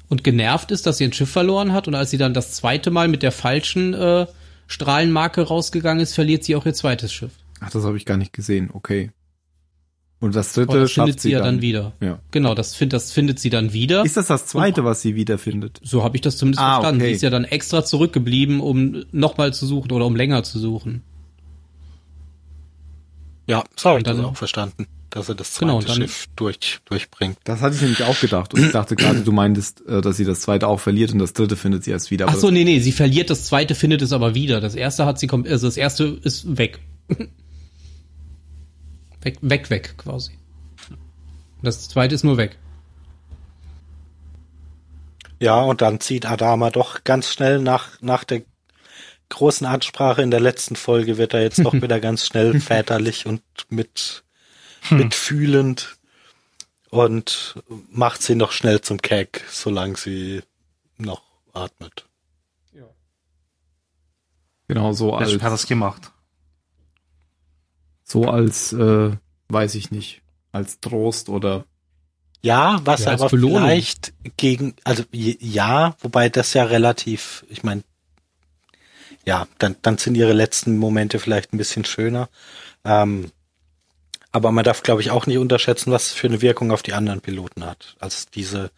und 0.10 0.24
genervt 0.24 0.72
ist, 0.72 0.86
dass 0.86 0.98
sie 0.98 1.06
ein 1.06 1.14
Schiff 1.14 1.30
verloren 1.30 1.72
hat. 1.72 1.88
Und 1.88 1.96
als 1.96 2.10
sie 2.12 2.18
dann 2.18 2.34
das 2.34 2.54
zweite 2.54 2.92
Mal 2.92 3.08
mit 3.08 3.24
der 3.24 3.32
falschen 3.32 3.94
äh, 3.94 4.26
Strahlenmarke 4.68 5.42
rausgegangen 5.44 6.02
ist, 6.04 6.14
verliert 6.16 6.44
sie 6.44 6.56
auch 6.56 6.66
ihr 6.66 6.74
zweites 6.74 7.14
Schiff. 7.14 7.32
Ach, 7.62 7.70
das 7.70 7.84
habe 7.84 7.98
ich 7.98 8.06
gar 8.06 8.18
nicht 8.18 8.34
gesehen. 8.34 8.70
Okay. 8.74 9.12
Und 10.22 10.36
das 10.36 10.52
dritte 10.54 10.72
Und 10.74 10.80
das 10.82 10.92
schafft 10.92 11.06
findet 11.08 11.22
sie 11.22 11.32
ja 11.32 11.40
dann, 11.42 11.62
wieder. 11.62 11.94
Ja. 12.02 12.20
Genau, 12.32 12.54
das, 12.54 12.76
find, 12.76 12.92
das 12.92 13.12
findet 13.14 13.40
sie 13.40 13.50
dann 13.50 13.72
wieder. 13.72 14.04
Ist 14.04 14.18
das 14.18 14.28
das 14.28 14.48
zweite, 14.48 14.84
was 14.84 15.02
sie 15.02 15.16
wiederfindet? 15.16 15.80
So 15.82 16.04
habe 16.04 16.18
ich 16.18 16.22
das 16.22 16.36
zumindest 16.38 16.62
Ah, 16.62 16.76
verstanden. 16.76 17.02
okay. 17.02 17.10
Sie 17.12 17.16
ist 17.16 17.22
ja 17.22 17.30
dann 17.30 17.46
extra 17.46 17.86
zurückgeblieben, 17.86 18.60
um 18.60 19.06
nochmal 19.14 19.54
zu 19.54 19.66
suchen 19.66 19.92
oder 19.94 20.06
um 20.06 20.16
länger 20.18 20.44
zu 20.44 20.60
suchen. 20.60 21.04
Ja, 23.48 23.64
so 23.78 23.90
habe 23.90 24.00
ich 24.00 24.06
Und 24.06 24.08
dann- 24.08 24.18
das 24.18 24.26
auch 24.26 24.38
verstanden, 24.38 24.88
dass 25.10 25.30
er 25.30 25.36
das 25.36 25.54
zweite 25.54 25.72
Genau, 25.72 25.82
dann- 25.82 25.96
Schiff 25.96 26.28
durch, 26.36 26.80
durchbringt. 26.86 27.38
Das 27.44 27.62
hatte 27.62 27.76
ich 27.76 27.82
nämlich 27.82 28.04
auch 28.04 28.20
gedacht. 28.20 28.54
Und 28.54 28.64
ich 28.64 28.72
dachte 28.72 28.96
gerade, 28.96 29.22
du 29.22 29.32
meintest, 29.32 29.86
äh, 29.88 30.02
dass 30.02 30.18
sie 30.18 30.26
das 30.26 30.42
zweite 30.42 30.68
auch 30.68 30.80
verliert 30.80 31.12
und 31.12 31.20
das 31.20 31.34
dritte 31.34 31.56
findet 31.56 31.84
sie 31.84 31.92
erst 31.92 32.12
wieder. 32.12 32.28
Ach 32.30 32.36
so, 32.36 32.52
nee, 32.52 32.64
nee, 32.64 32.80
sie 32.80 32.92
verliert 32.92 33.30
das 33.30 33.46
zweite, 33.46 33.76
findet 33.76 34.02
es 34.02 34.12
aber 34.14 34.36
wieder. 34.36 34.62
Das 34.62 34.76
erste 34.76 35.06
hat 35.06 35.20
sie 35.20 35.28
kommt, 35.28 35.48
also 35.48 35.68
das 35.68 35.78
erste 35.78 36.20
ist 36.24 36.58
weg. 36.58 36.80
weg, 39.22 39.38
weg, 39.42 39.70
weg, 39.70 39.96
quasi. 39.98 40.32
Das 41.62 41.90
zweite 41.90 42.16
ist 42.16 42.24
nur 42.24 42.38
weg. 42.38 42.58
Ja, 45.42 45.62
und 45.62 45.82
dann 45.82 46.00
zieht 46.00 46.26
Adama 46.26 46.70
doch 46.70 47.04
ganz 47.04 47.32
schnell 47.32 47.60
nach, 47.60 48.02
nach 48.02 48.24
der 48.24 48.44
großen 49.30 49.66
Ansprache 49.66 50.22
in 50.22 50.32
der 50.32 50.40
letzten 50.40 50.76
Folge 50.76 51.18
wird 51.18 51.34
er 51.34 51.42
jetzt 51.42 51.60
doch 51.64 51.74
wieder 51.82 52.00
ganz 52.00 52.26
schnell 52.26 52.60
väterlich 52.60 53.26
und 53.26 53.42
mit, 53.70 54.24
mitfühlend 54.90 55.98
und 56.90 57.56
macht 57.90 58.22
sie 58.22 58.36
noch 58.36 58.52
schnell 58.52 58.82
zum 58.82 59.02
Keck, 59.02 59.44
solange 59.50 59.98
sie 59.98 60.42
noch 60.98 61.24
atmet. 61.54 62.06
genau 64.68 64.94
so 64.94 65.14
als, 65.16 65.34
hat 65.34 65.52
das 65.52 65.66
gemacht. 65.68 66.12
so 68.04 68.26
als, 68.26 68.72
äh, 68.74 69.12
weiß 69.50 69.76
ich 69.76 69.92
nicht, 69.92 70.22
als 70.52 70.80
Trost 70.80 71.28
oder 71.30 71.66
Ja, 72.42 72.80
was 72.86 73.06
Ja, 73.06 73.14
aber 73.14 73.30
Belohnung. 73.30 73.62
vielleicht 73.64 74.14
gegen, 74.38 74.76
also 74.84 75.04
ja, 75.12 75.96
wobei 76.02 76.30
das 76.30 76.54
ja 76.54 76.64
relativ, 76.64 77.46
ich 77.50 77.64
meine, 77.64 77.84
ja, 79.26 79.48
dann, 79.58 79.76
dann 79.82 79.98
sind 79.98 80.16
ihre 80.16 80.34
letzten 80.34 80.78
Momente 80.78 81.20
vielleicht 81.20 81.52
ein 81.54 81.58
bisschen 81.58 81.84
schöner. 81.86 82.30
Ähm, 82.86 83.32
aber 84.32 84.52
man 84.52 84.64
darf, 84.64 84.84
glaube 84.84 85.02
ich, 85.02 85.12
auch 85.12 85.26
nicht 85.26 85.38
unterschätzen, 85.38 85.92
was 85.92 86.08
es 86.08 86.14
für 86.14 86.28
eine 86.28 86.42
Wirkung 86.42 86.72
auf 86.72 86.84
die 86.84 86.94
anderen 86.94 87.22
Piloten 87.22 87.66
hat. 87.66 87.96
Also 88.00 88.28
diese, 88.34 88.72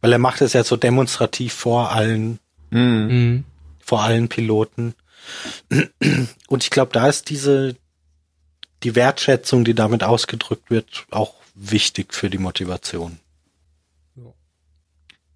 weil 0.00 0.12
er 0.12 0.18
macht 0.18 0.40
es 0.40 0.52
ja 0.52 0.64
so 0.64 0.76
demonstrativ 0.76 1.52
vor 1.52 1.92
allen, 1.92 2.38
Mhm. 2.70 3.08
Mhm. 3.08 3.44
vor 3.80 4.02
allen 4.02 4.28
Piloten. 4.28 4.94
Und 6.48 6.62
ich 6.64 6.70
glaube, 6.70 6.92
da 6.92 7.08
ist 7.08 7.30
diese, 7.30 7.76
die 8.82 8.94
Wertschätzung, 8.94 9.64
die 9.64 9.74
damit 9.74 10.04
ausgedrückt 10.04 10.70
wird, 10.70 11.06
auch 11.10 11.34
wichtig 11.54 12.14
für 12.14 12.30
die 12.30 12.38
Motivation. 12.38 13.18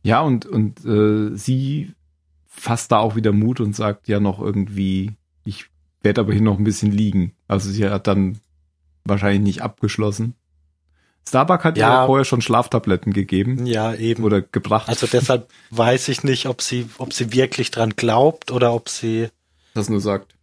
Ja, 0.03 0.21
und, 0.21 0.47
und 0.47 0.85
äh, 0.85 1.37
sie 1.37 1.93
fasst 2.49 2.93
da 2.93 2.99
auch 2.99 3.17
wieder 3.17 3.33
Mut 3.33 3.61
und 3.61 3.75
sagt 3.75 4.09
ja 4.09 4.19
noch 4.21 4.41
irgendwie, 4.41 5.13
ich 5.45 5.67
werde 6.03 6.23
aber 6.23 6.33
hier 6.33 6.43
noch 6.43 6.59
ein 6.59 6.65
bisschen 6.65 6.91
liegen. 6.93 7.35
Also 7.49 7.71
sie 7.71 7.89
hat 7.89 8.07
dann 8.07 8.41
wahrscheinlich 9.05 9.43
nicht 9.43 9.63
abgeschlossen. 9.63 10.35
Starbuck 11.29 11.63
hat 11.65 11.79
Ja. 11.79 12.01
ja 12.01 12.07
vorher 12.07 12.25
schon 12.25 12.43
Schlaftabletten 12.43 13.13
gegeben 13.13 13.65
Ja, 13.67 13.95
eben. 13.95 14.25
oder 14.25 14.43
gebracht. 14.43 14.89
Also 14.89 15.07
deshalb 15.07 15.49
weiß 15.71 16.09
ich 16.09 16.25
nicht, 16.25 16.47
ob 16.47 16.63
sie, 16.63 16.89
ob 16.99 17.13
sie 17.13 17.33
wirklich 17.33 17.71
dran 17.71 17.91
glaubt 17.91 18.51
oder 18.51 18.73
ob 18.75 18.89
sie, 18.89 19.29
das 19.75 19.89
nur 19.89 20.01
sagt. 20.01 20.35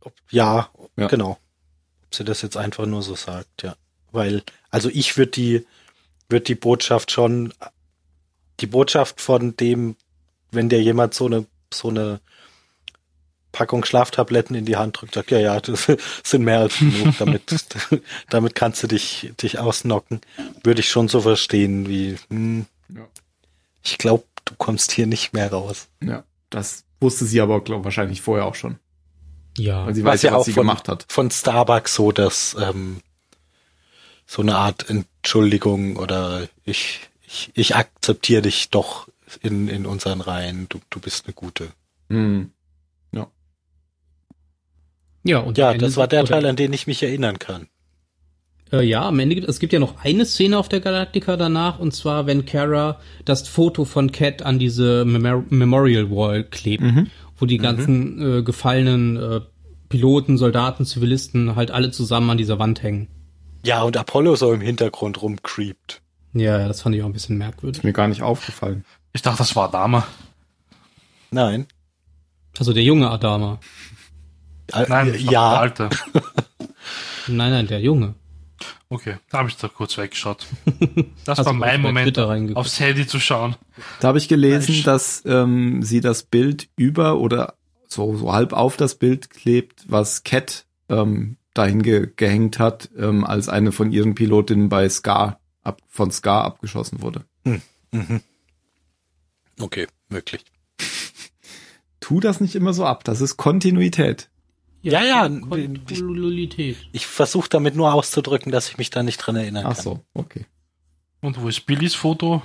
ob, 0.00 0.12
ja, 0.30 0.68
Ja. 0.96 1.08
genau. 1.08 1.38
Ob 2.06 2.14
sie 2.14 2.24
das 2.24 2.42
jetzt 2.42 2.56
einfach 2.56 2.86
nur 2.86 3.02
so 3.02 3.14
sagt, 3.16 3.62
ja. 3.62 3.74
Weil, 4.12 4.42
also 4.70 4.88
ich 4.90 5.16
würde 5.16 5.32
die, 5.32 5.66
würde 6.28 6.44
die 6.44 6.54
Botschaft 6.54 7.10
schon, 7.10 7.52
die 8.60 8.66
Botschaft 8.66 9.20
von 9.20 9.56
dem, 9.56 9.96
wenn 10.52 10.68
dir 10.68 10.80
jemand 10.82 11.14
so 11.14 11.26
eine, 11.26 11.46
so 11.74 11.88
eine 11.88 12.20
Packung 13.52 13.84
Schlaftabletten 13.84 14.56
in 14.56 14.64
die 14.64 14.76
Hand 14.76 15.00
drückt, 15.00 15.14
sagt, 15.14 15.30
ja, 15.30 15.38
ja, 15.38 15.60
das 15.60 15.86
sind 16.24 16.42
mehr 16.42 16.60
als 16.60 16.78
genug, 16.78 17.14
damit, 17.18 17.42
damit 18.30 18.54
kannst 18.54 18.82
du 18.82 18.86
dich, 18.86 19.32
dich 19.40 19.58
ausnocken, 19.58 20.20
würde 20.64 20.80
ich 20.80 20.88
schon 20.88 21.08
so 21.08 21.20
verstehen, 21.20 21.88
wie, 21.88 22.16
hm, 22.30 22.66
Ja. 22.88 23.06
ich 23.84 23.98
glaube, 23.98 24.24
du 24.46 24.54
kommst 24.56 24.92
hier 24.92 25.06
nicht 25.06 25.32
mehr 25.32 25.52
raus. 25.52 25.88
Ja. 26.02 26.24
Das 26.50 26.84
wusste 27.00 27.24
sie 27.26 27.40
aber, 27.40 27.60
glaube 27.62 27.84
wahrscheinlich 27.84 28.20
vorher 28.22 28.46
auch 28.46 28.54
schon. 28.54 28.78
Ja. 29.58 29.86
Weil 29.86 29.94
sie 29.94 30.04
Was 30.04 30.12
weiß 30.14 30.22
ja, 30.22 30.30
ja 30.30 30.34
was 30.36 30.40
auch 30.40 30.44
sie 30.46 30.52
von- 30.52 30.62
gemacht 30.62 30.88
hat. 30.88 31.04
Von 31.08 31.30
Starbucks 31.30 31.94
so, 31.94 32.10
dass 32.12 32.56
ähm, 32.60 33.00
so 34.26 34.40
eine 34.42 34.56
Art 34.56 34.88
Entschuldigung 34.88 35.96
oder 35.96 36.48
ich, 36.64 37.00
ich, 37.26 37.50
ich 37.54 37.76
akzeptiere 37.76 38.42
dich 38.42 38.70
doch 38.70 39.08
in, 39.42 39.68
in 39.68 39.84
unseren 39.86 40.20
Reihen, 40.20 40.68
du, 40.70 40.80
du 40.90 41.00
bist 41.00 41.26
eine 41.26 41.34
gute. 41.34 41.68
Mhm. 42.08 42.50
Ja, 45.24 45.38
und 45.38 45.58
Ja, 45.58 45.74
das 45.74 45.96
war 45.96 46.08
der 46.08 46.24
Teil, 46.24 46.46
an 46.46 46.56
den 46.56 46.72
ich 46.72 46.86
mich 46.86 47.02
erinnern 47.02 47.38
kann. 47.38 47.68
Äh, 48.72 48.82
ja, 48.84 49.06
am 49.06 49.18
Ende 49.18 49.34
gibt 49.34 49.48
es 49.48 49.58
gibt 49.58 49.72
ja 49.72 49.78
noch 49.78 50.02
eine 50.02 50.24
Szene 50.24 50.56
auf 50.58 50.68
der 50.68 50.80
Galactica 50.80 51.36
danach 51.36 51.78
und 51.78 51.92
zwar 51.94 52.26
wenn 52.26 52.46
Kara 52.46 52.98
das 53.24 53.46
Foto 53.46 53.84
von 53.84 54.12
Cat 54.12 54.42
an 54.42 54.58
diese 54.58 55.04
Memor 55.04 55.44
Memorial 55.50 56.10
Wall 56.10 56.44
klebt, 56.44 56.82
Mhm. 56.82 57.08
wo 57.36 57.44
die 57.46 57.58
ganzen 57.58 58.38
äh, 58.38 58.42
gefallenen 58.42 59.16
äh, 59.18 59.40
Piloten, 59.90 60.38
Soldaten, 60.38 60.86
Zivilisten 60.86 61.54
halt 61.54 61.70
alle 61.70 61.90
zusammen 61.90 62.30
an 62.30 62.38
dieser 62.38 62.58
Wand 62.58 62.82
hängen. 62.82 63.08
Ja, 63.64 63.82
und 63.82 63.96
Apollo 63.98 64.36
so 64.36 64.52
im 64.54 64.62
Hintergrund 64.62 65.20
rumcreept. 65.20 66.00
Ja, 66.32 66.58
ja, 66.60 66.66
das 66.66 66.80
fand 66.80 66.96
ich 66.96 67.02
auch 67.02 67.06
ein 67.06 67.12
bisschen 67.12 67.36
merkwürdig. 67.36 67.80
Ist 67.80 67.84
mir 67.84 67.92
gar 67.92 68.08
nicht 68.08 68.22
aufgefallen. 68.22 68.86
Ich 69.12 69.20
dachte, 69.20 69.36
das 69.38 69.54
war 69.54 69.70
Dama. 69.70 70.06
Nein. 71.30 71.66
Also 72.58 72.72
der 72.72 72.82
junge 72.82 73.10
Adama. 73.10 73.60
Äh, 74.72 74.86
Nein, 74.88 74.88
das 74.88 74.90
war 74.90 75.04
der 75.04 75.20
ja, 75.20 75.56
alte. 75.56 75.90
Nein, 77.28 77.52
nein, 77.52 77.66
der 77.68 77.80
Junge. 77.80 78.14
Okay, 78.88 79.16
da 79.30 79.38
habe 79.38 79.48
ich 79.48 79.56
da 79.56 79.68
kurz 79.68 79.96
weggeschaut. 79.96 80.46
Das 81.24 81.44
war 81.44 81.52
mein 81.52 81.80
Moment, 81.80 82.18
aufs 82.18 82.80
Handy 82.80 83.06
zu 83.06 83.20
schauen. 83.20 83.54
Da 84.00 84.08
habe 84.08 84.18
ich 84.18 84.28
gelesen, 84.28 84.72
Mensch. 84.72 84.84
dass 84.84 85.22
ähm, 85.24 85.82
sie 85.82 86.00
das 86.00 86.24
Bild 86.24 86.68
über 86.76 87.18
oder 87.18 87.54
so, 87.86 88.16
so 88.16 88.32
halb 88.32 88.52
auf 88.52 88.76
das 88.76 88.96
Bild 88.96 89.30
klebt, 89.30 89.84
was 89.88 90.24
Cat 90.24 90.66
ähm, 90.88 91.36
dahin 91.54 91.82
ge 91.82 92.10
gehängt 92.16 92.58
hat, 92.58 92.90
ähm, 92.98 93.24
als 93.24 93.48
eine 93.48 93.72
von 93.72 93.92
ihren 93.92 94.14
Pilotinnen 94.14 94.68
bei 94.68 94.88
Scar 94.88 95.40
ab, 95.62 95.80
von 95.88 96.10
Scar 96.10 96.44
abgeschossen 96.44 97.02
wurde. 97.02 97.24
mhm. 97.92 98.20
okay, 99.60 99.86
möglich. 100.08 100.44
Tu 102.00 102.18
das 102.18 102.40
nicht 102.40 102.56
immer 102.56 102.72
so 102.72 102.84
ab, 102.84 103.04
das 103.04 103.20
ist 103.20 103.36
Kontinuität. 103.36 104.28
Ja, 104.82 105.02
ja, 105.02 105.28
Kontinuität. 105.28 106.76
Ich 106.92 107.06
versuche 107.06 107.48
damit 107.48 107.76
nur 107.76 107.92
auszudrücken, 107.94 108.50
dass 108.50 108.68
ich 108.68 108.78
mich 108.78 108.90
da 108.90 109.02
nicht 109.02 109.18
dran 109.18 109.36
erinnern 109.36 109.64
Ach 109.66 109.74
kann. 109.74 109.84
so, 109.84 110.00
okay. 110.12 110.46
Und 111.20 111.40
wo 111.40 111.48
ist 111.48 111.66
Billys 111.66 111.94
Foto? 111.94 112.42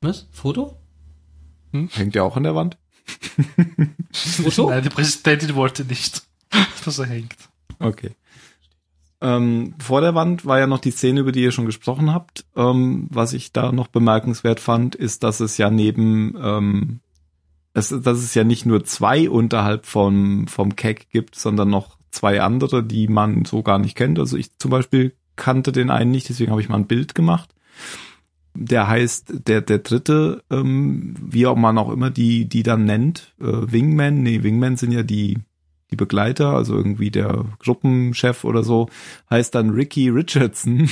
Was? 0.00 0.26
Foto? 0.32 0.78
Hängt 1.72 2.14
ja 2.14 2.22
auch 2.22 2.36
an 2.36 2.44
der 2.44 2.54
Wand. 2.54 2.78
Foto? 4.12 4.70
Nein, 4.70 4.82
die 4.82 4.88
Präsidentin 4.88 5.54
wollte 5.54 5.84
nicht, 5.84 6.22
dass 6.84 6.98
er 6.98 7.06
hängt. 7.06 7.36
Okay. 7.78 8.12
Ähm, 9.20 9.74
vor 9.78 10.00
der 10.00 10.14
Wand 10.14 10.44
war 10.44 10.58
ja 10.58 10.66
noch 10.66 10.78
die 10.78 10.90
Szene, 10.90 11.20
über 11.20 11.32
die 11.32 11.42
ihr 11.42 11.52
schon 11.52 11.66
gesprochen 11.66 12.12
habt. 12.12 12.44
Ähm, 12.56 13.08
was 13.10 13.32
ich 13.32 13.52
da 13.52 13.72
noch 13.72 13.88
bemerkenswert 13.88 14.60
fand, 14.60 14.94
ist, 14.94 15.22
dass 15.22 15.40
es 15.40 15.56
ja 15.56 15.70
neben, 15.70 16.36
ähm, 16.38 17.00
es, 17.74 17.88
dass 17.88 18.18
es 18.18 18.34
ja 18.34 18.44
nicht 18.44 18.64
nur 18.64 18.84
zwei 18.84 19.28
unterhalb 19.28 19.84
vom, 19.84 20.46
vom 20.46 20.76
Keck 20.76 21.10
gibt, 21.10 21.34
sondern 21.34 21.68
noch 21.68 21.98
zwei 22.10 22.40
andere, 22.40 22.84
die 22.84 23.08
man 23.08 23.44
so 23.44 23.62
gar 23.62 23.78
nicht 23.78 23.96
kennt. 23.96 24.18
Also 24.18 24.36
ich 24.36 24.56
zum 24.58 24.70
Beispiel 24.70 25.14
kannte 25.36 25.72
den 25.72 25.90
einen 25.90 26.12
nicht, 26.12 26.28
deswegen 26.28 26.52
habe 26.52 26.60
ich 26.60 26.68
mal 26.68 26.76
ein 26.76 26.86
Bild 26.86 27.14
gemacht. 27.14 27.50
der 28.54 28.86
heißt, 28.86 29.48
der, 29.48 29.60
der 29.60 29.78
dritte, 29.78 30.44
ähm, 30.48 31.16
wie 31.20 31.46
auch 31.46 31.56
man 31.56 31.76
auch 31.76 31.90
immer 31.90 32.10
die, 32.10 32.48
die 32.48 32.62
dann 32.62 32.84
nennt, 32.84 33.34
äh, 33.40 33.46
Wingman, 33.46 34.22
nee, 34.22 34.44
Wingman 34.44 34.76
sind 34.76 34.92
ja 34.92 35.02
die, 35.02 35.38
die 35.90 35.96
Begleiter, 35.96 36.50
also 36.50 36.76
irgendwie 36.76 37.10
der 37.10 37.46
Gruppenchef 37.58 38.44
oder 38.44 38.62
so, 38.62 38.88
heißt 39.28 39.56
dann 39.56 39.70
Ricky 39.70 40.08
Richardson. 40.08 40.88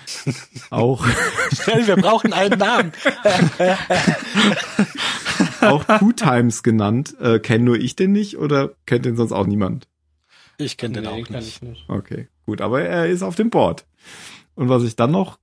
auch, 0.70 1.06
Schnell, 1.52 1.86
wir 1.86 1.96
brauchen 1.96 2.32
einen 2.32 2.58
Namen. 2.58 2.92
auch 5.66 5.84
Two 5.98 6.12
Times 6.12 6.62
genannt. 6.62 7.14
Äh, 7.20 7.38
kenn 7.38 7.64
nur 7.64 7.76
ich 7.76 7.96
den 7.96 8.12
nicht 8.12 8.38
oder 8.38 8.72
kennt 8.86 9.04
den 9.04 9.16
sonst 9.16 9.32
auch 9.32 9.46
niemand? 9.46 9.88
Ich 10.58 10.76
kenne 10.76 10.94
den 10.94 11.04
Nee, 11.04 11.22
auch 11.22 11.26
kann 11.26 11.36
nicht. 11.36 11.48
ich 11.48 11.62
nicht. 11.62 11.84
Okay, 11.88 12.28
gut, 12.46 12.60
aber 12.60 12.82
er 12.82 13.06
ist 13.08 13.22
auf 13.22 13.36
dem 13.36 13.50
Board. 13.50 13.86
Und 14.54 14.68
was 14.68 14.84
ich 14.84 14.96
dann 14.96 15.10
noch 15.10 15.38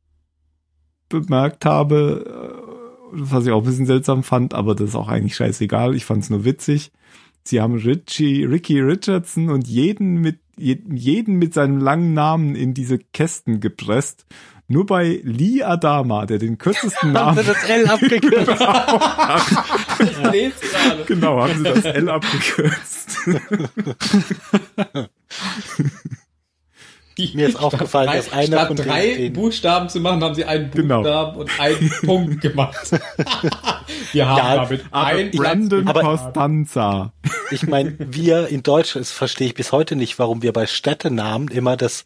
bemerkt 1.09 1.65
habe, 1.65 2.25
äh, 2.65 2.73
was 3.11 3.45
ich 3.45 3.51
auch 3.51 3.61
ein 3.61 3.65
bisschen 3.65 3.85
seltsam 3.85 4.23
fand, 4.23 4.53
aber 4.53 4.73
das 4.73 4.89
ist 4.89 4.95
auch 4.95 5.07
eigentlich 5.07 5.35
scheißegal, 5.35 5.95
ich 5.95 6.05
fand 6.05 6.23
es 6.23 6.29
nur 6.29 6.45
witzig. 6.45 6.91
Sie 7.43 7.61
haben 7.61 7.75
Richie, 7.75 8.45
Ricky 8.45 8.79
Richardson 8.79 9.49
und 9.49 9.67
jeden 9.67 10.15
mit, 10.21 10.39
jeden 10.57 11.35
mit 11.35 11.53
seinem 11.53 11.79
langen 11.79 12.13
Namen 12.13 12.55
in 12.55 12.73
diese 12.73 12.97
Kästen 12.97 13.59
gepresst. 13.59 14.25
Nur 14.69 14.85
bei 14.85 15.19
Lee 15.23 15.61
Adama, 15.61 16.25
der 16.25 16.39
den 16.39 16.57
kürzesten 16.57 17.13
Haben 17.17 17.35
Namen 17.35 17.37
sie 17.39 17.43
das 17.53 17.63
L 17.69 17.87
abgekürzt? 17.87 18.47
Gerade. 19.99 21.03
Genau, 21.05 21.41
haben 21.41 21.57
sie 21.57 21.63
das 21.63 21.85
L 21.85 22.09
abgekürzt. 22.09 23.17
Mir 27.35 27.47
ist 27.47 27.57
aufgefallen, 27.61 28.07
Drei- 28.07 28.15
dass 28.17 28.33
einer 28.33 28.45
statt 28.57 28.67
von 28.69 28.75
drei 28.75 29.13
den- 29.15 29.33
Buchstaben 29.33 29.87
zu 29.87 29.99
machen, 29.99 30.23
haben 30.23 30.33
sie 30.33 30.45
einen 30.45 30.71
Genau. 30.71 31.03
Buchstaben 31.03 31.37
und 31.37 31.59
einen 31.59 31.91
Punkt 32.05 32.41
gemacht. 32.41 32.89
Wir 34.13 34.27
haben 34.27 34.37
Ja, 34.37 34.55
damit 34.65 34.85
ein 34.91 35.29
Brandon 35.29 35.87
aber- 35.87 36.01
Costanza. 36.01 37.13
Ich 37.51 37.67
meine, 37.67 37.95
wir 37.99 38.47
in 38.47 38.63
Deutsch, 38.63 38.95
das 38.95 39.11
verstehe 39.11 39.45
ich 39.47 39.53
bis 39.53 39.71
heute 39.71 39.95
nicht, 39.95 40.17
warum 40.17 40.41
wir 40.41 40.53
bei 40.53 40.65
Städtenamen 40.65 41.49
immer 41.49 41.77
das 41.77 42.05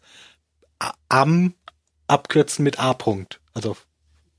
am 1.08 1.54
abkürzen 2.08 2.62
mit 2.64 2.78
A. 2.80 2.90
-Punkt. 2.92 3.38
Also 3.54 3.76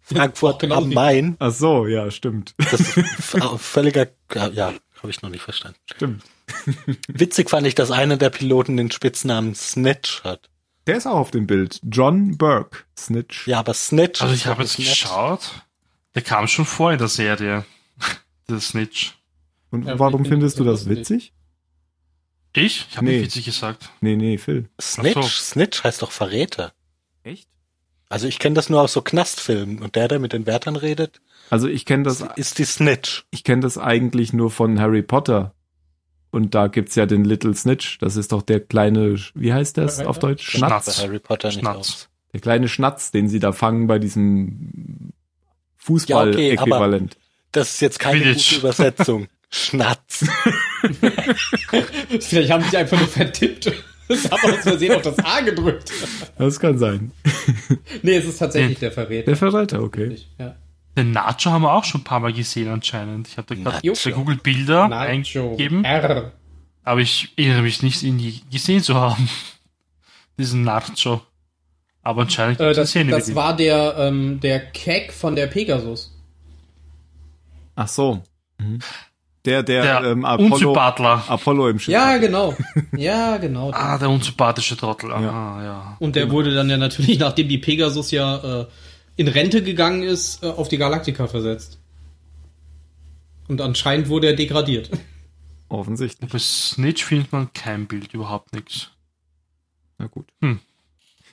Frankfurt 0.01 0.59
Genau 0.61 0.77
am 0.77 0.89
Main. 0.89 1.35
Ach 1.39 1.51
so, 1.51 1.85
ja, 1.87 2.09
stimmt. 2.11 2.55
Das 2.57 2.73
ist 2.73 2.93
v- 3.19 3.57
völliger, 3.57 4.07
ja, 4.53 4.73
habe 5.01 5.09
ich 5.09 5.21
noch 5.21 5.29
nicht 5.29 5.43
verstanden. 5.43 5.77
Stimmt. 5.93 6.23
Witzig 7.07 7.49
fand 7.49 7.67
ich, 7.67 7.75
dass 7.75 7.91
einer 7.91 8.17
der 8.17 8.31
Piloten 8.31 8.75
den 8.77 8.89
Spitznamen 8.91 9.53
Snitch 9.55 10.23
hat. 10.23 10.49
Der 10.87 10.97
ist 10.97 11.05
auch 11.05 11.17
auf 11.17 11.31
dem 11.31 11.45
Bild. 11.45 11.79
John 11.83 12.37
Burke. 12.37 12.79
Snitch. 12.97 13.47
Ja, 13.47 13.59
aber 13.59 13.75
Snitch. 13.75 14.21
Also 14.21 14.33
ich 14.33 14.47
habe 14.47 14.63
jetzt 14.63 14.77
geschaut, 14.77 15.63
der 16.15 16.23
kam 16.23 16.47
schon 16.47 16.65
vor 16.65 16.91
in 16.91 16.97
der 16.97 17.07
Serie, 17.07 17.65
der 18.49 18.59
Snitch. 18.59 19.13
Und 19.69 19.85
Ja, 19.85 19.99
warum 19.99 20.25
findest 20.25 20.57
du 20.57 20.63
das 20.63 20.89
witzig? 20.89 21.33
Ich? 22.53 22.87
Ich 22.89 22.97
habe 22.97 23.05
Nee. 23.05 23.17
nicht 23.17 23.25
witzig 23.27 23.45
gesagt. 23.45 23.91
Nee, 24.01 24.15
nee, 24.15 24.39
Phil. 24.39 24.67
Snitch, 24.81 25.13
so. 25.13 25.21
Snitch 25.21 25.83
heißt 25.83 26.01
doch 26.01 26.11
Verräter. 26.11 26.73
Echt? 27.21 27.47
Also 28.09 28.27
ich 28.27 28.39
kenne 28.39 28.55
das 28.55 28.69
nur 28.69 28.81
aus 28.81 28.93
so 28.93 29.01
Knastfilmen 29.01 29.81
und 29.81 29.95
der, 29.95 30.07
der 30.07 30.19
mit 30.19 30.33
den 30.33 30.45
Wärtern 30.47 30.75
redet, 30.75 31.21
Also 31.51 31.67
ich 31.67 31.85
kenne 31.85 32.03
das, 32.03 32.25
ist 32.35 32.57
die 32.57 32.65
Snitch. 32.65 33.25
ich 33.31 33.43
kenne 33.43 33.61
das 33.61 33.77
eigentlich 33.77 34.33
nur 34.33 34.49
von 34.51 34.79
Harry 34.79 35.03
Potter. 35.03 35.53
Und 36.31 36.53
da 36.53 36.67
gibt's 36.67 36.93
ja 36.95 37.05
den 37.07 37.23
Little 37.25 37.55
Snitch. 37.55 37.97
Das 37.99 38.15
ist 38.15 38.31
doch 38.31 38.41
der 38.43 38.59
kleine, 38.59 39.15
wie 39.33 39.51
heißt 39.53 39.77
das 39.79 39.99
auf 39.99 40.19
Deutsch? 40.19 40.47
Schnatz. 40.47 40.83
Schnatz. 40.85 41.01
Harry 41.03 41.17
Potter 41.19 41.47
nicht 41.49 41.59
Schnatz. 41.59 41.77
aus. 41.77 42.09
Der 42.33 42.39
kleine 42.41 42.67
Schnatz, 42.67 43.09
den 43.09 43.27
sie 43.29 43.39
da 43.39 43.51
fangen 43.51 43.87
bei 43.87 43.97
diesem 43.97 45.11
Fußball-Äquivalent. 45.77 47.17
Das 47.51 47.69
ist 47.73 47.79
jetzt 47.81 47.99
keine 47.99 48.21
Quidditch. 48.21 48.49
gute 48.49 48.59
Übersetzung. 48.59 49.27
Schnatz. 49.49 50.25
Vielleicht 52.19 52.51
haben 52.51 52.61
sie 52.63 52.69
sich 52.69 52.77
einfach 52.77 52.99
nur 52.99 53.07
vertippt. 53.07 53.71
Das 54.09 54.29
haben 54.29 54.41
wir 54.43 54.53
uns 54.55 54.63
versehen 54.63 54.95
auf 54.95 55.01
das 55.03 55.19
A 55.19 55.39
gedrückt. 55.41 55.91
Das 56.37 56.59
kann 56.59 56.77
sein. 56.77 57.11
Nee, 58.01 58.15
es 58.17 58.25
ist 58.25 58.39
tatsächlich 58.39 58.79
der 58.79 58.91
Verräter. 58.91 59.25
Der 59.27 59.35
Verräter, 59.37 59.81
okay. 59.81 60.17
Ja. 60.37 60.55
Den 60.97 61.11
Nacho 61.11 61.51
haben 61.51 61.61
wir 61.61 61.71
auch 61.73 61.83
schon 61.85 62.01
ein 62.01 62.03
paar 62.03 62.19
Mal 62.19 62.33
gesehen 62.33 62.67
anscheinend. 62.69 63.27
Ich 63.27 63.37
habe 63.37 63.55
da 63.55 63.61
gerade 63.71 63.93
bei 64.03 64.11
Google 64.11 64.35
Bilder 64.37 64.87
Nacho. 64.87 65.09
eingegeben, 65.09 65.85
R. 65.85 66.33
aber 66.83 66.99
ich 67.01 67.31
erinnere 67.37 67.61
mich 67.61 67.83
nicht, 67.83 68.03
ihn 68.03 68.19
je 68.19 68.33
gesehen 68.51 68.81
zu 68.81 68.95
haben. 68.95 69.29
Diesen 70.37 70.63
Nacho. 70.63 71.21
Aber 72.01 72.23
anscheinend 72.23 72.59
Äh, 72.59 72.73
das 72.73 72.89
Szene 72.89 73.11
das 73.11 73.35
war 73.35 73.55
der, 73.55 73.95
ähm, 73.97 74.39
der 74.41 74.59
Keck 74.59 75.13
von 75.13 75.35
der 75.35 75.47
Pegasus. 75.47 76.11
Ach 77.75 77.87
so. 77.87 78.23
Mhm. 78.57 78.79
Der, 79.45 79.63
der, 79.63 79.83
Der 79.83 80.11
ähm, 80.11 80.25
Apollo, 80.25 80.53
Unsympathler. 80.53 81.23
Apollo 81.27 81.69
im 81.69 81.79
Schiff. 81.79 81.93
Ja, 81.93 82.17
genau. 82.17 82.55
Ja, 82.97 83.37
genau. 83.37 83.71
Ah, 83.71 83.97
der 83.97 84.09
unsympathische 84.09 84.75
Trottel. 84.75 85.11
Aha, 85.11 85.63
ja. 85.63 85.97
Und 85.99 86.15
der 86.15 86.29
wurde 86.29 86.53
dann 86.53 86.69
ja 86.69 86.77
natürlich, 86.77 87.19
nachdem 87.19 87.47
die 87.47 87.57
Pegasus 87.57 88.11
ja 88.11 88.61
äh, 88.61 88.65
in 89.15 89.27
Rente 89.27 89.63
gegangen 89.63 90.03
ist, 90.03 90.43
äh, 90.43 90.47
auf 90.47 90.67
die 90.67 90.77
Galaktika 90.77 91.27
versetzt. 91.27 91.79
Und 93.47 93.61
anscheinend 93.61 94.09
wurde 94.09 94.27
er 94.27 94.35
degradiert. 94.35 94.89
Offensichtlich. 95.69 96.29
Bei 96.31 96.39
Snitch 96.39 97.05
findet 97.05 97.31
man 97.31 97.53
kein 97.53 97.87
Bild, 97.87 98.13
überhaupt 98.13 98.53
nichts. 98.53 98.91
Na 99.97 100.07
gut. 100.07 100.27
Hm. 100.41 100.59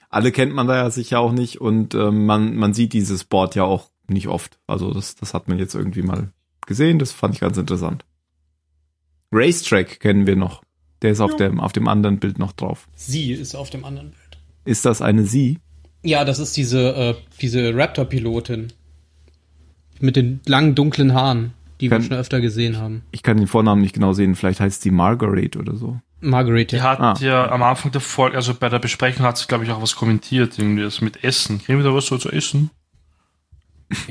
Alle 0.08 0.30
kennt 0.30 0.54
man 0.54 0.66
da 0.66 0.76
ja 0.76 0.90
sicher 0.90 1.20
auch 1.20 1.32
nicht 1.32 1.60
und 1.60 1.94
ähm, 1.94 2.26
man, 2.26 2.54
man 2.54 2.72
sieht 2.72 2.92
dieses 2.92 3.24
Board 3.24 3.54
ja 3.54 3.64
auch 3.64 3.88
nicht 4.08 4.28
oft. 4.28 4.58
Also 4.66 4.92
das, 4.92 5.16
das 5.16 5.34
hat 5.34 5.48
man 5.48 5.58
jetzt 5.58 5.74
irgendwie 5.74 6.02
mal 6.02 6.30
gesehen. 6.66 6.98
Das 6.98 7.12
fand 7.12 7.34
ich 7.34 7.40
ganz 7.40 7.56
interessant. 7.56 8.04
Racetrack 9.32 10.00
kennen 10.00 10.26
wir 10.26 10.36
noch. 10.36 10.62
Der 11.02 11.10
ist 11.12 11.20
auf 11.20 11.36
dem, 11.36 11.60
auf 11.60 11.72
dem 11.72 11.88
anderen 11.88 12.18
Bild 12.18 12.38
noch 12.38 12.52
drauf. 12.52 12.88
Sie 12.94 13.32
ist 13.32 13.54
auf 13.54 13.70
dem 13.70 13.84
anderen 13.84 14.10
Bild. 14.10 14.38
Ist 14.64 14.84
das 14.84 15.02
eine 15.02 15.24
Sie? 15.24 15.58
Ja, 16.02 16.24
das 16.24 16.38
ist 16.38 16.56
diese, 16.56 16.94
äh, 16.94 17.14
diese 17.40 17.74
Raptor-Pilotin. 17.74 18.72
Mit 20.00 20.16
den 20.16 20.40
langen, 20.46 20.74
dunklen 20.74 21.14
Haaren, 21.14 21.52
die 21.80 21.90
wir 21.90 21.98
Kann- 21.98 22.06
schon 22.06 22.16
öfter 22.16 22.40
gesehen 22.40 22.78
haben. 22.78 23.02
Ich 23.10 23.22
kann 23.22 23.36
den 23.38 23.46
Vornamen 23.46 23.80
nicht 23.82 23.94
genau 23.94 24.12
sehen. 24.12 24.34
Vielleicht 24.34 24.60
heißt 24.60 24.82
sie 24.82 24.90
Margaret 24.90 25.56
oder 25.56 25.74
so. 25.76 25.98
Margaret, 26.20 26.72
Die 26.72 26.76
ja. 26.76 26.82
hat 26.82 27.00
Ah. 27.00 27.14
ja 27.20 27.50
am 27.50 27.62
Anfang 27.62 27.92
der 27.92 28.00
Folge, 28.00 28.36
also 28.36 28.54
bei 28.54 28.68
der 28.68 28.78
Besprechung 28.78 29.24
hat 29.26 29.36
sie, 29.38 29.46
glaube 29.46 29.64
ich, 29.64 29.70
auch 29.70 29.82
was 29.82 29.96
kommentiert, 29.96 30.58
irgendwie 30.58 30.82
das 30.82 31.00
mit 31.00 31.22
Essen. 31.24 31.58
Kriegen 31.62 31.78
wir 31.78 31.84
da 31.84 31.94
was 31.94 32.06
so 32.06 32.16
zu 32.18 32.30
essen? 32.30 32.70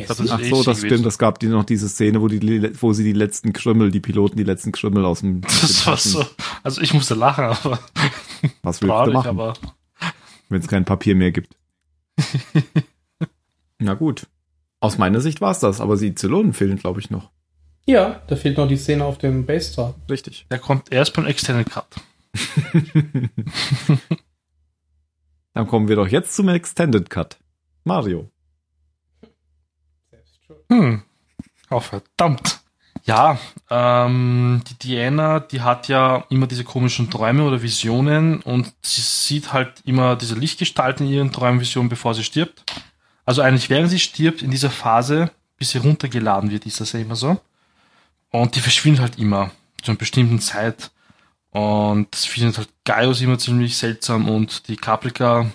Das 0.08 0.22
Ach 0.32 0.40
so, 0.42 0.64
das 0.64 0.80
stimmt. 0.80 1.06
Es 1.06 1.18
gab 1.18 1.40
die 1.40 1.48
noch 1.48 1.66
diese 1.66 1.90
Szene, 1.90 2.22
wo 2.22 2.30
die, 2.30 2.72
wo 2.82 2.94
sie 2.94 3.04
die 3.04 3.14
letzten 3.14 3.52
Krümmel, 3.52 3.92
die 3.92 4.00
Piloten 4.00 4.38
die 4.38 4.44
letzten 4.44 4.72
Krümmel 4.72 5.04
aus 5.04 5.20
dem, 5.20 5.42
Das 5.42 5.86
war 5.86 5.98
so. 5.98 6.26
Also 6.64 6.82
ich 6.82 6.94
musste 6.94 7.14
lachen, 7.16 7.44
aber 7.46 7.80
Was 8.62 8.82
willst 8.82 9.08
du 9.08 9.12
machen, 9.12 9.28
aber 9.28 9.54
wenn 10.50 10.62
es 10.62 10.68
kein 10.68 10.86
Papier 10.86 11.16
mehr 11.16 11.32
gibt? 11.32 11.58
Na 13.80 13.96
gut. 13.96 14.28
Aus 14.80 14.98
meiner 14.98 15.20
Sicht 15.20 15.42
war's 15.42 15.60
das, 15.60 15.82
aber 15.82 15.98
die 15.98 16.16
Zylonen 16.16 16.54
fehlen, 16.54 16.78
glaube 16.78 17.00
ich, 17.02 17.10
noch. 17.10 17.32
Ja, 17.86 18.22
da 18.28 18.36
fehlt 18.36 18.58
noch 18.58 18.68
die 18.68 18.78
Szene 18.78 19.04
auf 19.04 19.18
dem 19.18 19.46
Base 19.46 19.72
Star. 19.74 19.96
Richtig. 20.10 20.46
der 20.50 20.60
kommt 20.60 20.92
erst 20.92 21.14
beim 21.14 21.26
Extended 21.26 21.70
Cut. 21.70 21.88
Dann 25.54 25.68
kommen 25.68 25.88
wir 25.88 25.96
doch 25.96 26.08
jetzt 26.08 26.36
zum 26.36 26.50
Extended 26.50 27.10
Cut. 27.10 27.38
Mario. 27.84 28.30
Hm. 30.76 31.02
Oh, 31.70 31.80
verdammt. 31.80 32.60
Ja, 33.06 33.40
ähm, 33.70 34.62
die 34.68 34.88
Diana, 34.88 35.40
die 35.40 35.62
hat 35.62 35.88
ja 35.88 36.26
immer 36.30 36.48
diese 36.48 36.64
komischen 36.64 37.10
Träume 37.10 37.44
oder 37.44 37.62
Visionen 37.62 38.42
und 38.42 38.74
sie 38.82 39.02
sieht 39.02 39.54
halt 39.54 39.82
immer 39.86 40.16
diese 40.16 40.36
Lichtgestalten 40.36 41.06
in 41.06 41.14
ihren 41.14 41.32
Träumvisionen, 41.32 41.88
bevor 41.88 42.14
sie 42.14 42.24
stirbt. 42.24 42.64
Also 43.26 43.42
eigentlich 43.42 43.70
während 43.70 43.90
sie 43.90 44.00
stirbt, 44.00 44.42
in 44.42 44.52
dieser 44.52 44.70
Phase, 44.70 45.32
bis 45.58 45.70
sie 45.72 45.78
runtergeladen 45.78 46.50
wird, 46.50 46.66
ist 46.66 46.82
das 46.82 46.94
ja 46.94 47.00
immer 47.00 47.16
so. 47.16 47.40
Und 48.32 48.56
die 48.56 48.60
verschwindet 48.60 49.02
halt 49.02 49.20
immer 49.20 49.52
zu 49.82 49.92
einer 49.92 49.98
bestimmten 49.98 50.40
Zeit. 50.40 50.92
Und 51.52 52.08
das 52.12 52.26
findet 52.26 52.58
halt 52.58 52.70
Gaius 52.84 53.22
immer 53.22 53.38
ziemlich 53.38 53.78
seltsam 53.78 54.28
und 54.28 54.68
die 54.68 54.76
Caprica 54.76 55.50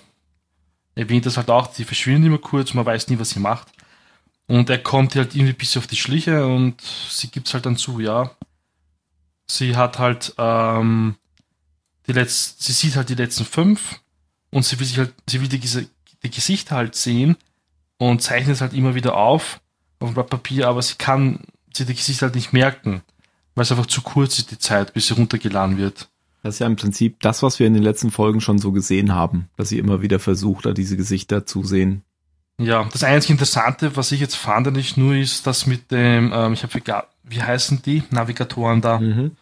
erwähnt 0.95 1.27
das 1.27 1.37
halt 1.37 1.51
auch, 1.51 1.67
die 1.67 1.85
verschwindet 1.85 2.27
immer 2.27 2.39
kurz, 2.39 2.73
man 2.75 2.87
weiß 2.87 3.09
nie, 3.09 3.19
was 3.19 3.31
sie 3.31 3.41
macht. 3.41 3.69
Und 4.51 4.69
er 4.69 4.79
kommt 4.79 5.15
halt 5.15 5.37
irgendwie 5.37 5.53
bisschen 5.53 5.81
auf 5.81 5.87
die 5.87 5.95
Schliche 5.95 6.45
und 6.45 6.83
sie 7.09 7.29
gibt's 7.29 7.55
halt 7.55 7.67
dann 7.67 7.77
zu, 7.77 8.01
ja. 8.01 8.33
Sie 9.47 9.77
hat 9.77 10.01
halt, 10.01 10.35
ähm, 10.39 11.15
die 12.09 12.13
letzten, 12.13 12.61
sie 12.61 12.73
sieht 12.73 12.97
halt 12.97 13.11
die 13.11 13.15
letzten 13.15 13.45
fünf 13.45 14.01
und 14.51 14.65
sie 14.65 14.81
will 14.81 14.89
sich 14.89 14.99
halt, 14.99 15.15
sie 15.29 15.41
will 15.41 15.47
die, 15.47 15.61
die 15.61 16.31
Gesichter 16.31 16.75
halt 16.75 16.97
sehen 16.97 17.37
und 17.97 18.23
zeichnet 18.23 18.57
es 18.57 18.61
halt 18.61 18.75
immer 18.75 18.97
wieder 18.97 19.17
auf 19.17 19.61
auf 20.01 20.09
dem 20.09 20.15
Blatt 20.15 20.31
Papier, 20.31 20.67
aber 20.67 20.83
sie 20.83 20.97
kann 20.97 21.45
sie 21.73 21.85
die 21.85 21.95
Gesichter 21.95 22.27
halt 22.27 22.35
nicht 22.35 22.53
merken, 22.53 23.03
weil 23.55 23.63
es 23.63 23.71
einfach 23.71 23.87
zu 23.87 24.03
kurz 24.03 24.37
ist, 24.41 24.51
die 24.51 24.59
Zeit, 24.59 24.95
bis 24.95 25.07
sie 25.07 25.15
runtergeladen 25.15 25.79
wird. 25.79 26.09
Das 26.43 26.57
ist 26.57 26.59
ja 26.59 26.67
im 26.67 26.75
Prinzip 26.75 27.21
das, 27.21 27.45
was 27.45 27.61
wir 27.61 27.69
in 27.69 27.75
den 27.75 27.85
letzten 27.85 28.11
Folgen 28.11 28.41
schon 28.41 28.59
so 28.59 28.73
gesehen 28.73 29.15
haben, 29.15 29.49
dass 29.57 29.69
sie 29.69 29.79
immer 29.79 30.03
wieder 30.03 30.19
versucht, 30.19 30.67
da 30.67 30.73
diese 30.73 30.97
Gesichter 30.97 31.47
zu 31.47 31.63
sehen. 31.63 32.03
Ja, 32.63 32.87
das 32.93 33.03
einzige 33.03 33.33
Interessante, 33.33 33.97
was 33.97 34.13
ich 34.13 34.21
jetzt 34.21 34.37
fand, 34.37 34.71
nicht 34.73 34.97
nur 34.97 35.15
ist, 35.15 35.47
dass 35.47 35.67
mit 35.67 35.91
dem, 35.91 36.31
ähm, 36.35 36.53
ich 36.53 36.63
habe 36.63 37.05
wie 37.25 37.43
heißen 37.43 37.81
die 37.83 38.03
Navigatoren 38.11 38.81
da? 38.81 38.99
Mhm. 38.99 39.37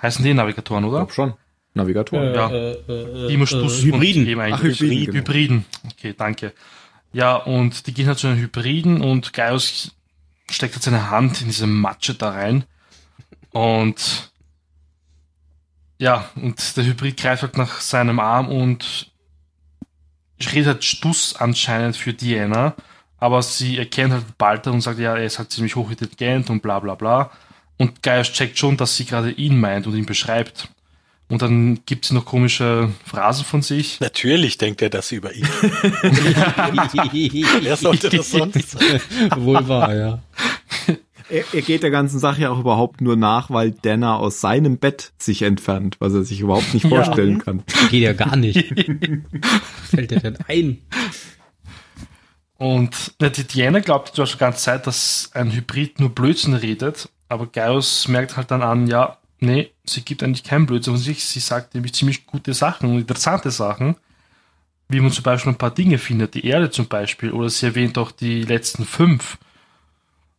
Heißen 0.00 0.24
die 0.24 0.32
Navigatoren, 0.34 0.84
Ich 0.84 0.90
oder? 0.90 0.98
glaube 1.00 1.12
schon. 1.12 1.34
Navigator. 1.74 2.22
Ja. 2.22 2.50
äh, 2.50 2.72
äh, 2.72 3.28
Die 3.28 3.34
immer 3.34 3.46
Stuss 3.46 3.80
äh, 3.80 3.86
Hybriden. 3.86 4.22
und 4.22 4.28
eben 4.28 4.40
eigentlich 4.40 4.74
Ach, 4.76 4.80
Hybriden, 4.80 5.06
genau. 5.06 5.18
Hybriden. 5.18 5.64
Okay, 5.92 6.14
danke. 6.16 6.52
Ja, 7.12 7.36
und 7.36 7.86
die 7.86 7.94
gehen 7.94 8.06
halt 8.06 8.18
zu 8.18 8.26
den 8.28 8.36
Hybriden 8.38 9.00
und 9.00 9.32
Gaius 9.32 9.92
steckt 10.50 10.74
halt 10.74 10.82
seine 10.82 11.10
Hand 11.10 11.40
in 11.40 11.46
diese 11.48 11.66
Matsche 11.66 12.14
da 12.14 12.30
rein. 12.30 12.64
Und 13.50 14.30
ja, 15.98 16.28
und 16.36 16.76
der 16.76 16.84
Hybrid 16.84 17.16
greift 17.16 17.42
halt 17.42 17.56
nach 17.56 17.80
seinem 17.80 18.18
Arm 18.18 18.48
und 18.48 19.10
redet 20.52 20.66
halt 20.66 20.84
Stuss 20.84 21.36
anscheinend 21.36 21.96
für 21.96 22.12
Diana, 22.12 22.74
aber 23.18 23.42
sie 23.42 23.78
erkennt 23.78 24.12
halt 24.12 24.38
Balter 24.38 24.72
und 24.72 24.80
sagt, 24.80 24.98
ja, 24.98 25.16
er 25.16 25.24
ist 25.24 25.38
halt 25.38 25.52
ziemlich 25.52 25.76
hochintelligent 25.76 26.50
und 26.50 26.62
bla 26.62 26.80
bla 26.80 26.94
bla. 26.94 27.30
Und 27.78 28.02
Gaius 28.02 28.32
checkt 28.32 28.58
schon, 28.58 28.76
dass 28.76 28.96
sie 28.96 29.04
gerade 29.04 29.30
ihn 29.30 29.58
meint 29.58 29.86
und 29.86 29.94
ihn 29.96 30.06
beschreibt. 30.06 30.68
Und 31.28 31.40
dann 31.40 31.80
gibt 31.86 32.04
sie 32.04 32.14
noch 32.14 32.26
komische 32.26 32.90
Phrasen 33.06 33.44
von 33.46 33.62
sich. 33.62 34.00
Natürlich 34.00 34.58
denkt 34.58 34.82
er 34.82 34.90
das 34.90 35.12
über 35.12 35.32
ihn. 35.32 35.48
Wer 37.62 37.76
sollte 37.76 38.10
das 38.10 38.30
sonst 38.30 38.70
sein? 38.72 39.00
Wohl 39.36 39.66
wahr, 39.66 39.94
ja. 39.94 40.18
Er, 41.32 41.44
er 41.54 41.62
geht 41.62 41.82
der 41.82 41.90
ganzen 41.90 42.18
Sache 42.18 42.42
ja 42.42 42.50
auch 42.50 42.60
überhaupt 42.60 43.00
nur 43.00 43.16
nach, 43.16 43.48
weil 43.48 43.70
Dana 43.70 44.16
aus 44.18 44.42
seinem 44.42 44.76
Bett 44.76 45.14
sich 45.16 45.40
entfernt, 45.40 45.96
was 45.98 46.12
er 46.12 46.24
sich 46.24 46.40
überhaupt 46.40 46.74
nicht 46.74 46.86
vorstellen 46.86 47.38
kann. 47.38 47.62
Geht 47.90 48.02
ja 48.02 48.12
gar 48.12 48.36
nicht. 48.36 48.58
Fällt 49.88 50.10
dir 50.10 50.20
denn 50.20 50.36
ein? 50.46 50.82
Und 52.58 53.14
ja, 53.18 53.30
die 53.30 53.44
Diana 53.44 53.80
glaubt 53.80 54.14
zwar 54.14 54.26
schon 54.26 54.36
die 54.36 54.40
ganze 54.40 54.62
Zeit, 54.62 54.86
dass 54.86 55.30
ein 55.32 55.50
Hybrid 55.50 56.00
nur 56.00 56.10
Blödsinn 56.10 56.52
redet, 56.52 57.08
aber 57.30 57.46
Gaius 57.46 58.08
merkt 58.08 58.36
halt 58.36 58.50
dann 58.50 58.60
an, 58.60 58.86
ja, 58.86 59.16
nee, 59.40 59.70
sie 59.84 60.02
gibt 60.02 60.22
eigentlich 60.22 60.44
keinen 60.44 60.66
Blödsinn 60.66 60.92
von 60.92 61.02
sich, 61.02 61.24
sie 61.24 61.40
sagt 61.40 61.74
nämlich 61.74 61.94
ziemlich 61.94 62.26
gute 62.26 62.52
Sachen 62.52 62.90
und 62.90 62.98
interessante 62.98 63.50
Sachen, 63.50 63.96
wie 64.90 65.00
man 65.00 65.10
zum 65.10 65.22
Beispiel 65.24 65.52
ein 65.52 65.58
paar 65.58 65.74
Dinge 65.74 65.96
findet, 65.96 66.34
die 66.34 66.44
Erde 66.44 66.70
zum 66.70 66.88
Beispiel, 66.88 67.30
oder 67.30 67.48
sie 67.48 67.64
erwähnt 67.64 67.96
auch 67.96 68.10
die 68.10 68.42
letzten 68.42 68.84
fünf. 68.84 69.38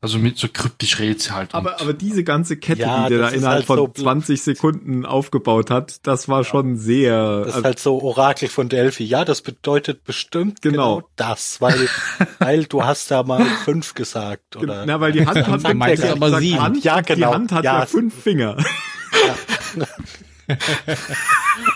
Also 0.04 0.20
mit 0.20 0.38
so 0.38 0.50
kryptisch 0.52 1.00
redet 1.00 1.22
sie 1.22 1.32
halt. 1.32 1.56
Aber, 1.56 1.80
aber 1.80 1.94
diese 1.94 2.26
ganze 2.26 2.58
Kette, 2.58 2.82
Ja, 2.82 3.04
die 3.08 3.14
der 3.16 3.20
da 3.20 3.30
innerhalb 3.30 3.60
halt 3.60 3.66
von 3.68 3.78
so 3.78 3.86
bl- 3.86 4.02
20 4.02 4.42
Sekunden 4.42 5.06
aufgebaut 5.06 5.72
hat, 5.72 6.06
das 6.06 6.28
war 6.28 6.44
schon 6.44 6.76
sehr. 6.76 7.40
Das 7.40 7.48
ist 7.48 7.54
also, 7.54 7.64
halt 7.66 7.80
so 7.80 8.02
Orakel 8.02 8.50
von 8.50 8.68
Delphi. 8.68 9.06
Ja, 9.06 9.24
das 9.24 9.42
bedeutet 9.42 10.04
bestimmt 10.04 10.62
Genau. 10.62 10.96
genau, 10.98 11.10
das, 11.16 11.62
weil, 11.62 11.88
weil 12.40 12.66
du 12.66 12.84
hast 12.84 13.12
da 13.12 13.24
mal 13.24 13.46
fünf 13.64 13.94
gesagt, 13.94 14.58
oder? 14.58 14.86
na, 14.86 15.00
weil 15.00 15.14
die 15.14 15.26
Hand 15.26 15.48
hat, 15.48 15.64
Du 15.66 15.74
meinst 15.74 16.04
der 16.04 16.12
aber 16.12 16.38
sieben. 16.38 16.62
Hand, 16.62 16.84
Ja, 16.84 17.02
die 17.02 17.14
genau. 17.16 17.34
Hand 17.34 17.54
hat 17.54 17.64
Ja. 17.64 17.80
ja 17.80 17.86
fünf 17.86 18.14
Finger. 18.14 18.58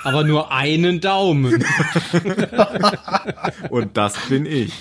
Aber 0.04 0.24
nur 0.26 0.52
einen 0.52 1.00
Daumen. 1.00 1.64
Und 3.70 3.96
das 3.96 4.18
bin 4.28 4.46
ich. 4.46 4.74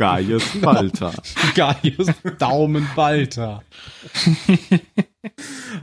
Gaius 0.00 0.62
Walter. 0.62 1.12
Gaius 1.54 2.06
Daumenbalter. 2.38 3.62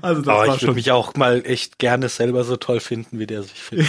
Also 0.02 0.22
das 0.24 0.28
Aber 0.28 0.38
war 0.40 0.46
ich 0.46 0.52
würde 0.54 0.66
schon, 0.66 0.74
mich 0.74 0.90
auch 0.92 1.14
mal 1.14 1.44
echt 1.46 1.78
gerne 1.78 2.10
selber 2.10 2.44
so 2.44 2.56
toll 2.58 2.80
finden, 2.80 3.20
wie 3.20 3.28
der 3.28 3.44
sich 3.44 3.62
findet. 3.62 3.88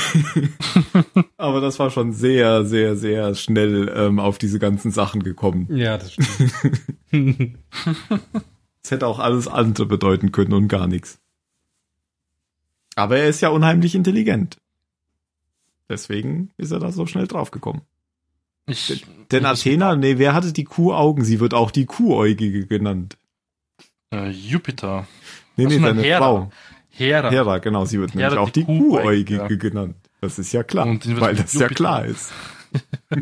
aber 1.39 1.63
das 1.63 1.79
war 1.79 1.91
schon 1.91 2.13
sehr, 2.13 2.67
sehr, 2.67 2.95
sehr 2.97 3.35
schnell 3.37 3.91
ähm, 3.97 4.19
auf 4.19 4.37
diese 4.37 4.59
ganzen 4.59 4.91
Sachen 4.91 5.23
gekommen. 5.23 5.67
Ja, 5.75 5.97
das 5.97 6.13
stimmt. 6.13 6.53
Es 8.81 8.91
hätte 8.91 9.07
auch 9.07 9.19
alles 9.19 9.49
andere 9.49 9.87
bedeuten 9.87 10.31
können 10.31 10.53
und 10.53 10.69
gar 10.69 10.87
nichts. 10.87 11.19
Aber 12.97 13.19
er 13.19 13.29
ist 13.29 13.41
ja 13.41 13.49
unheimlich 13.49 13.95
intelligent. 13.95 14.57
Deswegen 15.89 16.51
ist 16.57 16.71
er 16.71 16.81
da 16.81 16.93
so 16.93 17.07
schnell 17.07 17.27
draufgekommen. 17.27 17.83
Ich, 18.69 19.05
Denn 19.33 19.45
Athena, 19.47 19.97
nee, 19.97 20.19
wer 20.19 20.35
hatte 20.35 20.53
die 20.53 20.65
Kuhaugen? 20.65 21.25
Sie 21.25 21.41
wird 21.41 21.55
auch 21.55 21.71
die 21.71 21.87
Kuhäugige 21.87 22.67
genannt. 22.67 23.17
Äh, 24.13 24.29
Jupiter. 24.31 25.07
Nee, 25.57 25.65
Was 25.67 25.73
nee, 25.73 25.79
seine 25.81 26.03
Hera? 26.03 26.19
Frau. 26.19 26.51
Hera. 26.91 27.31
Hera, 27.31 27.59
genau, 27.59 27.85
sie 27.85 27.99
wird 28.01 28.15
Hera, 28.15 28.23
nämlich 28.31 28.39
auch 28.39 28.51
die 28.51 28.65
die 28.65 28.79
Kuhäugige 28.79 29.37
Kuhäugige. 29.39 29.71
genannt. 29.71 29.97
Das 30.21 30.39
ist 30.39 30.53
ja 30.53 30.63
klar, 30.65 30.87
weil 30.87 31.37
das 31.37 31.53
ja 31.53 31.61
Jupiter. 31.63 31.75
klar 31.75 32.05
ist. 32.07 32.33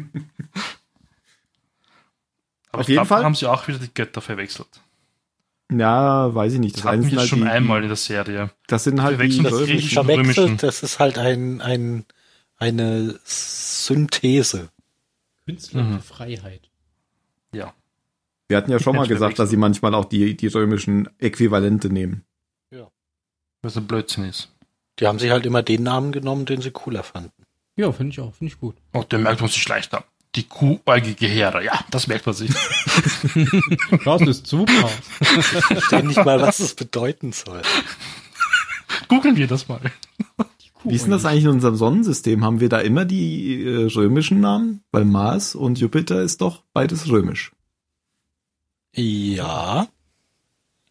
Aber 2.72 2.80
Auf 2.82 2.88
jeden 2.88 2.96
glaub, 2.96 3.06
Fall- 3.08 3.24
haben 3.24 3.34
sie 3.34 3.46
auch 3.46 3.66
wieder 3.68 3.78
die 3.78 3.92
Götter 3.92 4.20
verwechselt. 4.20 4.68
Ja, 5.72 6.32
weiß 6.34 6.52
ich 6.54 6.60
nicht. 6.60 6.76
Das 6.76 6.82
Das, 6.82 6.92
hatten 6.92 7.02
sind 7.02 7.12
wir 7.12 7.18
halt 7.20 7.28
schon 7.28 7.40
die, 7.40 7.46
einmal 7.48 7.82
in 7.82 7.88
der 7.88 7.96
Serie. 7.96 8.50
das 8.68 8.84
sind 8.84 9.02
halt 9.02 9.20
die 9.20 9.42
das 9.42 9.52
Griechischen, 9.52 9.98
römischen. 9.98 10.34
verwechselt, 10.34 10.62
das 10.62 10.82
ist 10.84 10.98
halt 11.00 11.18
ein, 11.18 11.60
ein, 11.60 12.04
eine 12.58 13.18
Synthese. 13.24 14.68
Künstler 15.46 15.84
Mhm. 15.84 16.00
Freiheit. 16.00 16.68
Ja. 17.52 17.72
Wir 18.48 18.56
hatten 18.58 18.70
ja 18.70 18.78
schon 18.78 18.94
mal 18.96 19.06
gesagt, 19.06 19.38
dass 19.38 19.50
sie 19.50 19.56
manchmal 19.56 19.94
auch 19.94 20.04
die, 20.04 20.36
die 20.36 20.46
römischen 20.48 21.08
Äquivalente 21.18 21.88
nehmen. 21.90 22.24
Was 23.62 23.76
ein 23.76 23.86
Blödsinn 23.86 24.24
ist. 24.24 24.52
Die 25.00 25.06
haben 25.08 25.18
sich 25.18 25.30
halt 25.30 25.44
immer 25.46 25.62
den 25.62 25.82
Namen 25.82 26.12
genommen, 26.12 26.44
den 26.46 26.60
sie 26.60 26.70
cooler 26.70 27.02
fanden. 27.02 27.32
Ja, 27.74 27.90
finde 27.90 28.12
ich 28.12 28.20
auch, 28.20 28.32
finde 28.34 28.52
ich 28.52 28.60
gut. 28.60 28.76
Und 28.92 29.10
den 29.10 29.22
merkt 29.22 29.40
man 29.40 29.50
sich 29.50 29.66
leichter. 29.66 30.04
Die 30.36 30.44
kuhäugige 30.44 31.26
Hera. 31.26 31.60
Ja, 31.62 31.84
das 31.90 32.06
merkt 32.06 32.26
man 32.26 32.34
sich. 32.34 32.50
Das 34.04 34.20
ist 34.22 34.46
super. 34.46 34.90
Ich 35.20 35.26
verstehe 35.28 36.04
nicht 36.06 36.24
mal, 36.24 36.40
was 36.40 36.60
es 36.60 36.74
bedeuten 36.74 37.32
soll. 37.32 37.62
Googeln 39.08 39.36
wir 39.36 39.48
das 39.48 39.66
mal. 39.68 39.80
Wie 40.88 40.94
ist 40.94 41.04
denn 41.04 41.10
das 41.10 41.24
eigentlich 41.24 41.44
in 41.44 41.50
unserem 41.50 41.76
Sonnensystem? 41.76 42.44
Haben 42.44 42.60
wir 42.60 42.68
da 42.68 42.78
immer 42.78 43.04
die 43.04 43.64
äh, 43.64 43.86
römischen 43.86 44.40
Namen? 44.40 44.82
Weil 44.92 45.04
Mars 45.04 45.54
und 45.54 45.78
Jupiter 45.78 46.22
ist 46.22 46.40
doch 46.40 46.62
beides 46.72 47.08
römisch. 47.08 47.52
Ja, 48.94 49.88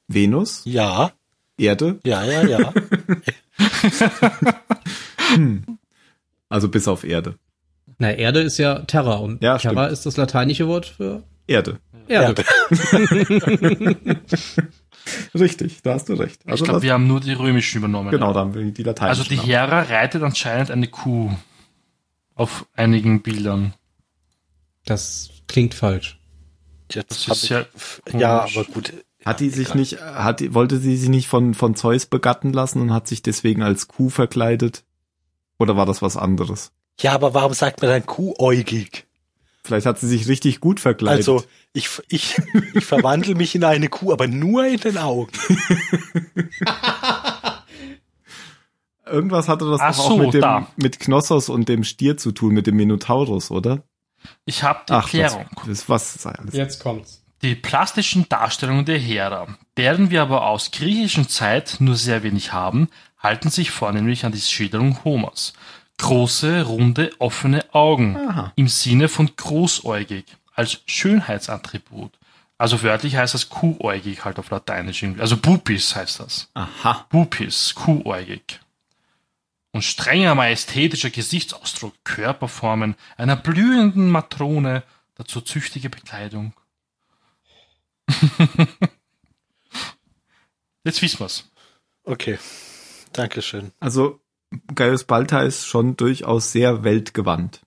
Venus, 0.08 0.62
ja, 0.66 1.12
Erde, 1.58 2.00
ja, 2.06 2.24
ja, 2.24 2.44
ja. 2.46 2.74
also 6.50 6.70
bis 6.70 6.88
auf 6.88 7.04
Erde. 7.04 7.36
Na, 7.98 8.12
Erde 8.12 8.42
ist 8.42 8.58
ja 8.58 8.80
Terra 8.80 9.16
und 9.16 9.42
Ja, 9.42 9.58
Terra 9.58 9.84
stimmt. 9.86 9.94
ist 9.94 10.06
das 10.06 10.18
lateinische 10.18 10.68
Wort 10.68 10.86
für 10.86 11.24
Erde. 11.48 11.80
Erde. 12.08 12.44
Richtig, 15.36 15.82
da 15.84 15.94
hast 15.94 16.10
du 16.10 16.14
recht. 16.14 16.42
Ich 16.46 16.52
Also 16.52 16.64
glaube, 16.66 16.78
das, 16.78 16.84
wir 16.84 16.94
haben 16.94 17.08
nur 17.08 17.20
die 17.20 17.34
römischen 17.34 17.78
übernommen. 17.80 18.10
genau, 18.12 18.34
da 18.34 18.40
haben 18.42 18.54
wir 18.54 18.64
die 18.72 18.84
lateinischen 18.84 19.22
Also 19.22 19.30
die. 19.30 19.38
Hera 19.40 19.82
reitet 19.82 20.24
anscheinend 20.24 20.72
eine 20.72 20.88
Kuh. 20.88 21.32
Auf 22.34 22.66
einigen 22.74 23.22
Bildern. 23.22 23.74
Das 24.86 25.30
klingt 25.48 25.74
falsch. 25.74 26.20
Jetzt 26.92 27.12
Das 27.12 27.28
hab 27.28 27.36
ist 27.36 27.44
ich, 27.44 27.50
ja 27.50 27.66
ja, 28.20 28.40
aber 28.44 28.64
gut. 28.66 28.94
Hat 29.24 29.40
die 29.40 29.50
sich 29.50 29.74
nicht, 29.74 30.00
hat 30.02 30.40
die, 30.40 30.54
wollte 30.54 30.78
sie 30.78 30.98
sich 30.98 31.10
nicht 31.10 31.28
von, 31.28 31.54
von 31.56 31.76
Zeus 31.76 32.06
begatten 32.06 32.54
lassen 32.54 32.80
und 32.82 32.94
hat 32.94 33.08
sich 33.08 33.24
deswegen 33.24 33.64
als 33.64 33.88
Kuh 33.88 34.10
verkleidet? 34.10 34.84
Oder 35.58 35.76
war 35.78 35.86
das 35.88 36.02
was 36.04 36.16
anderes? 36.18 36.72
Ja, 37.00 37.14
aber 37.14 37.34
warum 37.34 37.54
sagt 37.54 37.82
man 37.82 37.90
dann 37.90 38.06
kuhäugig? 38.06 39.08
Vielleicht 39.66 39.86
hat 39.88 40.00
sie 40.00 40.08
sich 40.08 40.28
richtig 40.28 40.60
gut 40.60 40.80
verkleidet. 40.80 41.28
Also, 41.28 41.44
ich, 41.74 41.90
ich, 42.08 42.38
ich 42.76 42.86
verwandle 42.86 43.34
mich 43.36 43.56
in 43.56 43.64
eine 43.64 43.90
Kuh, 43.90 44.14
aber 44.14 44.28
nur 44.28 44.66
in 44.66 44.80
den 44.80 44.98
Augen. 45.00 45.32
Irgendwas 49.06 49.48
hatte 49.48 49.70
das 49.70 49.82
Ach 49.82 49.96
doch 49.96 50.06
auch 50.06 50.10
so, 50.10 50.18
mit 50.18 50.34
dem, 50.34 50.42
da. 50.42 50.68
mit 50.78 51.00
Knossos 51.00 51.50
und 51.50 51.70
dem 51.70 51.84
Stier 51.84 52.18
zu 52.18 52.32
tun, 52.32 52.54
mit 52.54 52.68
dem 52.68 52.76
Minotaurus, 52.76 53.52
oder? 53.52 53.84
Ich 54.46 54.64
habe 54.64 54.82
die 54.88 54.94
Ach, 54.94 55.10
das, 55.10 55.14
Erklärung. 55.14 55.48
das 55.68 55.90
was 55.90 56.14
sei 56.14 56.32
alles. 56.32 56.54
Jetzt 56.54 56.82
kommt's. 56.82 57.24
Die 57.42 57.56
plastischen 57.56 58.28
Darstellungen 58.30 58.86
der 58.86 58.98
Hera, 58.98 59.48
deren 59.78 60.10
wir 60.10 60.22
aber 60.22 60.48
aus 60.48 60.72
griechischen 60.72 61.28
Zeit 61.28 61.78
nur 61.80 61.96
sehr 61.96 62.24
wenig 62.24 62.54
haben, 62.54 62.88
halten 63.20 63.50
sich 63.50 63.72
vornehmlich 63.72 64.26
an 64.26 64.32
die 64.32 64.40
Schilderung 64.40 65.04
Homers. 65.04 65.54
Große, 65.98 66.64
runde, 66.64 67.12
offene 67.20 67.74
Augen 67.74 68.18
Aha. 68.18 68.52
im 68.56 68.68
Sinne 68.68 69.08
von 69.08 69.36
großäugig 69.36 70.26
als 70.54 70.82
Schönheitsattribut. 70.86 72.12
Also 72.58 72.82
wörtlich 72.84 73.16
heißt 73.18 73.34
das 73.34 73.50
kuhäugig 73.50 74.24
halt 74.24 74.40
auf 74.40 74.50
Lateinisch. 74.50 75.04
irgendwie. 75.04 75.22
Also 75.22 75.38
Bupis 75.38 75.96
heißt 75.96 76.20
das. 76.22 76.50
Aha. 76.54 77.06
Bupis, 77.10 77.76
kuhäugig. 77.76 78.60
Und 79.72 79.84
strenger 79.84 80.36
majestätischer 80.36 81.10
Gesichtsausdruck, 81.10 81.94
Körperformen 82.06 82.96
einer 83.18 83.36
blühenden 83.36 84.10
Matrone, 84.10 84.84
dazu 85.16 85.42
züchtige 85.42 85.90
Bekleidung. 85.90 86.54
Jetzt 90.86 91.02
wissen 91.02 91.20
wir's. 91.20 91.50
Okay. 92.06 92.40
Dankeschön. 93.12 93.72
Also 93.80 94.22
Gaius 94.74 95.04
Balta 95.04 95.42
ist 95.42 95.66
schon 95.66 95.98
durchaus 95.98 96.52
sehr 96.52 96.84
weltgewandt. 96.84 97.62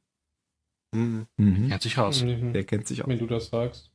Hm. 0.95 1.27
Mhm. 1.37 1.69
Kennt 1.69 1.83
sich 1.83 1.99
aus. 1.99 2.25
Der 2.25 2.65
kennt 2.65 2.87
sich 2.87 3.05
auch. 3.05 3.09
Wenn 3.09 3.19
du 3.19 3.27
das 3.27 3.49
sagst. 3.49 3.91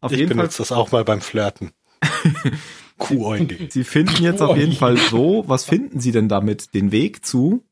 Auf 0.00 0.12
ich 0.12 0.18
jeden 0.18 0.30
Fall, 0.30 0.36
benutze 0.38 0.58
das 0.58 0.72
auch 0.72 0.92
mal 0.92 1.04
beim 1.04 1.20
Flirten. 1.20 1.72
Kuhäugig. 2.98 3.72
Sie 3.72 3.84
finden 3.84 4.22
jetzt 4.22 4.42
auf 4.42 4.56
jeden 4.56 4.72
Fall 4.72 4.96
so, 4.96 5.44
was 5.46 5.64
finden 5.64 6.00
Sie 6.00 6.12
denn 6.12 6.28
damit? 6.28 6.74
Den 6.74 6.90
Weg 6.92 7.24
zu? 7.24 7.64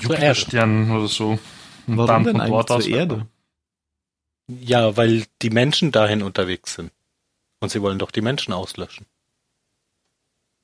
Jupiterstern 0.00 0.90
oder 0.90 1.08
so. 1.08 1.38
Und 1.86 1.96
Warum 1.96 2.06
dann 2.06 2.24
denn 2.24 2.40
eigentlich 2.40 2.66
zur 2.66 2.76
aus 2.76 2.86
Erde? 2.86 3.26
Ja, 4.48 4.96
weil 4.96 5.24
die 5.42 5.50
Menschen 5.50 5.92
dahin 5.92 6.22
unterwegs 6.22 6.74
sind. 6.74 6.92
Und 7.60 7.70
sie 7.70 7.82
wollen 7.82 7.98
doch 7.98 8.10
die 8.10 8.20
Menschen 8.20 8.52
auslöschen. 8.52 9.06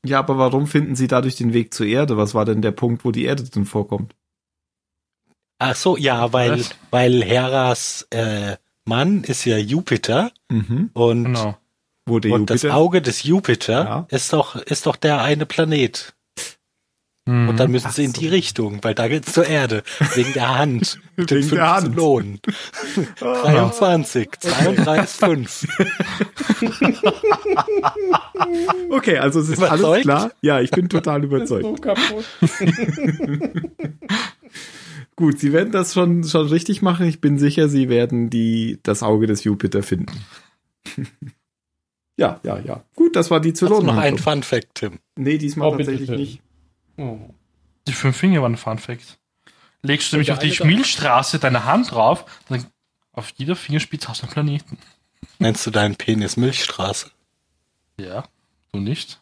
Ja, 0.05 0.18
aber 0.18 0.38
warum 0.38 0.66
finden 0.66 0.96
Sie 0.96 1.07
dadurch 1.07 1.36
den 1.36 1.52
Weg 1.52 1.72
zur 1.74 1.86
Erde? 1.86 2.16
Was 2.16 2.34
war 2.34 2.44
denn 2.44 2.62
der 2.62 2.72
Punkt, 2.72 3.05
wo 3.05 3.11
die 3.11 3.24
Erde 3.24 3.44
drin 3.44 3.64
vorkommt? 3.64 4.14
Ach 5.59 5.74
so, 5.76 5.96
ja, 5.96 6.32
weil, 6.32 6.59
Was? 6.59 6.70
weil 6.90 7.22
Heras 7.24 8.07
äh, 8.11 8.57
Mann 8.84 9.24
ist 9.24 9.44
ja 9.44 9.57
Jupiter 9.57 10.30
Mhm. 10.50 10.90
und, 10.92 11.24
Genau. 11.24 11.57
Wo 12.07 12.18
der 12.18 12.32
und 12.32 12.50
das 12.50 12.62
Jupiter? 12.62 12.76
Auge 12.76 13.00
des 13.02 13.22
Jupiter 13.22 13.84
Ja. 13.84 14.07
ist 14.11 14.32
doch, 14.34 14.57
ist 14.57 14.84
doch 14.86 14.96
der 14.96 15.22
eine 15.22 15.46
Planet. 15.46 16.14
Mhm. 17.27 17.49
Und 17.49 17.59
dann 17.59 17.70
müssen 17.70 17.87
Ach 17.89 17.93
sie 17.93 18.05
in 18.05 18.12
so. 18.12 18.20
die 18.20 18.29
Richtung, 18.29 18.85
weil 18.85 18.95
da 18.95 19.09
geht's 19.09 19.33
zur 19.33 19.47
Erde. 19.47 19.83
Wegen 20.14 20.35
der 20.35 20.59
Hand. 20.59 20.99
Wegen 21.16 21.27
Den 21.27 21.49
der 21.51 21.75
Hand. 21.77 21.97
Lohn. 21.97 22.39
23, 23.18 24.29
32, 24.41 25.18
5. 25.18 25.66
Okay, 28.91 29.18
also 29.18 29.41
es 29.41 29.49
ist 29.49 29.62
alles 29.62 29.81
Überzeugt? 29.81 30.03
klar. 30.03 30.33
Ja, 30.43 30.61
ich 30.61 30.70
bin 30.70 30.89
total 30.89 31.25
überzeugt. 31.25 31.64
So 31.64 31.75
kaputt. 31.75 32.25
Gut, 35.16 35.39
Sie 35.39 35.53
werden 35.53 35.70
das 35.72 35.95
schon, 35.95 36.25
schon 36.25 36.49
richtig 36.49 36.83
machen. 36.83 37.07
Ich 37.07 37.20
bin 37.20 37.39
sicher, 37.39 37.68
Sie 37.68 37.89
werden 37.89 38.31
die, 38.31 38.81
das 38.83 39.03
Auge 39.03 39.27
des 39.29 39.45
Jupiter 39.45 39.83
finden. 39.83 40.12
ja, 42.16 42.41
ja, 42.43 42.59
ja. 42.59 42.83
Gut, 42.97 43.14
das 43.16 43.31
war 43.31 43.41
die 43.41 43.53
Hast 43.53 43.62
du 43.62 43.66
noch 43.66 43.77
einen 43.79 43.87
Zylonenhandlung. 43.87 44.18
Fun 44.35 44.43
Fact, 44.43 44.75
Tim? 44.75 44.99
Nee, 45.16 45.39
diesmal 45.39 45.68
Oh, 45.68 45.77
tatsächlich 45.77 46.09
bitte. 46.11 46.20
nicht. 46.20 46.41
Oh. 46.97 47.18
Die 47.86 47.92
fünf 47.92 48.16
Finger 48.16 48.42
waren 48.42 48.53
ein 48.55 48.57
Fun 48.59 48.78
Fact. 48.78 49.18
Legst 49.82 50.12
du 50.12 50.16
nämlich 50.16 50.32
auf 50.32 50.38
die 50.38 50.57
Milchstraße 50.64 51.38
deine 51.38 51.64
Hand 51.64 51.90
drauf, 51.92 52.24
dann 52.49 52.64
auf 53.12 53.32
jeder 53.36 53.55
Fingerspitze 53.57 54.09
hast 54.09 54.22
du 54.22 54.26
einen 54.26 54.32
Planeten. 54.32 54.78
Nennst 55.38 55.66
du 55.66 55.70
deinen 55.70 55.97
Penis 55.97 56.36
Milchstraße? 56.36 57.11
Ja, 57.99 58.24
du 58.72 58.80
nicht? 58.80 59.20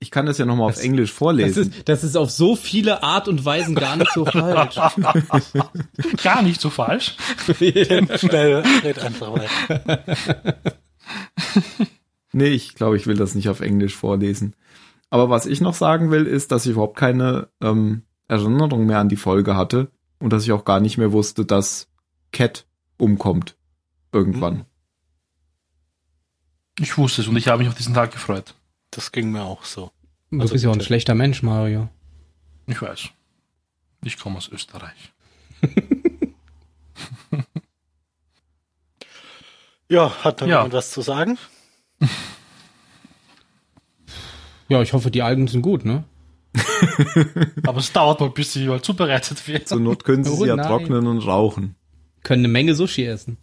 Ich 0.00 0.10
kann 0.12 0.26
das 0.26 0.38
ja 0.38 0.44
nochmal 0.44 0.68
auf 0.68 0.74
Das- 0.76 0.84
Englisch 0.84 1.10
Das 1.10 1.18
vorlesen. 1.18 1.70
ist, 1.72 1.88
das 1.88 2.04
ist 2.04 2.16
auf 2.16 2.30
so 2.30 2.54
viele 2.56 3.02
Art 3.02 3.26
und 3.28 3.44
Weisen 3.44 3.74
gar 3.74 3.96
nicht 3.96 4.12
so 4.12 4.24
falsch. 4.24 4.76
Gar 6.22 6.42
nicht 6.42 6.60
so 6.60 6.70
falsch. 6.70 7.16
Schnell, 7.46 8.62
red 8.84 8.98
einfach 9.00 9.32
weiter. 9.32 10.04
Nee, 12.32 12.48
ich 12.48 12.74
glaube, 12.74 12.96
ich 12.96 13.06
will 13.06 13.16
das 13.16 13.34
nicht 13.34 13.48
auf 13.48 13.60
Englisch 13.60 13.94
vorlesen. 13.96 14.54
Aber 15.10 15.30
was 15.30 15.46
ich 15.46 15.60
noch 15.60 15.74
sagen 15.74 16.10
will, 16.10 16.26
ist, 16.26 16.52
dass 16.52 16.66
ich 16.66 16.72
überhaupt 16.72 16.96
keine 16.96 17.48
ähm, 17.62 18.02
Erinnerung 18.28 18.86
mehr 18.86 18.98
an 18.98 19.08
die 19.08 19.16
Folge 19.16 19.56
hatte 19.56 19.90
und 20.18 20.32
dass 20.32 20.44
ich 20.44 20.52
auch 20.52 20.64
gar 20.64 20.80
nicht 20.80 20.98
mehr 20.98 21.12
wusste, 21.12 21.44
dass 21.46 21.88
Cat 22.32 22.66
umkommt. 22.98 23.56
Irgendwann. 24.12 24.64
Ich 26.78 26.96
wusste 26.98 27.22
es 27.22 27.28
und 27.28 27.36
ich 27.36 27.48
habe 27.48 27.58
mich 27.58 27.68
auf 27.68 27.74
diesen 27.74 27.94
Tag 27.94 28.12
gefreut. 28.12 28.54
Das 28.90 29.12
ging 29.12 29.30
mir 29.32 29.42
auch 29.42 29.64
so. 29.64 29.90
Du 30.30 30.40
Also 30.40 30.52
bist 30.52 30.64
ja 30.64 30.70
auch 30.70 30.74
ein 30.74 30.80
schlechter 30.80 31.14
Mensch, 31.14 31.42
Mario. 31.42 31.88
Ich 32.66 32.80
weiß. 32.80 33.08
Ich 34.04 34.18
komme 34.18 34.36
aus 34.36 34.48
Österreich. 34.48 35.12
Ja, 39.90 40.12
hat 40.22 40.40
da 40.42 40.46
Ja. 40.46 40.56
jemand 40.58 40.74
was 40.74 40.90
zu 40.90 41.00
sagen? 41.00 41.38
Ja, 44.68 44.82
ich 44.82 44.92
hoffe, 44.92 45.10
die 45.10 45.22
Algen 45.22 45.48
sind 45.48 45.62
gut, 45.62 45.84
ne? 45.84 46.04
Aber 47.66 47.78
es 47.78 47.92
dauert 47.92 48.20
noch, 48.20 48.32
bis 48.32 48.52
sie 48.52 48.64
überall 48.64 48.82
zubereitet 48.82 49.46
wird. 49.48 49.68
Zur 49.68 49.80
Not 49.80 50.04
können 50.04 50.24
sie 50.24 50.30
Oh 50.30 50.36
sie 50.36 50.46
ja 50.48 50.56
nein. 50.56 50.66
trocknen 50.66 51.06
und 51.06 51.18
rauchen. 51.20 51.74
Können 52.22 52.42
eine 52.44 52.52
Menge 52.52 52.74
Sushi 52.74 53.04
essen. 53.04 53.36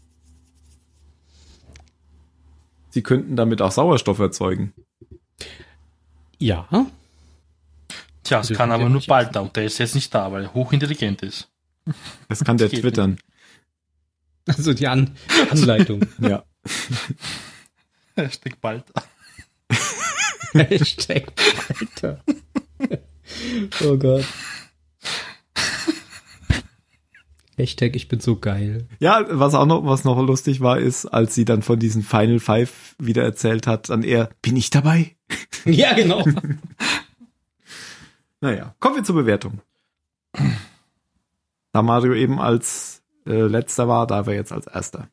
Sie 2.90 3.04
könnten 3.04 3.36
damit 3.36 3.62
auch 3.62 3.72
Sauerstoff 3.72 4.20
erzeugen. 4.20 4.74
Ja. 6.40 6.68
Tja, 8.24 8.40
es 8.40 8.50
kann 8.54 8.72
aber 8.72 8.84
nur 8.84 8.98
nicht 8.98 9.08
bald 9.08 9.36
da 9.36 9.42
und 9.42 9.56
der 9.56 9.66
ist 9.66 9.78
jetzt 9.78 9.96
nicht 9.96 10.14
da, 10.14 10.32
weil 10.32 10.44
er 10.44 10.54
hochintelligent 10.54 11.22
ist. 11.22 11.50
Das 12.28 12.44
kann 12.44 12.58
der 12.58 12.70
twittern. 12.70 13.18
Also 14.48 14.74
die 14.74 14.88
An 14.88 15.16
Anleitung. 15.50 16.02
Ja. 16.20 16.44
Hashtag 18.16 18.60
bald. 18.62 18.86
Hashtag 20.56 21.32
Alter. 21.80 22.24
Oh 23.84 23.98
Gott. 23.98 24.26
Hashtag 27.58 27.96
ich 27.96 28.08
bin 28.08 28.20
so 28.20 28.38
geil. 28.38 28.88
Ja, 29.00 29.26
was 29.30 29.54
auch 29.54 29.66
noch, 29.66 29.86
was 29.86 30.04
noch 30.04 30.22
lustig 30.22 30.62
war, 30.62 30.78
ist, 30.78 31.06
als 31.06 31.36
sie 31.36 31.46
dann 31.46 31.62
von 31.62 31.80
diesen 31.80 32.04
Final 32.04 32.40
Five 32.40 32.96
wieder 33.00 33.24
erzählt 33.24 33.66
hat, 33.66 33.90
dann 33.90 34.04
eher, 34.04 34.30
bin 34.42 34.56
ich 34.56 34.70
dabei? 34.70 35.16
Ja, 35.66 35.94
genau. 35.94 36.24
Naja, 38.40 38.76
kommen 38.80 38.98
wir 38.98 39.04
zur 39.04 39.16
Bewertung. 39.16 39.62
Da 41.72 41.82
Mario 41.82 42.14
eben 42.14 42.40
als 42.40 43.02
äh, 43.26 43.42
letzter 43.42 43.88
war, 43.88 44.06
da 44.06 44.28
wir 44.28 44.36
jetzt 44.36 44.52
als 44.52 44.68
erster. 44.68 45.10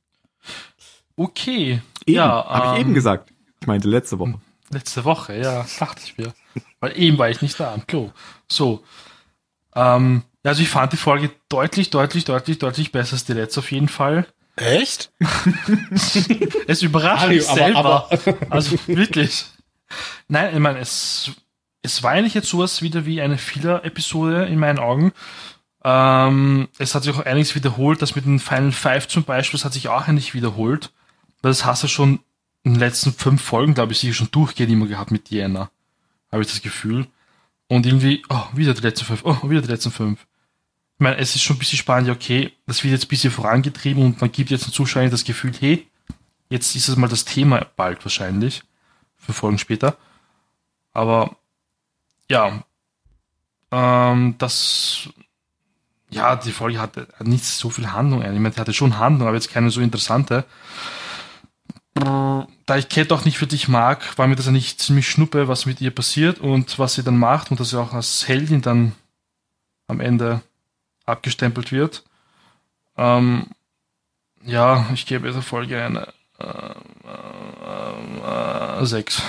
Okay. 1.16 1.80
Eben, 2.04 2.16
ja, 2.16 2.44
habe 2.44 2.66
ich 2.66 2.80
ähm, 2.82 2.88
eben 2.88 2.94
gesagt. 2.94 3.32
Ich 3.62 3.66
meinte 3.66 3.88
letzte 3.88 4.18
Woche. 4.18 4.40
Letzte 4.72 5.04
Woche, 5.04 5.38
ja, 5.38 5.66
dachte 5.78 6.00
ich 6.04 6.16
mir. 6.18 6.32
Weil 6.80 6.98
eben 6.98 7.18
war 7.18 7.28
ich 7.30 7.42
nicht 7.42 7.58
da 7.60 7.72
am 7.74 7.86
Klo. 7.86 8.10
So. 8.50 8.82
Ähm, 9.74 10.22
also 10.42 10.62
ich 10.62 10.68
fand 10.68 10.92
die 10.92 10.96
Folge 10.96 11.30
deutlich, 11.48 11.90
deutlich, 11.90 12.24
deutlich, 12.24 12.58
deutlich 12.58 12.90
besser 12.92 13.12
als 13.14 13.24
die 13.24 13.34
letzte 13.34 13.60
auf 13.60 13.70
jeden 13.70 13.88
Fall. 13.88 14.26
Echt? 14.56 15.12
Es 16.66 16.82
überrascht 16.82 17.22
Mario, 17.24 17.38
mich 17.38 17.48
aber- 17.48 17.58
selber. 17.58 17.78
aber- 18.34 18.36
also 18.50 18.76
wirklich. 18.86 19.44
Nein, 20.28 20.54
ich 20.54 20.60
meine, 20.60 20.78
es, 20.78 21.30
es 21.82 22.02
war 22.02 22.12
eigentlich 22.12 22.34
jetzt 22.34 22.48
sowas 22.48 22.80
wieder 22.82 23.04
wie 23.06 23.20
eine 23.20 23.38
Filler-Episode 23.38 24.46
in 24.46 24.58
meinen 24.58 24.78
Augen. 24.78 25.12
Ähm, 25.84 26.68
es 26.78 26.94
hat 26.94 27.02
sich 27.02 27.14
auch 27.14 27.24
einiges 27.26 27.54
wiederholt. 27.54 28.00
Das 28.02 28.14
mit 28.14 28.24
den 28.24 28.38
Final 28.38 28.72
Five 28.72 29.08
zum 29.08 29.24
Beispiel, 29.24 29.58
das 29.58 29.64
hat 29.64 29.72
sich 29.74 29.88
auch 29.88 30.06
eigentlich 30.08 30.32
wiederholt. 30.34 30.90
Das 31.42 31.64
hast 31.64 31.82
du 31.82 31.88
schon 31.88 32.20
in 32.64 32.74
den 32.74 32.80
letzten 32.80 33.12
fünf 33.12 33.42
Folgen, 33.42 33.74
glaube 33.74 33.92
ich, 33.92 33.98
sicher 33.98 34.14
schon 34.14 34.30
durchgehend 34.30 34.72
immer 34.72 34.86
gehabt 34.86 35.10
mit 35.10 35.30
Diana. 35.30 35.70
Habe 36.30 36.42
ich 36.42 36.48
das 36.48 36.62
Gefühl. 36.62 37.06
Und 37.68 37.86
irgendwie, 37.86 38.22
oh, 38.28 38.44
wieder 38.52 38.74
die 38.74 38.82
letzten 38.82 39.06
fünf, 39.06 39.24
oh, 39.24 39.48
wieder 39.48 39.62
die 39.62 39.68
letzten 39.68 39.90
fünf. 39.90 40.20
Ich 40.94 41.00
meine, 41.00 41.16
es 41.16 41.34
ist 41.34 41.42
schon 41.42 41.56
ein 41.56 41.58
bisschen 41.58 41.78
spannend, 41.78 42.10
okay, 42.10 42.52
das 42.66 42.84
wird 42.84 42.92
jetzt 42.92 43.06
ein 43.06 43.08
bisschen 43.08 43.32
vorangetrieben 43.32 44.04
und 44.04 44.20
man 44.20 44.30
gibt 44.30 44.50
jetzt 44.50 44.66
den 44.66 44.72
Zuschauern 44.72 45.10
das 45.10 45.24
Gefühl, 45.24 45.52
hey, 45.58 45.88
jetzt 46.48 46.76
ist 46.76 46.88
es 46.88 46.96
mal 46.96 47.08
das 47.08 47.24
Thema 47.24 47.66
bald 47.76 48.04
wahrscheinlich, 48.04 48.62
für 49.16 49.32
Folgen 49.32 49.58
später. 49.58 49.96
Aber 50.92 51.36
ja, 52.30 52.62
ähm, 53.72 54.36
das, 54.38 55.08
ja, 56.10 56.36
die 56.36 56.52
Folge 56.52 56.78
hatte 56.78 57.08
nicht 57.20 57.44
so 57.44 57.70
viel 57.70 57.90
Handlung. 57.90 58.22
Ich 58.22 58.28
meine, 58.28 58.50
die 58.50 58.60
hatte 58.60 58.74
schon 58.74 58.98
Handlung, 58.98 59.26
aber 59.26 59.36
jetzt 59.36 59.50
keine 59.50 59.70
so 59.70 59.80
interessante. 59.80 60.44
Da 61.94 62.76
ich 62.76 62.88
Cat 62.88 63.12
auch 63.12 63.24
nicht 63.24 63.40
wirklich 63.40 63.68
mag, 63.68 64.16
war 64.16 64.26
mir 64.26 64.36
das 64.36 64.46
ja 64.46 64.52
nicht 64.52 64.80
ziemlich 64.80 65.08
schnuppe, 65.08 65.46
was 65.46 65.66
mit 65.66 65.80
ihr 65.80 65.90
passiert 65.90 66.38
und 66.38 66.78
was 66.78 66.94
sie 66.94 67.02
dann 67.02 67.18
macht 67.18 67.50
und 67.50 67.60
dass 67.60 67.70
sie 67.70 67.80
auch 67.80 67.92
als 67.92 68.26
Heldin 68.28 68.62
dann 68.62 68.92
am 69.88 70.00
Ende 70.00 70.40
abgestempelt 71.04 71.70
wird. 71.70 72.04
Ähm, 72.96 73.48
ja, 74.44 74.88
ich 74.94 75.06
gebe 75.06 75.26
dieser 75.26 75.42
Folge 75.42 75.82
eine 75.82 76.08
äh, 76.38 76.74
äh, 78.24 78.80
äh, 78.80 78.86
sechs. 78.86 79.22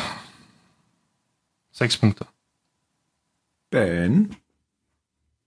Sechs 1.71 1.97
Punkte. 1.97 2.27
Ben? 3.69 4.35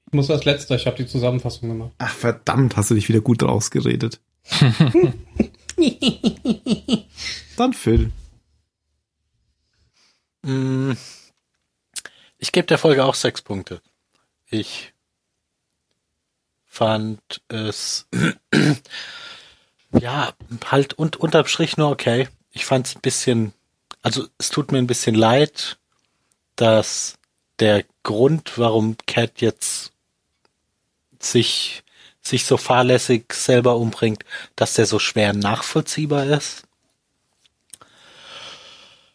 Ich 0.08 0.12
muss 0.12 0.30
als 0.30 0.44
letzter, 0.44 0.76
ich 0.76 0.86
habe 0.86 0.96
die 0.96 1.06
Zusammenfassung 1.06 1.68
gemacht. 1.68 1.92
Ach 1.98 2.12
verdammt, 2.12 2.76
hast 2.76 2.90
du 2.90 2.94
dich 2.94 3.08
wieder 3.08 3.20
gut 3.20 3.42
rausgeredet. 3.42 4.20
Dann 7.56 7.72
Phil. 7.72 8.12
Mm, 10.42 10.92
Ich 12.38 12.52
gebe 12.52 12.66
der 12.66 12.78
Folge 12.78 13.04
auch 13.04 13.14
sechs 13.14 13.42
Punkte. 13.42 13.82
Ich 14.48 14.92
fand 16.66 17.42
es 17.48 18.06
ja 19.92 20.32
halt 20.66 20.94
und 20.94 21.16
unterm 21.16 21.46
Strich 21.46 21.76
nur 21.76 21.90
okay. 21.90 22.28
Ich 22.50 22.64
fand 22.64 22.86
es 22.86 22.96
ein 22.96 23.00
bisschen, 23.00 23.52
also 24.02 24.26
es 24.38 24.50
tut 24.50 24.72
mir 24.72 24.78
ein 24.78 24.86
bisschen 24.86 25.14
leid, 25.14 25.78
dass 26.54 27.14
der 27.58 27.84
Grund, 28.02 28.58
warum 28.58 28.96
Cat 29.06 29.40
jetzt 29.40 29.92
sich 31.18 31.82
sich 32.28 32.44
so 32.44 32.56
fahrlässig 32.56 33.32
selber 33.32 33.76
umbringt, 33.76 34.24
dass 34.56 34.74
der 34.74 34.86
so 34.86 34.98
schwer 34.98 35.32
nachvollziehbar 35.32 36.26
ist. 36.26 36.64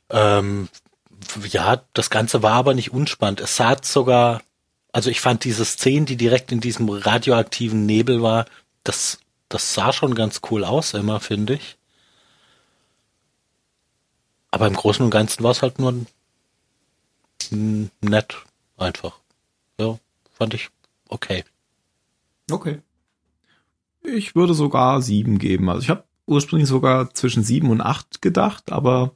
Ähm, 0.10 0.70
ja, 1.50 1.84
das 1.94 2.10
Ganze 2.10 2.44
war 2.44 2.54
aber 2.54 2.74
nicht 2.74 2.92
unspannend. 2.92 3.42
Es 3.42 3.56
sah 3.56 3.78
sogar, 3.82 4.42
also 4.92 5.10
ich 5.10 5.22
fand 5.22 5.44
diese 5.44 5.66
Szene, 5.66 6.06
die 6.06 6.18
direkt 6.18 6.52
in 6.52 6.60
diesem 6.60 6.90
radioaktiven 6.90 7.86
Nebel 7.86 8.22
war, 8.22 8.46
das, 8.84 9.20
das 9.50 9.74
sah 9.74 9.94
schon 9.94 10.16
ganz 10.16 10.42
cool 10.50 10.64
aus 10.64 10.94
immer, 10.94 11.20
finde 11.20 11.54
ich. 11.56 11.78
Aber 14.52 14.68
im 14.68 14.76
Großen 14.76 15.04
und 15.04 15.12
Ganzen 15.12 15.44
war 15.44 15.52
es 15.52 15.62
halt 15.62 15.80
nur 15.80 16.06
nett, 17.50 18.36
einfach. 18.78 19.18
Ja, 19.80 19.98
fand 20.38 20.54
ich 20.54 20.70
okay. 21.08 21.46
Okay. 22.50 22.82
Ich 24.04 24.36
würde 24.36 24.54
sogar 24.54 25.02
sieben 25.02 25.38
geben. 25.38 25.70
Also 25.70 25.82
ich 25.84 25.90
habe 25.90 26.04
ursprünglich 26.26 26.70
sogar 26.70 27.14
zwischen 27.14 27.44
sieben 27.44 27.70
und 27.70 27.82
acht 27.82 28.22
gedacht, 28.22 28.72
aber 28.72 29.12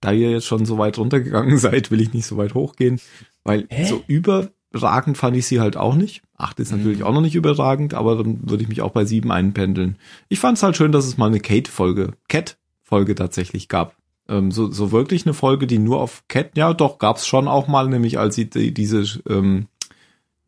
da 0.00 0.12
ihr 0.12 0.30
jetzt 0.30 0.46
schon 0.46 0.66
so 0.66 0.78
weit 0.78 0.98
runtergegangen 0.98 1.58
seid, 1.58 1.90
will 1.90 2.00
ich 2.00 2.12
nicht 2.12 2.26
so 2.26 2.36
weit 2.36 2.54
hochgehen, 2.54 3.00
weil 3.44 3.66
Hä? 3.68 3.84
so 3.84 4.02
überragend 4.06 5.16
fand 5.16 5.36
ich 5.36 5.46
sie 5.46 5.60
halt 5.60 5.76
auch 5.76 5.94
nicht. 5.94 6.22
Acht 6.36 6.60
ist 6.60 6.72
natürlich 6.72 7.02
auch 7.02 7.12
noch 7.12 7.20
nicht 7.20 7.34
überragend, 7.34 7.94
aber 7.94 8.16
dann 8.16 8.48
würde 8.48 8.62
ich 8.62 8.68
mich 8.68 8.82
auch 8.82 8.90
bei 8.92 9.04
sieben 9.04 9.32
einpendeln. 9.32 9.96
Ich 10.28 10.38
fand 10.38 10.56
es 10.58 10.62
halt 10.62 10.76
schön, 10.76 10.92
dass 10.92 11.06
es 11.06 11.16
mal 11.18 11.26
eine 11.26 11.40
Kate-Folge, 11.40 12.12
Cat-Folge 12.28 13.14
tatsächlich 13.14 13.68
gab. 13.68 13.96
Ähm, 14.28 14.50
so, 14.50 14.70
so 14.70 14.92
wirklich 14.92 15.24
eine 15.24 15.34
Folge, 15.34 15.66
die 15.66 15.78
nur 15.78 16.00
auf 16.00 16.24
Cat, 16.28 16.56
ja 16.56 16.74
doch, 16.74 16.98
gab's 16.98 17.26
schon 17.26 17.48
auch 17.48 17.68
mal, 17.68 17.88
nämlich 17.88 18.18
als 18.18 18.34
sie 18.34 18.50
die, 18.50 18.74
diese, 18.74 19.02
ähm, 19.28 19.66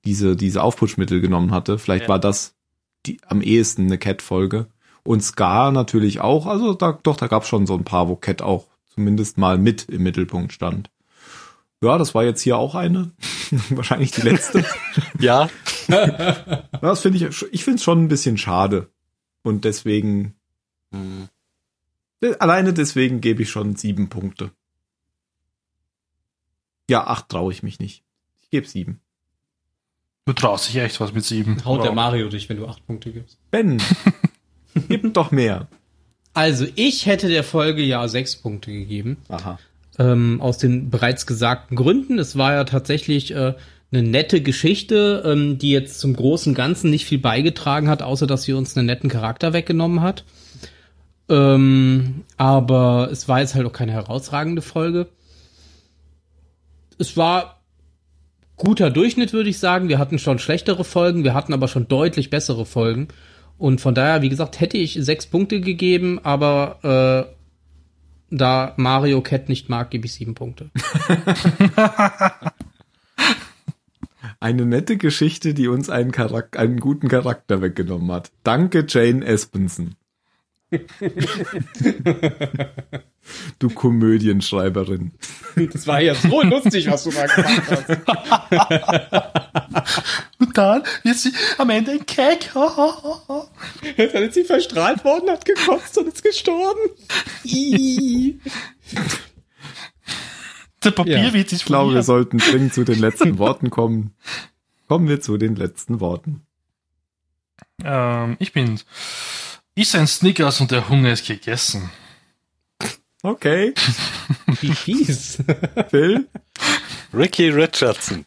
diese, 0.05 0.37
diese 0.37 0.63
Aufputschmittel 0.63 1.21
genommen 1.21 1.53
hatte. 1.53 1.79
Vielleicht 1.79 2.05
Ja. 2.05 2.09
war 2.11 2.19
das 2.19 2.55
die, 3.09 3.19
am 3.27 3.43
ehesten 3.43 3.87
eine 3.87 3.99
Cat-Folge. 3.99 4.67
Und 5.03 5.23
Scar 5.23 5.73
natürlich 5.73 6.21
auch, 6.21 6.47
also 6.47 6.75
da, 6.75 6.99
doch, 7.03 7.17
da 7.17 7.27
gab's 7.27 7.49
schon 7.49 7.67
so 7.67 7.75
ein 7.75 7.85
paar, 7.85 8.09
wo 8.09 8.17
Cat 8.17 8.43
auch 8.43 8.67
zumindest 8.95 9.39
mal 9.39 9.59
mit 9.59 9.89
im 9.89 10.03
Mittelpunkt 10.03 10.53
stand. 10.53 10.91
Ja, 11.81 11.97
das 11.97 12.15
war 12.15 12.25
jetzt 12.25 12.43
hier 12.43 12.59
auch 12.59 12.75
eine. 12.75 13.13
Wahrscheinlich 13.71 14.11
die 14.11 14.23
letzte. 14.23 14.65
Ja, 15.21 15.49
Das 16.81 17.01
finde 17.01 17.19
ich, 17.19 17.43
ich 17.51 17.65
finde 17.65 17.77
es 17.77 17.83
schon 17.83 18.05
ein 18.05 18.09
bisschen 18.09 18.37
schade. 18.37 18.91
Und 19.43 19.65
deswegen, 19.65 20.35
hm, 20.93 21.29
alleine 22.39 22.73
deswegen 22.73 23.21
gebe 23.21 23.43
ich 23.43 23.51
schon 23.51 23.77
sieben 23.77 24.09
Punkte. 24.09 24.51
Ja, 26.91 27.07
acht 27.07 27.29
traue 27.29 27.53
ich 27.53 27.63
mich 27.63 27.79
nicht. 27.79 28.05
Ich 28.43 28.51
gebe 28.51 28.67
sieben. 28.67 29.01
Du 30.29 30.35
traust 30.35 30.69
dich 30.69 30.77
echt 30.77 31.01
was 31.01 31.15
mit 31.15 31.25
sieben. 31.25 31.65
Haut 31.65 31.83
der. 31.83 31.93
Mario 31.93 32.29
dich, 32.29 32.51
wenn 32.51 32.59
du 32.59 32.67
acht 32.67 32.87
Punkte 32.87 33.13
gibst. 33.13 33.39
Ben, 33.51 33.81
gib 34.91 35.15
doch 35.15 35.31
mehr. 35.31 35.69
Also, 36.35 36.67
ich 36.75 37.07
hätte 37.07 37.29
der 37.29 37.43
Folge 37.43 37.81
ja 37.83 38.07
sechs 38.09 38.37
Punkte 38.37 38.71
gegeben. 38.71 39.17
Aha. 39.31 39.59
ähm, 39.99 40.43
aus 40.43 40.59
den 40.59 40.91
bereits 40.91 41.27
gesagten 41.27 41.77
Gründen. 41.77 42.19
Es 42.19 42.37
war 42.37 42.53
ja 42.53 42.65
tatsächlich 42.65 43.31
äh, 43.31 43.55
eine 43.91 44.03
nette 44.03 44.43
Geschichte, 44.43 45.23
ähm, 45.25 45.57
die 45.57 45.71
jetzt 45.71 45.99
zum 45.99 46.15
großen 46.15 46.53
Ganzen 46.53 46.91
nicht 46.91 47.07
viel 47.07 47.21
beigetragen 47.21 47.89
hat, 47.89 48.03
außer 48.03 48.27
dass 48.27 48.43
sie 48.43 48.53
uns 48.53 48.77
einen 48.77 48.85
netten 48.85 49.09
Charakter 49.09 49.55
weggenommen 49.55 50.03
hat. 50.03 50.25
Ähm, 51.31 52.25
aber 52.37 53.09
es 53.11 53.29
war 53.29 53.41
jetzt 53.41 53.55
halt 53.55 53.67
auch 53.67 53.73
keine 53.73 53.93
herausragende 53.93 54.61
Folge. 54.61 55.09
Es 56.99 57.17
war 57.17 57.58
guter 58.59 58.91
Durchschnitt, 58.91 59.33
würde 59.33 59.49
ich 59.49 59.59
sagen. 59.59 59.89
Wir 59.89 59.99
hatten 59.99 60.19
schon 60.19 60.39
schlechtere 60.39 60.85
Folgen, 60.85 61.25
wir 61.25 61.35
hatten 61.35 61.55
aber 61.55 61.69
schon 61.69 61.89
deutlich 61.89 62.29
bessere 62.31 62.67
Folgen. 62.67 63.09
Und 63.57 63.81
von 63.81 63.95
daher, 63.95 64.23
wie 64.23 64.29
gesagt, 64.29 64.61
hätte 64.61 64.77
ich 64.77 64.99
sechs 65.01 65.27
Punkte 65.27 65.61
gegeben, 65.61 66.21
aber 66.23 67.29
äh, 67.31 67.35
da 68.31 68.75
Mario 68.77 69.21
Cat 69.23 69.49
nicht 69.49 69.69
mag, 69.69 69.91
gebe 69.91 70.07
ich 70.07 70.13
sieben 70.13 70.35
Punkte. 70.35 70.71
Eine 74.41 74.67
nette 74.67 74.97
Geschichte, 74.97 75.53
die 75.53 75.67
uns 75.67 75.91
einen, 75.91 76.13
Charak 76.13 76.57
einen 76.57 76.79
guten 76.79 77.09
Charakter 77.09 77.61
weggenommen 77.61 78.13
hat. 78.13 78.31
Danke, 78.45 78.85
Jane 78.87 79.25
Espenson. 79.25 79.97
Du 83.59 83.71
Komödienschreiberin. 83.71 85.13
Das 85.73 85.87
war 85.87 86.01
ja 86.01 86.15
so 86.15 86.43
lustig, 86.43 86.91
was 86.91 87.05
du 87.05 87.11
da 87.11 87.27
gemacht 87.27 87.63
hast. 87.71 87.89
Und 90.39 90.57
dann 90.57 90.83
wird 91.03 91.17
sie 91.17 91.33
am 91.57 91.71
Ende 91.71 91.93
ein 91.93 92.05
Keck. 92.07 92.51
Dann 92.55 94.23
ist 94.23 94.35
sie 94.35 94.45
verstrahlt 94.45 95.05
worden, 95.05 95.31
hat 95.31 95.45
gekotzt 95.45 95.97
und 95.99 96.09
ist 96.09 96.23
gestorben. 96.23 96.81
Der 100.85 100.91
Papierwitz 100.93 101.53
ist 101.53 101.61
Ich 101.61 101.67
glaube, 101.67 101.95
wir 101.95 102.03
sollten 102.03 102.39
dringend 102.39 102.75
zu 102.75 102.85
den 102.85 102.99
letzten 103.01 103.39
Worten 103.39 103.71
kommen. 103.71 104.15
Kommen 104.87 105.09
wir 105.09 105.21
zu 105.21 105.37
den 105.37 105.57
letzten 105.57 106.01
Worten. 106.01 106.43
Ähm, 107.85 108.37
ich 108.39 108.53
bin's. 108.53 108.87
Iss 109.79 109.95
ein 109.95 110.09
Snickers 110.09 110.61
und 110.61 110.73
der 110.73 110.89
Hunger 110.89 111.13
ist 111.13 111.25
gegessen. 111.25 111.89
Okay, 113.23 113.75
Wie 114.61 114.73
fies. 114.75 115.39
Phil. 115.89 116.27
Ricky 117.15 117.49
Richardson. 117.51 118.25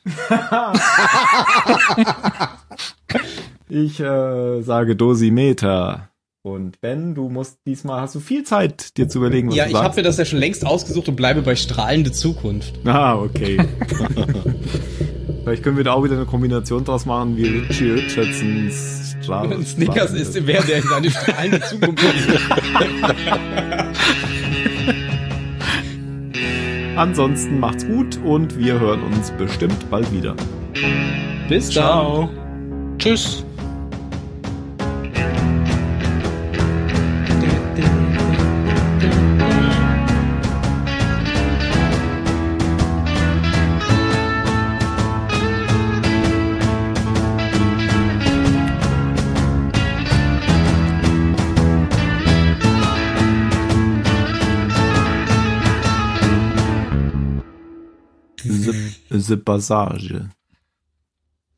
Ich 3.68 4.00
äh, 4.00 4.62
sage 4.62 4.96
Dosimeter. 4.96 6.10
Und 6.44 6.80
Ben, 6.82 7.14
du 7.16 7.28
musst 7.30 7.60
diesmal, 7.68 8.00
hast 8.02 8.16
du 8.16 8.20
viel 8.22 8.44
Zeit, 8.44 8.98
dir 8.98 9.10
zu 9.10 9.20
überlegen, 9.20 9.50
was 9.50 9.56
Ja, 9.56 9.66
du 9.66 9.72
ich 9.72 9.76
habe 9.76 9.86
sagst. 9.88 9.98
mir 9.98 10.04
das 10.04 10.18
ja 10.18 10.26
schon 10.26 10.40
längst 10.40 10.66
ausgesucht 10.66 11.08
und 11.10 11.16
bleibe 11.18 11.42
bei 11.42 11.56
strahlende 11.58 12.12
Zukunft. 12.14 12.80
Ah, 12.86 13.16
okay. 13.16 13.58
Vielleicht 15.44 15.64
können 15.64 15.78
wir 15.78 15.84
da 15.84 15.94
auch 15.94 16.04
wieder 16.04 16.16
eine 16.16 16.26
Kombination 16.26 16.84
draus 16.86 17.06
machen, 17.06 17.36
wie 17.38 17.46
Richie 17.46 17.92
Richardsons 17.92 19.11
Strahl. 19.32 19.62
Snickers 19.66 20.14
ist 20.14 20.36
wer, 20.46 20.62
der 20.62 20.78
in 20.78 20.84
seine 20.84 21.10
strahlende 21.12 21.60
Zukunft 21.62 22.04
Ansonsten 26.96 27.60
macht's 27.60 27.86
gut 27.88 28.20
und 28.24 28.58
wir 28.60 28.80
hören 28.80 29.02
uns 29.04 29.32
bestimmt 29.32 29.90
bald 29.90 30.12
wieder. 30.12 30.36
Bis 31.50 31.70
dann. 31.70 31.74
Ciao. 31.74 32.30
Tschüss. 32.98 33.44
The 59.32 59.38
Passage. 59.38 60.30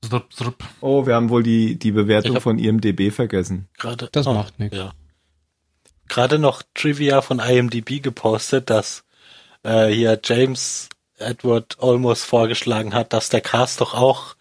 Zrup, 0.03 0.33
zrup. 0.33 0.63
Oh, 0.81 1.05
wir 1.05 1.15
haben 1.15 1.29
wohl 1.29 1.43
die, 1.43 1.79
die 1.79 1.91
Bewertung 1.91 2.41
von 2.41 2.59
IMDB 2.59 3.11
vergessen. 3.11 3.69
Gerade. 3.77 4.09
Das 4.11 4.27
oh, 4.27 4.33
macht 4.33 4.59
nichts. 4.59 4.77
Ja. 4.77 4.91
Gerade 6.09 6.39
noch 6.39 6.61
Trivia 6.73 7.21
von 7.21 7.39
IMDb 7.39 8.03
gepostet, 8.03 8.69
dass 8.69 9.03
äh, 9.63 9.87
hier 9.87 10.19
James 10.23 10.89
Edward 11.17 11.77
Olmos 11.79 12.23
vorgeschlagen 12.23 12.93
hat, 12.93 13.13
dass 13.13 13.29
der 13.29 13.41
Cast 13.41 13.81
doch 13.81 13.93
auch 13.93 14.35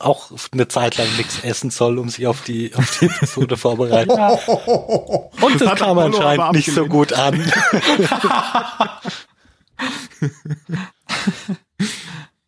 auch 0.00 0.32
eine 0.52 0.66
Zeit 0.66 0.96
lang 0.96 1.06
nichts 1.16 1.44
essen 1.44 1.70
soll, 1.70 1.98
um 1.98 2.08
sich 2.08 2.26
auf 2.26 2.42
die 2.42 2.74
auf 2.74 2.98
die 2.98 3.06
Episode 3.06 3.56
vorbereiten. 3.56 4.10
Und 4.10 5.60
das, 5.60 5.68
hat 5.68 5.78
kam 5.78 5.98
anscheinend 5.98 6.52
nicht 6.52 6.72
so 6.72 6.86
gut 6.86 7.12
an. 7.12 7.40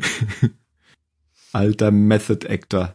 Alter 1.52 1.90
Method 1.90 2.46
Actor. 2.48 2.94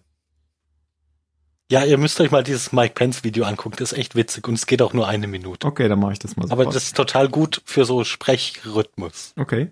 Ja, 1.71 1.83
ihr 1.83 1.97
müsst 1.97 2.19
euch 2.21 2.29
mal 2.29 2.43
dieses 2.43 2.71
Mike 2.73 2.93
Pence 2.93 3.23
Video 3.23 3.43
angucken. 3.45 3.75
Das 3.79 3.91
ist 3.91 3.97
echt 3.97 4.15
witzig 4.15 4.47
und 4.47 4.53
es 4.53 4.67
geht 4.67 4.81
auch 4.83 4.93
nur 4.93 5.07
eine 5.07 5.27
Minute. 5.27 5.65
Okay, 5.65 5.87
dann 5.89 5.99
mache 5.99 6.13
ich 6.13 6.19
das 6.19 6.35
mal 6.37 6.43
Aber 6.43 6.57
sofort. 6.63 6.75
das 6.75 6.83
ist 6.83 6.95
total 6.95 7.27
gut 7.27 7.61
für 7.65 7.85
so 7.85 8.03
Sprechrhythmus. 8.03 9.33
okay. 9.35 9.71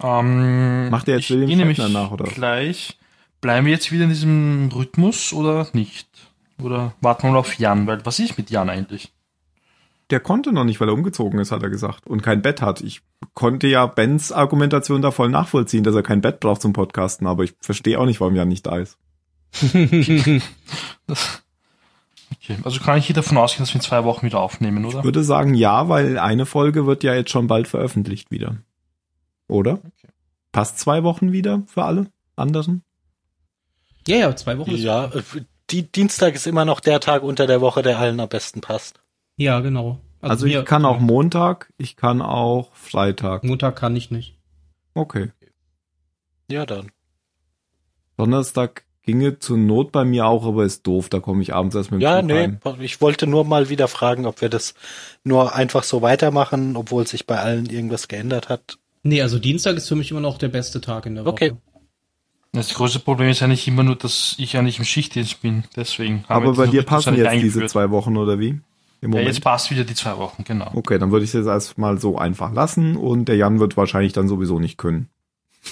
Ähm, 0.00 0.90
Macht 0.90 1.08
ihr 1.08 1.14
jetzt 1.16 1.30
ich 1.30 1.36
William 1.36 1.74
Shatner 1.74 1.88
nach, 1.88 2.10
oder? 2.12 2.24
Gleich. 2.24 2.98
Bleiben 3.40 3.66
wir 3.66 3.72
jetzt 3.72 3.90
wieder 3.92 4.04
in 4.04 4.10
diesem 4.10 4.70
Rhythmus 4.74 5.32
oder 5.32 5.68
nicht? 5.72 6.08
Oder 6.60 6.94
warten 7.00 7.24
wir 7.24 7.32
mal 7.32 7.38
auf 7.38 7.58
Jan? 7.58 7.86
Weil 7.86 8.04
was 8.04 8.18
ist 8.18 8.38
mit 8.38 8.50
Jan 8.50 8.70
eigentlich? 8.70 9.12
Der 10.10 10.20
konnte 10.20 10.52
noch 10.52 10.64
nicht, 10.64 10.80
weil 10.80 10.88
er 10.88 10.94
umgezogen 10.94 11.38
ist, 11.38 11.52
hat 11.52 11.62
er 11.62 11.68
gesagt. 11.68 12.06
Und 12.06 12.22
kein 12.22 12.40
Bett 12.40 12.62
hat. 12.62 12.80
Ich 12.80 13.02
konnte 13.34 13.66
ja 13.66 13.86
Bens 13.86 14.32
Argumentation 14.32 15.02
da 15.02 15.10
voll 15.10 15.28
nachvollziehen, 15.28 15.84
dass 15.84 15.94
er 15.94 16.02
kein 16.02 16.22
Bett 16.22 16.40
braucht 16.40 16.62
zum 16.62 16.72
Podcasten, 16.72 17.26
aber 17.26 17.44
ich 17.44 17.54
verstehe 17.60 17.98
auch 17.98 18.06
nicht, 18.06 18.20
warum 18.20 18.34
Jan 18.34 18.48
nicht 18.48 18.66
da 18.66 18.78
ist. 18.78 18.98
Das, 21.06 21.42
okay, 22.34 22.58
also 22.64 22.80
kann 22.80 22.98
ich 22.98 23.06
hier 23.06 23.14
davon 23.14 23.38
ausgehen, 23.38 23.62
dass 23.62 23.72
wir 23.72 23.76
in 23.76 23.80
zwei 23.80 24.04
Wochen 24.04 24.26
wieder 24.26 24.40
aufnehmen, 24.40 24.84
oder? 24.84 24.98
Ich 24.98 25.04
würde 25.04 25.24
sagen 25.24 25.54
ja, 25.54 25.88
weil 25.88 26.18
eine 26.18 26.44
Folge 26.44 26.84
wird 26.84 27.02
ja 27.02 27.14
jetzt 27.14 27.30
schon 27.30 27.46
bald 27.46 27.66
veröffentlicht 27.66 28.30
wieder. 28.30 28.58
Oder? 29.46 29.80
Passt 30.52 30.78
zwei 30.78 31.02
Wochen 31.02 31.32
wieder 31.32 31.62
für 31.66 31.84
alle 31.84 32.10
anderen? 32.36 32.82
Ja, 34.06 34.16
ja, 34.16 34.36
zwei 34.36 34.58
Wochen 34.58 34.72
ist. 34.72 34.82
Ja, 34.82 35.06
äh, 35.06 35.22
die 35.70 35.90
Dienstag 35.90 36.34
ist 36.34 36.46
immer 36.46 36.66
noch 36.66 36.80
der 36.80 37.00
Tag 37.00 37.22
unter 37.22 37.46
der 37.46 37.62
Woche, 37.62 37.82
der 37.82 37.98
allen 37.98 38.20
am 38.20 38.28
besten 38.28 38.60
passt. 38.60 39.00
Ja, 39.38 39.60
genau. 39.60 40.00
Also, 40.20 40.44
mir- 40.46 40.58
ich 40.60 40.64
kann 40.66 40.84
auch 40.84 40.98
Montag, 41.00 41.72
ich 41.78 41.96
kann 41.96 42.20
auch 42.20 42.74
Freitag. 42.74 43.44
Montag 43.44 43.76
kann 43.76 43.96
ich 43.96 44.10
nicht. 44.10 44.36
Okay. 44.94 45.30
Ja, 46.50 46.66
dann. 46.66 46.90
Donnerstag 48.16 48.84
ginge 49.02 49.38
zur 49.38 49.56
Not 49.56 49.92
bei 49.92 50.04
mir 50.04 50.26
auch, 50.26 50.44
aber 50.44 50.64
ist 50.64 50.86
doof, 50.86 51.08
da 51.08 51.20
komme 51.20 51.40
ich 51.42 51.54
abends 51.54 51.74
erst 51.76 51.90
mit 51.92 52.00
dem 52.00 52.02
Ja, 52.02 52.18
Zug 52.20 52.26
nee, 52.26 52.34
heim. 52.42 52.58
ich 52.80 53.00
wollte 53.00 53.26
nur 53.26 53.44
mal 53.44 53.68
wieder 53.70 53.88
fragen, 53.88 54.26
ob 54.26 54.40
wir 54.42 54.48
das 54.48 54.74
nur 55.24 55.54
einfach 55.54 55.82
so 55.84 56.02
weitermachen, 56.02 56.76
obwohl 56.76 57.06
sich 57.06 57.26
bei 57.26 57.38
allen 57.38 57.66
irgendwas 57.66 58.08
geändert 58.08 58.48
hat. 58.48 58.78
Nee, 59.04 59.22
also 59.22 59.38
Dienstag 59.38 59.76
ist 59.76 59.88
für 59.88 59.94
mich 59.94 60.10
immer 60.10 60.20
noch 60.20 60.36
der 60.36 60.48
beste 60.48 60.80
Tag 60.80 61.06
in 61.06 61.14
der 61.14 61.24
Woche. 61.24 61.32
Okay. 61.32 61.52
Das 62.52 62.74
größte 62.74 62.98
Problem 62.98 63.28
ist 63.28 63.42
eigentlich 63.42 63.68
immer 63.68 63.82
nur, 63.84 63.94
dass 63.96 64.34
ich 64.38 64.56
eigentlich 64.56 64.78
im 64.78 64.84
Schichtdienst 64.84 65.40
bin. 65.42 65.64
Deswegen. 65.76 66.24
Aber 66.28 66.54
bei 66.54 66.66
dir 66.66 66.82
passen 66.82 67.14
jetzt 67.14 67.32
diese 67.42 67.66
zwei 67.66 67.90
Wochen 67.90 68.16
oder 68.16 68.38
wie? 68.40 68.60
Im 69.00 69.10
Ja, 69.12 69.18
Moment. 69.18 69.28
jetzt 69.28 69.42
passt 69.44 69.70
wieder 69.70 69.84
die 69.84 69.94
zwei 69.94 70.16
Wochen, 70.16 70.42
genau. 70.44 70.70
okay, 70.74 70.98
dann 70.98 71.12
würde 71.12 71.24
ich 71.24 71.30
es 71.30 71.34
jetzt 71.34 71.46
erstmal 71.46 71.98
so 72.00 72.18
einfach 72.18 72.52
lassen 72.52 72.96
und 72.96 73.26
der 73.26 73.36
Jan 73.36 73.60
wird 73.60 73.76
wahrscheinlich 73.76 74.12
dann 74.12 74.26
sowieso 74.28 74.58
nicht 74.58 74.76
können. 74.76 75.08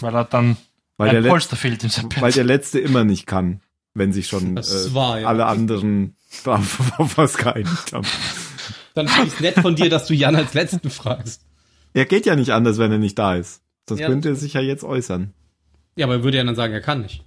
Weil 0.01 0.15
er 0.15 0.25
dann 0.25 0.57
Weil 0.97 1.11
ein 1.17 1.23
der, 1.23 1.31
Polster 1.31 1.57
fehlt 1.57 1.83
im 1.83 1.91
September. 1.91 2.21
weil 2.25 2.33
der 2.33 2.45
letzte 2.45 2.79
immer 2.79 3.03
nicht 3.05 3.27
kann, 3.27 3.61
wenn 3.95 4.13
sich 4.13 4.29
schon 4.29 4.55
Das 4.55 4.87
äh, 4.91 4.95
wahr, 4.95 5.21
ja. 5.21 5.29
alle 5.29 5.47
anderen 5.47 6.15
darauf 6.45 6.99
auf 7.01 7.19
was 7.19 7.37
geeinigt 7.37 7.93
haben. 7.93 8.07
Dann 8.95 9.09
finde 9.09 9.29
ich 9.35 9.41
nett 9.41 9.55
von 9.61 9.75
dir, 9.77 9.91
dass 9.91 10.07
du 10.07 10.15
Jan 10.15 10.37
als 10.37 10.55
Letzten 10.55 10.89
fragst. 10.91 11.43
Er 11.95 12.05
geht 12.07 12.27
ja 12.27 12.37
nicht 12.37 12.51
anders, 12.53 12.79
wenn 12.79 12.93
er 12.93 12.99
nicht 12.99 13.19
da 13.19 13.35
ist. 13.35 13.61
Sonst 13.89 14.01
Ja, 14.01 14.07
könnte 14.09 14.29
er 14.31 14.35
sich 14.37 14.53
ja 14.55 14.61
jetzt 14.61 14.85
äußern. 14.85 15.33
Ja, 15.97 16.07
aber 16.07 16.15
er 16.17 16.23
würde 16.25 16.37
ja 16.37 16.45
dann 16.45 16.55
sagen, 16.55 16.73
er 16.73 16.81
kann 16.81 17.03
nicht. 17.03 17.25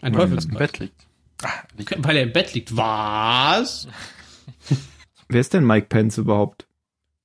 Ein 0.00 0.14
Weil 0.14 0.30
er 0.32 0.42
im. 0.42 0.54
Bett 0.54 0.78
liegt. 0.78 1.05
Ah. 1.42 1.50
Weil 1.98 2.16
er 2.16 2.22
im 2.24 2.32
Bett 2.32 2.54
liegt. 2.54 2.76
Was? 2.76 3.88
Wer 5.28 5.40
ist 5.40 5.52
denn 5.54 5.66
Mike 5.66 5.86
Pence 5.88 6.18
überhaupt? 6.18 6.66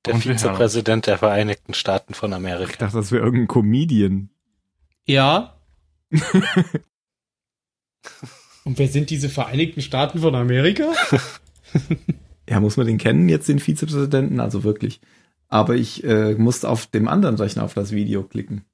Der 0.06 0.16
Und. 0.16 0.24
Vizepräsident 0.24 1.06
der 1.08 1.18
Vereinigten 1.18 1.74
Staaten 1.74 2.14
von 2.14 2.32
Ich 2.32 2.36
Amerika. 2.36 2.78
dachte, 2.78 2.98
das 2.98 3.12
wäre 3.12 3.24
irgendein 3.24 3.48
Comedian. 3.48 4.30
Ja. 5.06 5.56
Und 8.64 8.78
wer 8.78 8.88
sind 8.88 9.10
diese 9.10 9.30
Vereinigten 9.30 9.82
Staaten 9.82 10.20
von 10.20 10.36
Amerika? 10.36 10.92
Ja, 12.50 12.60
muss 12.60 12.76
man 12.76 12.86
den 12.86 12.98
kennen, 12.98 13.30
jetzt 13.30 13.48
den 13.48 13.60
Vizepräsidenten? 13.60 14.42
Also 14.42 14.66
wirklich. 14.66 15.00
Aber 15.48 15.76
ich 15.76 16.04
äh, 16.04 16.34
musste 16.34 16.68
auf 16.68 16.86
dem 16.86 17.08
anderen 17.08 17.36
Rechner 17.38 17.64
auf 17.64 17.74
das 17.76 17.92
Video 17.94 18.24
klicken. 18.24 18.66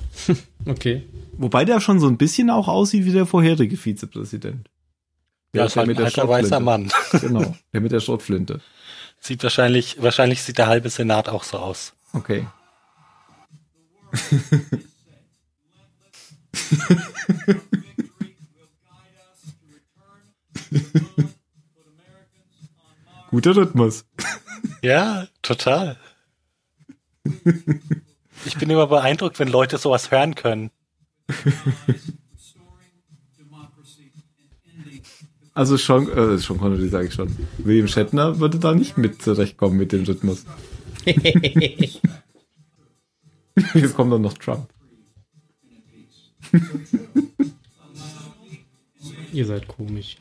Okay. 0.64 1.08
Wobei 1.32 1.64
der 1.64 1.80
schon 1.80 1.98
so 1.98 2.06
ein 2.06 2.18
bisschen 2.18 2.48
auch 2.50 2.68
aussieht 2.68 3.04
wie 3.04 3.10
der 3.12 3.26
vorherige 3.26 3.76
Vizepräsident. 3.76 4.70
Ja, 5.54 5.64
ist 5.64 5.76
halt 5.76 5.90
ein 5.90 5.98
alter 5.98 6.28
weißer 6.28 6.60
Mann. 6.60 6.92
Genau, 7.20 7.56
der 7.72 7.80
mit 7.80 7.90
der 7.92 8.00
Schrotflinte. 8.00 8.60
Sieht 9.18 9.42
wahrscheinlich, 9.42 10.00
wahrscheinlich 10.00 10.42
sieht 10.42 10.58
der 10.58 10.68
halbe 10.68 10.88
Senat 10.88 11.28
auch 11.28 11.44
so 11.44 11.58
aus. 11.58 11.94
Okay. 12.12 12.46
Guter 23.30 23.56
Rhythmus. 23.56 24.04
Ja, 24.82 25.26
total. 25.42 25.96
Ich 28.44 28.56
bin 28.56 28.70
immer 28.70 28.86
beeindruckt, 28.86 29.38
wenn 29.38 29.48
Leute 29.48 29.78
sowas 29.78 30.10
hören 30.10 30.34
können. 30.34 30.70
Also 35.54 35.76
schon, 35.76 36.10
äh, 36.10 36.38
schon 36.38 36.58
Connery 36.58 36.88
sage 36.88 37.08
ich 37.08 37.14
schon. 37.14 37.36
William 37.58 37.86
Shatner 37.86 38.38
würde 38.38 38.58
da 38.58 38.74
nicht 38.74 38.96
mit 38.96 39.22
zurechtkommen 39.22 39.76
mit 39.76 39.92
dem 39.92 40.04
Rhythmus. 40.04 40.46
Jetzt 43.74 43.94
kommt 43.94 44.12
dann 44.12 44.22
noch 44.22 44.38
Trump. 44.38 44.68
Ihr 49.32 49.46
seid 49.46 49.68
komisch. 49.68 50.16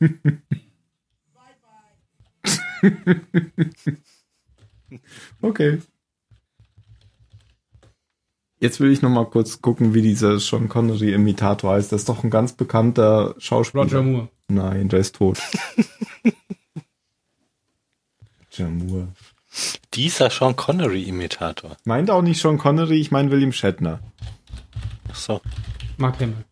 Okay. 5.42 5.80
Jetzt 8.58 8.80
will 8.80 8.90
ich 8.90 9.02
noch 9.02 9.10
mal 9.10 9.26
kurz 9.26 9.60
gucken, 9.60 9.92
wie 9.92 10.00
dieser 10.02 10.38
Sean 10.38 10.68
Connery 10.68 11.12
Imitator 11.12 11.74
heißt. 11.74 11.92
Das 11.92 12.02
ist 12.02 12.08
doch 12.08 12.24
ein 12.24 12.30
ganz 12.30 12.54
bekannter 12.54 13.34
Schauspieler. 13.38 13.84
Roger 13.84 14.02
Moore. 14.02 14.28
Nein, 14.48 14.88
der 14.88 15.00
ist 15.00 15.16
tot. 15.16 15.38
Roger 18.50 18.70
Moore. 18.70 19.08
Dieser 19.94 20.30
Sean 20.30 20.56
Connery-Imitator. 20.56 21.76
Meint 21.84 22.10
auch 22.10 22.22
nicht 22.22 22.40
Sean 22.40 22.58
Connery, 22.58 23.00
ich 23.00 23.10
meine 23.10 23.30
William 23.30 23.52
Shatner. 23.52 24.00
Ach 25.10 25.14
So. 25.14 25.40
Mark 25.96 26.20
Hamill. 26.20 26.44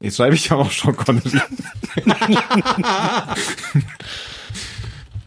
Jetzt 0.00 0.16
schreibe 0.16 0.34
ich 0.34 0.48
ja 0.48 0.56
auch 0.56 0.70
Sean 0.70 0.96
Connery. 0.96 1.40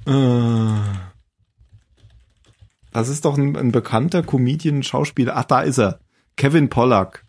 Äh. 0.05 0.81
das 2.93 3.09
ist 3.09 3.25
doch 3.25 3.37
ein, 3.37 3.55
ein 3.55 3.71
bekannter 3.71 4.23
Comedian, 4.23 4.83
Schauspieler. 4.83 5.33
Ach, 5.35 5.45
da 5.45 5.61
ist 5.61 5.77
er. 5.79 5.99
Kevin 6.37 6.69
Pollack. 6.69 7.25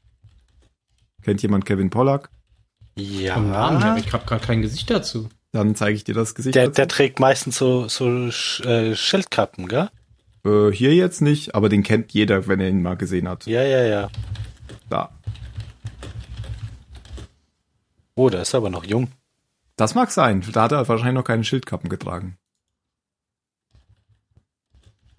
Kennt 1.22 1.42
jemand 1.42 1.64
Kevin 1.66 1.90
Pollack? 1.90 2.30
Ja. 2.96 3.38
Namen 3.38 3.82
aber 3.82 3.98
ich 3.98 4.12
habe 4.12 4.24
gerade 4.24 4.44
kein 4.46 4.62
Gesicht 4.62 4.88
dazu. 4.90 5.28
Dann 5.52 5.74
zeige 5.74 5.96
ich 5.96 6.04
dir 6.04 6.14
das 6.14 6.34
Gesicht. 6.34 6.54
Der, 6.54 6.66
dazu. 6.66 6.76
der 6.76 6.88
trägt 6.88 7.20
meistens 7.20 7.56
so, 7.56 7.88
so 7.88 8.04
Sch- 8.06 8.64
äh, 8.66 8.94
Schildkappen, 8.94 9.68
gell? 9.68 9.88
Äh, 10.44 10.70
hier 10.72 10.94
jetzt 10.94 11.22
nicht, 11.22 11.54
aber 11.54 11.68
den 11.68 11.82
kennt 11.82 12.12
jeder, 12.12 12.46
wenn 12.46 12.60
er 12.60 12.68
ihn 12.68 12.82
mal 12.82 12.96
gesehen 12.96 13.28
hat. 13.28 13.46
Ja, 13.46 13.62
ja, 13.62 13.82
ja. 13.84 14.10
Da. 14.90 15.10
Oh, 18.14 18.30
der 18.30 18.42
ist 18.42 18.54
aber 18.54 18.70
noch 18.70 18.84
jung. 18.84 19.08
Das 19.76 19.94
mag 19.94 20.10
sein. 20.10 20.44
Da 20.52 20.62
hat 20.62 20.72
er 20.72 20.86
wahrscheinlich 20.88 21.14
noch 21.14 21.24
keine 21.24 21.44
Schildkappen 21.44 21.88
getragen. 21.90 22.36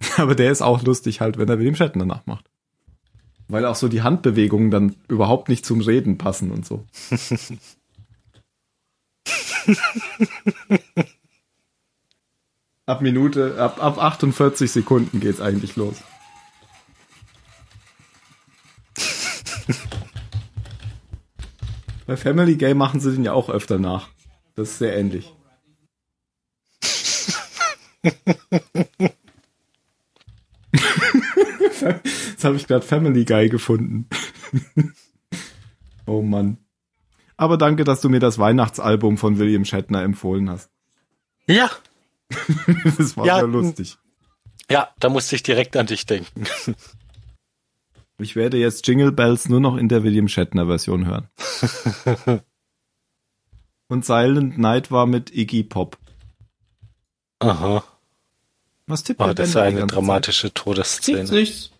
aber 0.16 0.34
der 0.34 0.52
ist 0.52 0.62
auch 0.62 0.82
lustig 0.82 1.20
halt, 1.20 1.38
wenn 1.38 1.48
er 1.48 1.58
William 1.58 1.74
Shatner 1.74 2.04
nachmacht. 2.04 2.50
Weil 3.48 3.64
auch 3.64 3.76
so 3.76 3.88
die 3.88 4.02
Handbewegungen 4.02 4.70
dann 4.70 4.96
überhaupt 5.08 5.48
nicht 5.48 5.64
zum 5.64 5.80
Reden 5.80 6.18
passen 6.18 6.50
und 6.50 6.66
so. 6.66 6.84
ab 12.86 13.02
Minute, 13.02 13.60
ab, 13.60 13.82
ab 13.82 13.98
48 13.98 14.70
Sekunden 14.70 15.20
geht's 15.20 15.40
eigentlich 15.40 15.76
los. 15.76 15.96
Bei 22.06 22.16
Family 22.16 22.56
Game 22.56 22.78
machen 22.78 23.00
sie 23.00 23.12
den 23.12 23.24
ja 23.24 23.32
auch 23.32 23.50
öfter 23.50 23.78
nach. 23.78 24.08
Das 24.54 24.70
ist 24.70 24.78
sehr 24.78 24.96
ähnlich. 24.96 25.34
Jetzt 32.30 32.44
habe 32.44 32.56
ich 32.56 32.66
gerade 32.66 32.84
Family 32.84 33.24
Guy 33.24 33.48
gefunden. 33.48 34.08
oh 36.06 36.22
Mann. 36.22 36.58
Aber 37.36 37.58
danke, 37.58 37.84
dass 37.84 38.00
du 38.00 38.08
mir 38.08 38.20
das 38.20 38.38
Weihnachtsalbum 38.38 39.18
von 39.18 39.38
William 39.38 39.64
Shatner 39.64 40.02
empfohlen 40.02 40.50
hast. 40.50 40.70
Ja. 41.46 41.70
Das 42.98 43.16
war 43.16 43.24
Ja, 43.26 43.38
sehr 43.38 43.48
lustig. 43.48 43.98
Ja, 44.68 44.88
da 44.98 45.08
musste 45.08 45.36
ich 45.36 45.44
direkt 45.44 45.76
an 45.76 45.86
dich 45.86 46.06
denken. 46.06 46.44
Ich 48.18 48.34
werde 48.34 48.56
jetzt 48.56 48.86
Jingle 48.88 49.12
Bells 49.12 49.48
nur 49.48 49.60
noch 49.60 49.76
in 49.76 49.88
der 49.88 50.02
William 50.02 50.26
Shatner 50.26 50.66
Version 50.66 51.06
hören. 51.06 51.28
Und 53.88 54.04
Silent 54.04 54.58
Night 54.58 54.90
war 54.90 55.06
mit 55.06 55.32
Iggy 55.32 55.62
Pop. 55.62 55.98
Aha. 57.38 57.84
Was 58.86 59.02
tippt 59.02 59.20
Oh, 59.20 59.32
das 59.32 59.48
ist 59.48 59.54
denn 59.54 59.64
da 59.64 59.70
die 59.70 59.76
eine 59.78 59.86
dramatische 59.86 60.46
Nichts, 60.46 60.62
Todesszene. 60.62 61.24
nichts. 61.24 61.60
Zeit? 61.62 61.70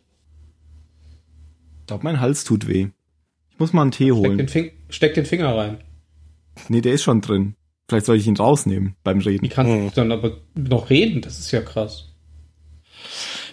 Ich 1.80 1.86
glaube, 1.86 2.04
mein 2.04 2.20
Hals 2.20 2.44
tut 2.44 2.66
weh. 2.66 2.88
Ich 3.50 3.59
muss 3.59 3.72
mal 3.72 3.82
einen 3.82 3.92
Tee 3.92 4.11
Steck 4.11 4.22
den, 4.22 4.30
holen. 4.38 4.48
Fing 4.48 4.72
steck 4.88 5.14
den 5.14 5.24
Finger 5.26 5.57
rein. 5.57 5.78
Nee, 6.68 6.80
der 6.80 6.94
ist 6.94 7.04
schon 7.04 7.20
drin. 7.20 7.54
Vielleicht 7.88 8.07
soll 8.07 8.16
ich 8.16 8.26
ihn 8.26 8.36
rausnehmen 8.36 8.96
beim 9.04 9.20
Wie 9.20 9.28
Reden. 9.28 9.48
kannst 9.48 9.72
Hm. 9.72 9.88
du 9.90 9.94
dann 9.94 10.11
aber 10.12 10.38
noch 10.57 10.90
reden? 10.90 11.20
Das 11.22 11.38
ist 11.38 11.52
ja 11.52 11.61
krass. 11.62 12.09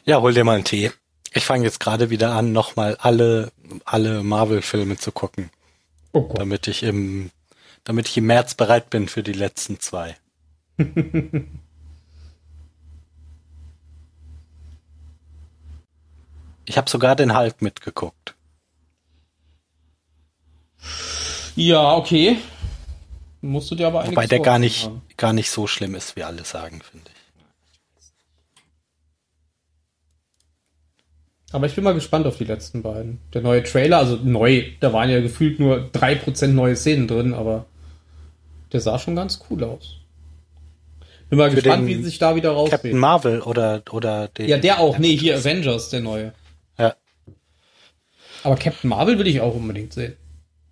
Ja, 0.06 0.20
hol 0.22 0.34
dir 0.34 0.44
mal 0.44 0.56
einen 0.56 0.64
Tee. 0.64 0.92
Ich 1.34 1.46
fange 1.46 1.64
jetzt 1.64 1.80
gerade 1.80 2.10
wieder 2.10 2.34
an, 2.34 2.52
nochmal 2.54 2.96
alle, 3.00 3.52
alle 3.86 4.24
Marvel-Filme 4.24 4.98
zu 4.98 5.12
gucken, 5.12 5.50
Oh 6.12 6.24
Gott. 6.24 6.40
damit 6.40 6.68
ich 6.68 6.84
im, 6.84 7.30
damit 7.84 8.08
ich 8.08 8.18
im 8.18 8.26
März 8.26 8.56
bereit 8.56 8.90
bin 8.90 9.08
für 9.08 9.22
die 9.24 9.34
letzten 9.34 9.80
zwei. 9.80 10.16
ich 16.66 16.78
habe 16.78 16.90
sogar 16.90 17.16
den 17.16 17.38
Hulk 17.38 17.62
mitgeguckt. 17.62 18.36
Ja, 21.56 21.96
okay. 21.96 22.38
Musst 23.42 23.70
du 23.72 23.76
dir 23.76 23.88
aber 23.88 24.00
Wobei 24.00 24.08
einiges 24.08 24.30
der 24.30 24.40
gar 24.40 24.60
nicht, 24.60 24.86
haben. 24.86 25.02
gar 25.18 25.34
nicht 25.34 25.50
so 25.50 25.68
schlimm 25.68 25.96
ist, 25.96 26.16
wie 26.16 26.24
alle 26.24 26.46
sagen, 26.46 26.82
finde 26.82 27.10
ich. 27.10 27.14
Aber 31.52 31.68
ich 31.68 31.76
bin 31.76 31.84
mal 31.84 31.94
gespannt 31.94 32.26
auf 32.26 32.38
die 32.38 32.46
letzten 32.46 32.82
beiden. 32.82 33.20
Der 33.34 33.42
neue 33.42 33.62
Trailer, 33.62 34.00
also 34.00 34.16
neu, 34.16 34.64
da 34.80 34.92
waren 34.92 35.10
ja 35.10 35.22
gefühlt 35.22 35.60
nur 35.60 35.90
3% 35.94 36.48
neue 36.48 36.76
Szenen 36.76 37.08
drin, 37.08 37.34
aber 37.36 37.66
der 38.72 38.80
sah 38.80 38.98
schon 38.98 39.16
ganz 39.16 39.40
cool 39.50 39.64
aus. 39.64 39.98
Bin 41.30 41.38
mal 41.38 41.50
Für 41.52 41.58
gespannt, 41.58 41.86
wie 41.86 41.96
sie 41.96 42.04
sich 42.04 42.18
da 42.18 42.36
wieder 42.36 42.50
Captain 42.56 42.74
rauswählen. 42.74 42.98
Marvel 42.98 43.42
oder, 43.42 43.84
oder 43.92 44.30
den. 44.30 44.48
Ja, 44.48 44.58
der 44.58 44.80
auch. 44.80 44.98
Nee, 44.98 45.16
hier 45.16 45.38
Avengers, 45.38 45.90
der 45.90 46.00
neue. 46.00 46.34
Aber 48.44 48.56
Captain 48.56 48.90
Marvel 48.90 49.18
will 49.20 49.28
ich 49.28 49.42
auch 49.42 49.56
unbedingt 49.56 49.94
sehen. 49.94 50.16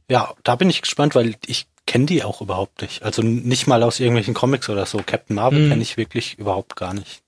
Ja, 0.09 0.33
da 0.43 0.55
bin 0.55 0.69
ich 0.69 0.81
gespannt, 0.81 1.15
weil 1.15 1.35
ich 1.45 1.67
kenne 1.85 2.05
die 2.05 2.23
auch 2.23 2.41
überhaupt 2.41 2.81
nicht. 2.81 3.03
Also 3.03 3.21
nicht 3.21 3.67
mal 3.67 3.81
aus 3.83 3.99
irgendwelchen 3.99 4.33
Comics 4.33 4.69
oder 4.69 4.85
so. 4.85 5.01
Captain 5.05 5.35
Marvel 5.35 5.65
Mhm. 5.65 5.69
kenne 5.69 5.81
ich 5.81 5.97
wirklich 5.97 6.37
überhaupt 6.37 6.75
gar 6.75 6.93
nicht. 6.93 7.23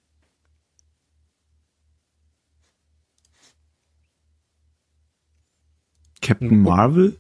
Captain 6.22 6.62
Marvel? 6.62 7.18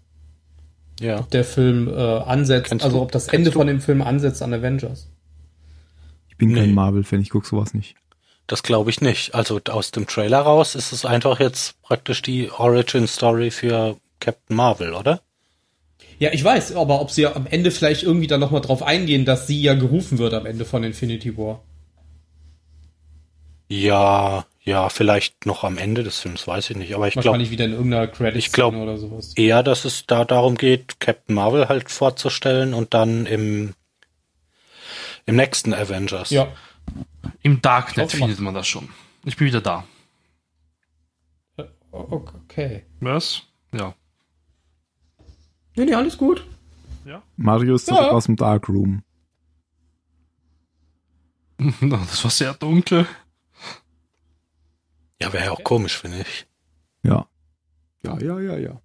Ja. 0.99 1.21
Der 1.31 1.43
Film 1.43 1.87
äh, 1.87 1.91
ansetzt, 1.93 2.69
Kennst 2.69 2.85
also 2.85 3.01
ob 3.01 3.11
das 3.11 3.27
Ende 3.27 3.49
du? 3.49 3.57
von 3.59 3.67
dem 3.67 3.81
Film 3.81 4.01
ansetzt 4.01 4.41
an 4.41 4.53
Avengers. 4.53 5.09
Ich 6.29 6.37
bin 6.37 6.49
Nee. 6.49 6.59
kein 6.61 6.73
Marvel-Fan, 6.73 7.21
ich 7.21 7.29
guck 7.29 7.45
sowas 7.45 7.73
nicht. 7.73 7.95
Das 8.47 8.63
glaube 8.63 8.89
ich 8.89 9.01
nicht. 9.01 9.33
Also 9.33 9.59
aus 9.69 9.91
dem 9.91 10.07
Trailer 10.07 10.39
raus 10.39 10.75
ist 10.75 10.91
es 10.91 11.05
einfach 11.05 11.39
jetzt 11.39 11.81
praktisch 11.81 12.21
die 12.21 12.51
Origin 12.51 13.07
Story 13.07 13.51
für 13.51 13.97
Captain 14.19 14.55
Marvel, 14.55 14.93
oder? 14.93 15.21
Ja, 16.19 16.31
ich 16.31 16.43
weiß, 16.43 16.75
aber 16.75 17.01
ob 17.01 17.11
sie 17.11 17.25
am 17.27 17.47
Ende 17.47 17.71
vielleicht 17.71 18.03
irgendwie 18.03 18.27
dann 18.27 18.39
nochmal 18.39 18.61
drauf 18.61 18.83
eingehen, 18.83 19.25
dass 19.25 19.47
sie 19.47 19.61
ja 19.61 19.73
gerufen 19.73 20.17
wird 20.19 20.33
am 20.33 20.45
Ende 20.45 20.65
von 20.65 20.83
Infinity 20.83 21.37
War. 21.37 21.61
Ja, 23.69 24.45
ja, 24.61 24.89
vielleicht 24.89 25.45
noch 25.45 25.63
am 25.63 25.77
Ende 25.77 26.03
des 26.03 26.19
Films, 26.19 26.47
weiß 26.47 26.69
ich 26.69 26.77
nicht. 26.77 26.93
Aber 26.95 27.07
ich 27.07 27.13
glaube 27.15 27.27
Wahrscheinlich 27.27 27.49
wieder 27.49 27.65
in 27.65 27.73
irgendeiner 27.73 28.07
credit 28.07 28.37
ich 28.37 28.51
glaub- 28.51 28.75
oder 28.75 28.97
sowas. 28.97 29.33
eher, 29.35 29.63
dass 29.63 29.83
es 29.85 30.05
da 30.05 30.25
darum 30.25 30.55
geht, 30.55 30.99
Captain 30.99 31.35
Marvel 31.35 31.67
halt 31.67 31.89
vorzustellen 31.89 32.73
und 32.73 32.93
dann 32.93 33.25
im 33.25 33.73
im 35.25 35.37
nächsten 35.37 35.73
Avengers. 35.73 36.29
Ja, 36.29 36.47
Im 37.41 37.61
Darknet 37.61 38.11
findet 38.11 38.39
man 38.39 38.53
das 38.53 38.67
schon. 38.67 38.89
Ich 39.25 39.37
bin 39.37 39.47
wieder 39.47 39.61
da. 39.61 39.85
okay. 41.91 42.85
Was? 42.99 43.43
Ja. 43.73 43.93
Nee, 45.75 45.85
nee, 45.85 45.93
alles 45.95 46.17
gut. 46.17 46.45
Mario 47.35 47.75
ist 47.75 47.85
zurück 47.87 48.01
Ja. 48.01 48.11
aus 48.11 48.25
dem 48.25 48.35
Darkroom. 48.35 49.03
Das 51.81 52.23
war 52.23 52.31
sehr 52.31 52.53
dunkel. 52.53 53.07
Ja, 55.21 55.31
wäre 55.31 55.45
ja 55.45 55.51
auch 55.51 55.63
komisch, 55.63 55.97
finde 55.97 56.21
ich. 56.21 56.45
Ja. 57.03 57.27
Ja, 58.03 58.19
ja, 58.19 58.39
ja, 58.39 58.57
ja. 58.57 58.81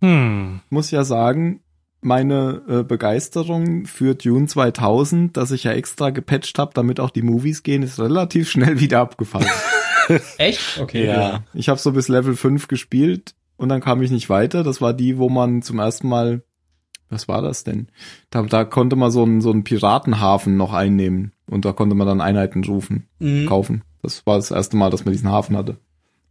Hm. 0.00 0.60
Muss 0.70 0.90
ja 0.90 1.04
sagen, 1.04 1.62
meine 2.02 2.62
äh, 2.68 2.82
Begeisterung 2.82 3.84
für 3.86 4.14
Dune 4.14 4.46
2000, 4.46 5.36
dass 5.36 5.50
ich 5.50 5.64
ja 5.64 5.72
extra 5.72 6.10
gepatcht 6.10 6.58
habe, 6.58 6.72
damit 6.74 6.98
auch 7.00 7.10
die 7.10 7.22
Movies 7.22 7.62
gehen, 7.62 7.82
ist 7.82 7.98
relativ 8.00 8.50
schnell 8.50 8.80
wieder 8.80 9.00
abgefallen. 9.00 9.46
Echt? 10.38 10.78
Okay. 10.80 11.06
Ja. 11.06 11.44
Ich 11.54 11.68
habe 11.68 11.78
so 11.78 11.92
bis 11.92 12.08
Level 12.08 12.34
5 12.36 12.68
gespielt 12.68 13.34
und 13.56 13.68
dann 13.68 13.80
kam 13.80 14.02
ich 14.02 14.10
nicht 14.10 14.30
weiter. 14.30 14.62
Das 14.62 14.80
war 14.80 14.94
die, 14.94 15.18
wo 15.18 15.28
man 15.28 15.62
zum 15.62 15.78
ersten 15.78 16.08
Mal, 16.08 16.42
was 17.08 17.28
war 17.28 17.42
das 17.42 17.64
denn? 17.64 17.88
Da, 18.30 18.42
da 18.42 18.64
konnte 18.64 18.96
man 18.96 19.10
so 19.10 19.22
einen, 19.22 19.40
so 19.40 19.50
einen 19.52 19.64
Piratenhafen 19.64 20.56
noch 20.56 20.72
einnehmen 20.72 21.32
und 21.46 21.64
da 21.64 21.72
konnte 21.72 21.94
man 21.94 22.06
dann 22.06 22.20
Einheiten 22.20 22.64
rufen, 22.64 23.06
Mhm. 23.18 23.46
kaufen. 23.46 23.82
Das 24.02 24.26
war 24.26 24.36
das 24.36 24.50
erste 24.50 24.76
Mal, 24.76 24.90
dass 24.90 25.04
man 25.04 25.12
diesen 25.12 25.30
Hafen 25.30 25.56
hatte. 25.56 25.76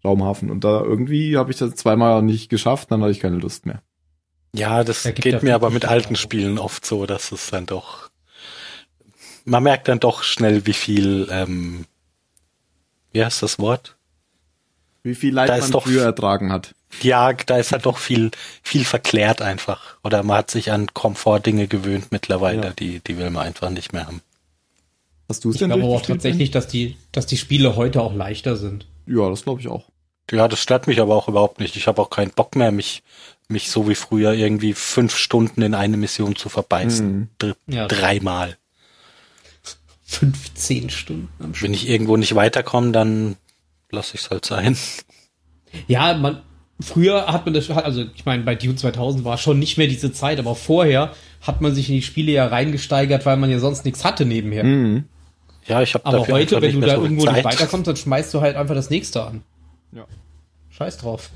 Raumhafen. 0.03 0.49
Und 0.49 0.63
da 0.63 0.81
irgendwie 0.81 1.37
habe 1.37 1.51
ich 1.51 1.57
das 1.57 1.75
zweimal 1.75 2.23
nicht 2.23 2.49
geschafft, 2.49 2.89
dann 2.91 3.01
hatte 3.01 3.11
ich 3.11 3.19
keine 3.19 3.35
Lust 3.37 3.65
mehr. 3.65 3.81
Ja, 4.53 4.83
das 4.83 5.03
Da 5.03 5.11
geht 5.11 5.43
mir 5.43 5.55
aber 5.55 5.69
mit 5.69 5.85
alten. 5.85 6.15
Spielen 6.15 6.57
oft 6.57 6.85
so, 6.85 7.05
dass 7.05 7.31
es 7.31 7.49
dann 7.49 7.65
doch. 7.65 8.09
Man 9.45 9.63
merkt 9.63 9.87
dann 9.87 9.99
doch 9.99 10.23
schnell, 10.23 10.65
wie 10.65 10.73
viel, 10.73 11.27
ähm, 11.31 11.85
wie 13.11 13.23
heißt 13.23 13.41
das 13.43 13.59
Wort? 13.59 13.95
Wie 15.03 15.15
viel 15.15 15.33
Leid 15.33 15.49
Da 15.49 15.57
man 15.57 15.71
doch- 15.71 15.83
früher 15.83 16.03
ertragen 16.03 16.51
hat. 16.51 16.73
Ja, 17.01 17.33
da 17.33 17.57
ist 17.57 17.71
halt 17.71 17.85
doch 17.85 17.99
viel, 17.99 18.31
viel 18.63 18.83
verklärt 18.83 19.41
einfach. 19.43 19.97
Oder 20.03 20.23
man 20.23 20.37
hat 20.39 20.51
sich 20.51 20.71
an 20.71 20.91
Komfortdinge 20.93 21.67
gewöhnt 21.67 22.11
mittlerweile, 22.11 22.63
Ja. 22.67 22.69
die, 22.71 22.99
die 22.99 23.17
will 23.17 23.29
man 23.29 23.45
einfach 23.45 23.69
nicht 23.69 23.93
mehr 23.93 24.07
haben. 24.07 24.21
Hast 25.29 25.43
du 25.45 25.49
es 25.49 25.55
Ich 25.55 25.59
denn 25.59 25.69
glaube 25.69 25.83
aber 25.83 25.93
auch 25.93 26.01
tatsächlich, 26.01 26.49
dass 26.49 26.67
die, 26.67 26.97
dass 27.11 27.27
die 27.27 27.37
Spiele 27.37 27.75
heute 27.75 28.01
auch 28.01 28.13
leichter 28.15 28.55
sind. 28.57 28.87
Ja, 29.05 29.29
das 29.29 29.43
glaube 29.43 29.61
ich 29.61 29.67
auch. 29.67 29.85
Ja, 30.31 30.47
das 30.47 30.59
stört 30.59 30.87
mich 30.87 30.99
aber 30.99 31.15
auch 31.15 31.27
überhaupt 31.27 31.59
nicht. 31.59 31.75
Ich 31.75 31.87
habe 31.87 32.01
auch 32.01 32.09
keinen 32.09 32.31
Bock 32.31 32.55
mehr, 32.55 32.71
mich, 32.71 33.03
mich 33.49 33.69
so 33.71 33.89
wie 33.89 33.95
früher 33.95 34.33
irgendwie 34.33 34.73
fünf 34.73 35.15
Stunden 35.17 35.61
in 35.61 35.73
eine 35.73 35.97
Mission 35.97 36.35
zu 36.35 36.49
verbeißen. 36.49 37.07
Mhm. 37.11 37.29
Dr 37.39 37.55
Ja. 37.67 37.87
Dreimal. 37.87 38.57
15 40.03 40.89
Stunden 40.89 41.29
am 41.39 41.53
Stück. 41.53 41.67
Wenn 41.67 41.73
ich 41.73 41.87
irgendwo 41.87 42.17
nicht 42.17 42.33
weiterkomme, 42.35 42.91
dann 42.91 43.35
lasse 43.91 44.15
ich 44.15 44.21
es 44.21 44.29
halt 44.31 44.45
sein. 44.45 44.75
Ja, 45.87 46.15
man, 46.15 46.41
früher 46.79 47.27
hat 47.27 47.45
man 47.45 47.53
das, 47.53 47.69
also 47.69 48.05
ich 48.15 48.25
meine, 48.25 48.43
bei 48.43 48.55
Dune 48.55 48.75
2000 48.75 49.23
war 49.23 49.37
schon 49.37 49.59
nicht 49.59 49.77
mehr 49.77 49.87
diese 49.87 50.11
Zeit, 50.11 50.39
aber 50.39 50.55
vorher 50.55 51.13
hat 51.41 51.61
man 51.61 51.75
sich 51.75 51.89
in 51.89 51.95
die 51.95 52.01
Spiele 52.01 52.31
ja 52.31 52.47
reingesteigert, 52.47 53.25
weil 53.25 53.37
man 53.37 53.51
ja 53.51 53.59
sonst 53.59 53.85
nichts 53.85 54.03
hatte 54.03 54.25
nebenher. 54.25 54.63
Mhm. 54.63 55.05
Ja, 55.67 55.81
ich 55.83 55.93
habe 55.93 56.05
Aber 56.05 56.19
dafür 56.19 56.35
heute, 56.35 56.55
wenn 56.61 56.71
nicht 56.71 56.75
du 56.83 56.87
da 56.87 56.95
so 56.95 57.03
irgendwo 57.03 57.25
nicht 57.25 57.33
Zeit. 57.35 57.45
weiterkommst, 57.45 57.87
dann 57.87 57.95
schmeißt 57.95 58.33
du 58.33 58.41
halt 58.41 58.55
einfach 58.55 58.73
das 58.75 58.89
nächste 58.89 59.23
an. 59.23 59.43
Ja. 59.91 60.05
Scheiß 60.69 60.97
drauf. 60.97 61.29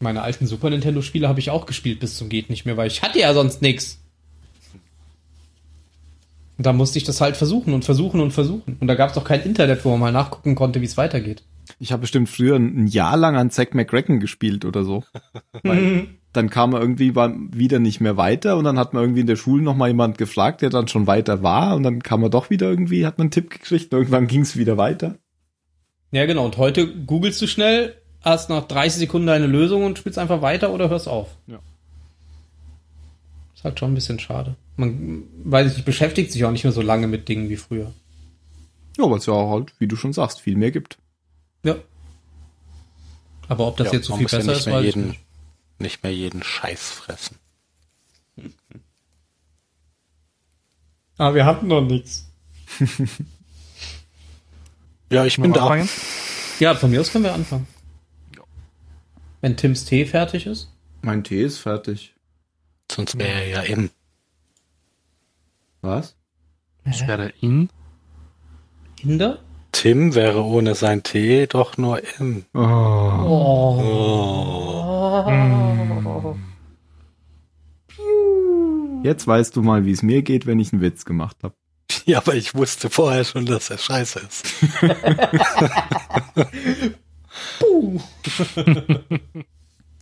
Meine 0.00 0.22
alten 0.22 0.46
Super 0.46 0.70
Nintendo 0.70 1.02
Spiele 1.02 1.28
habe 1.28 1.40
ich 1.40 1.50
auch 1.50 1.66
gespielt 1.66 2.00
bis 2.00 2.16
zum 2.16 2.28
geht 2.30 2.48
nicht 2.48 2.64
mehr, 2.64 2.76
weil 2.76 2.86
ich 2.86 3.02
hatte 3.02 3.18
ja 3.20 3.32
sonst 3.34 3.60
nix. 3.60 3.98
Und 6.56 6.66
da 6.66 6.72
musste 6.72 6.98
ich 6.98 7.04
das 7.04 7.20
halt 7.20 7.36
versuchen 7.36 7.74
und 7.74 7.84
versuchen 7.84 8.20
und 8.20 8.32
versuchen. 8.32 8.76
Und 8.80 8.86
da 8.86 8.94
gab 8.94 9.10
es 9.10 9.16
auch 9.16 9.24
kein 9.24 9.42
Internet, 9.42 9.84
wo 9.84 9.90
man 9.90 10.00
mal 10.00 10.12
nachgucken 10.12 10.54
konnte, 10.54 10.80
wie 10.80 10.86
es 10.86 10.96
weitergeht. 10.96 11.42
Ich 11.78 11.92
habe 11.92 12.00
bestimmt 12.00 12.28
früher 12.28 12.56
ein 12.56 12.86
Jahr 12.86 13.16
lang 13.16 13.36
an 13.36 13.50
Zack 13.50 13.74
McCracken 13.74 14.20
gespielt 14.20 14.64
oder 14.64 14.84
so. 14.84 15.04
Weil 15.62 16.08
dann 16.32 16.48
kam 16.48 16.74
er 16.74 16.80
irgendwie 16.80 17.14
wieder 17.14 17.78
nicht 17.78 18.00
mehr 18.00 18.16
weiter 18.16 18.56
und 18.56 18.64
dann 18.64 18.78
hat 18.78 18.94
man 18.94 19.02
irgendwie 19.02 19.22
in 19.22 19.26
der 19.26 19.36
Schule 19.36 19.62
noch 19.62 19.76
mal 19.76 19.88
jemand 19.88 20.16
gefragt, 20.16 20.62
der 20.62 20.70
dann 20.70 20.88
schon 20.88 21.06
weiter 21.06 21.42
war 21.42 21.74
und 21.76 21.82
dann 21.82 22.02
kam 22.02 22.22
er 22.22 22.30
doch 22.30 22.50
wieder 22.50 22.68
irgendwie, 22.68 23.06
hat 23.06 23.18
man 23.18 23.26
einen 23.26 23.32
Tipp 23.32 23.50
gekriegt 23.50 23.92
und 23.92 23.98
irgendwann 23.98 24.26
ging 24.26 24.42
es 24.42 24.56
wieder 24.56 24.76
weiter. 24.76 25.16
Ja, 26.12 26.26
genau. 26.26 26.44
Und 26.44 26.56
heute 26.56 26.92
googelst 26.94 27.40
du 27.40 27.46
schnell, 27.46 27.99
hast 28.22 28.50
nach 28.50 28.66
30 28.66 29.00
Sekunden 29.00 29.26
deine 29.26 29.46
Lösung 29.46 29.84
und 29.84 29.98
spielst 29.98 30.18
einfach 30.18 30.42
weiter 30.42 30.70
oder 30.72 30.88
hörst 30.90 31.08
auf. 31.08 31.28
Ja. 31.46 31.58
Ist 33.54 33.64
halt 33.64 33.78
schon 33.78 33.92
ein 33.92 33.94
bisschen 33.94 34.18
schade. 34.18 34.56
Man, 34.76 35.24
weiß 35.44 35.70
ich 35.70 35.76
nicht, 35.78 35.84
beschäftigt 35.86 36.32
sich 36.32 36.44
auch 36.44 36.50
nicht 36.50 36.64
mehr 36.64 36.72
so 36.72 36.82
lange 36.82 37.06
mit 37.06 37.28
Dingen 37.28 37.48
wie 37.48 37.56
früher. 37.56 37.92
Ja, 38.98 39.10
weil 39.10 39.18
es 39.18 39.26
ja 39.26 39.32
auch 39.34 39.50
halt, 39.50 39.72
wie 39.78 39.86
du 39.86 39.96
schon 39.96 40.12
sagst, 40.12 40.40
viel 40.40 40.56
mehr 40.56 40.70
gibt. 40.70 40.98
Ja. 41.62 41.76
Aber 43.48 43.66
ob 43.66 43.76
das 43.76 43.88
Ja, 43.88 43.94
jetzt 43.94 44.06
so 44.06 44.12
man 44.12 44.18
viel 44.18 44.24
muss 44.24 44.32
ja 44.32 44.38
besser 44.38 44.50
nicht 44.52 44.60
ist, 44.60 44.66
mehr 44.66 44.74
weiß 44.76 44.84
jeden, 44.84 45.08
nicht. 45.08 45.20
nicht 45.78 46.02
mehr 46.02 46.12
jeden 46.14 46.42
Scheiß 46.42 46.90
fressen. 46.90 47.36
Ah, 51.18 51.34
wir 51.34 51.44
hatten 51.44 51.66
noch 51.66 51.82
nichts. 51.82 52.26
Ja, 55.10 55.26
ich 55.26 55.36
bin 55.36 55.52
da. 55.52 55.60
anfangen? 55.64 55.86
Ja, 56.60 56.74
von 56.74 56.90
mir 56.90 57.00
aus 57.02 57.12
können 57.12 57.24
wir 57.24 57.34
anfangen. 57.34 57.66
Wenn 59.40 59.56
Tims 59.56 59.84
Tee 59.86 60.04
fertig 60.04 60.46
ist. 60.46 60.70
Mein 61.02 61.24
Tee 61.24 61.42
ist 61.42 61.58
fertig. 61.58 62.14
Sonst 62.92 63.18
wäre 63.18 63.42
er 63.42 63.48
ja 63.48 63.62
im. 63.62 63.90
Was? 65.80 66.14
Das 66.84 67.06
wäre 67.06 67.32
in. 67.40 67.70
Hinder? 69.00 69.38
Tim 69.72 70.14
wäre 70.14 70.44
ohne 70.44 70.74
sein 70.74 71.02
Tee 71.02 71.46
doch 71.46 71.78
nur 71.78 72.02
im. 72.18 72.44
Oh. 72.52 72.58
Oh. 73.82 74.20
Jetzt 79.02 79.26
weißt 79.26 79.56
du 79.56 79.62
mal, 79.62 79.86
wie 79.86 79.92
es 79.92 80.02
mir 80.02 80.20
geht, 80.22 80.44
wenn 80.46 80.58
ich 80.58 80.74
einen 80.74 80.82
Witz 80.82 81.06
gemacht 81.06 81.38
habe. 81.42 81.54
Ja, 82.04 82.18
aber 82.18 82.34
ich 82.34 82.54
wusste 82.54 82.90
vorher 82.90 83.24
schon, 83.24 83.46
dass 83.46 83.70
er 83.70 83.78
scheiße 83.78 84.20
ist. 84.20 84.44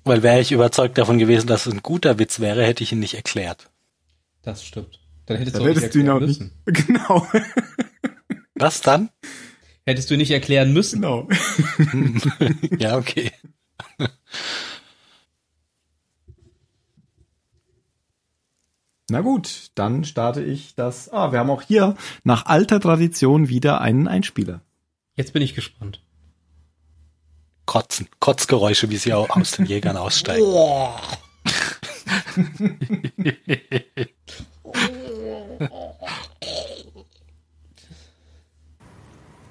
Weil 0.05 0.23
wäre 0.23 0.41
ich 0.41 0.53
überzeugt 0.53 0.97
davon 0.99 1.19
gewesen, 1.19 1.47
dass 1.47 1.67
es 1.67 1.73
ein 1.73 1.83
guter 1.83 2.19
Witz 2.19 2.41
wäre, 2.41 2.65
hätte 2.65 2.83
ich 2.83 2.93
ihn 2.93 2.99
nicht 3.01 3.15
erklärt. 3.15 3.69
Das 4.43 4.65
stimmt. 4.65 5.01
Dann 5.27 5.37
hättest 5.39 5.57
Dann 5.57 5.65
du 5.65 5.71
auch 5.71 5.75
nicht 5.75 5.83
hättest 5.83 5.95
du 5.95 5.99
ihn 6.01 6.07
erklären 6.07 6.23
auch 6.23 6.27
nicht. 6.27 6.41
müssen. 6.41 6.53
Genau. 6.87 7.27
Was 8.55 8.81
dann? 8.81 9.11
Hättest 9.87 10.11
du 10.11 10.17
nicht 10.17 10.31
erklären 10.31 10.73
müssen. 10.73 11.03
genau. 11.03 11.29
Ja, 12.79 12.97
okay. 12.97 13.31
Na 19.11 19.23
gut, 19.23 19.71
dann 19.75 20.05
starte 20.05 20.43
ich 20.45 20.75
das. 20.75 21.11
Ah, 21.11 21.33
wir 21.33 21.39
haben 21.39 21.51
auch 21.51 21.63
hier 21.63 21.97
nach 22.25 22.45
alter 22.47 22.79
Tradition 22.81 23.49
wieder 23.49 23.81
einen 23.81 24.07
Einspieler. 24.07 24.61
Jetzt 25.17 25.33
bin 25.33 25.43
ich 25.43 25.55
gespannt. 25.55 26.03
Kotzen. 27.69 28.09
Kotzgeräusche, 28.19 28.89
wie 28.89 28.97
sie 28.97 29.13
auch 29.13 29.29
aus 29.29 29.51
den 29.51 29.67
Jägern 29.67 29.99
aussteigen. 29.99 30.43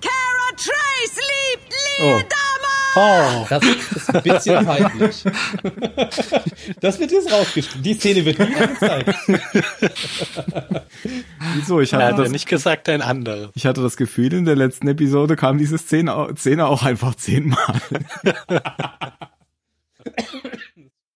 Cara 0.02 0.50
Trace 0.56 1.16
liebt 1.16 1.74
Oh, 2.00 2.22
Oh, 3.00 3.46
das 3.48 3.64
ist 3.96 4.16
ein 4.16 4.24
bisschen 4.24 4.66
peinlich. 4.66 5.24
Das 6.82 7.00
wird 7.00 7.12
jetzt 7.12 7.32
rausgeschnitten. 7.32 7.84
Die 7.84 7.94
Szene 7.94 8.26
wird 8.26 8.40
nie 8.40 8.54
gezeigt. 8.54 9.16
Wieso? 11.56 11.80
Ich 11.80 11.94
hatte, 11.94 12.06
hat 12.06 12.18
ja 12.18 12.24
das, 12.24 12.32
nicht 12.32 12.48
gesagt, 12.48 12.90
ein 12.90 13.02
anderes. 13.02 13.52
ich 13.56 13.66
hatte 13.66 13.82
das 13.82 13.98
Gefühl, 13.98 14.34
in 14.34 14.46
der 14.46 14.56
letzten 14.56 14.88
Episode 14.88 15.36
kam 15.36 15.58
diese 15.58 15.78
Szene, 15.78 16.28
Szene 16.36 16.68
auch 16.68 16.84
einfach 16.84 17.16
zehnmal. 17.16 17.82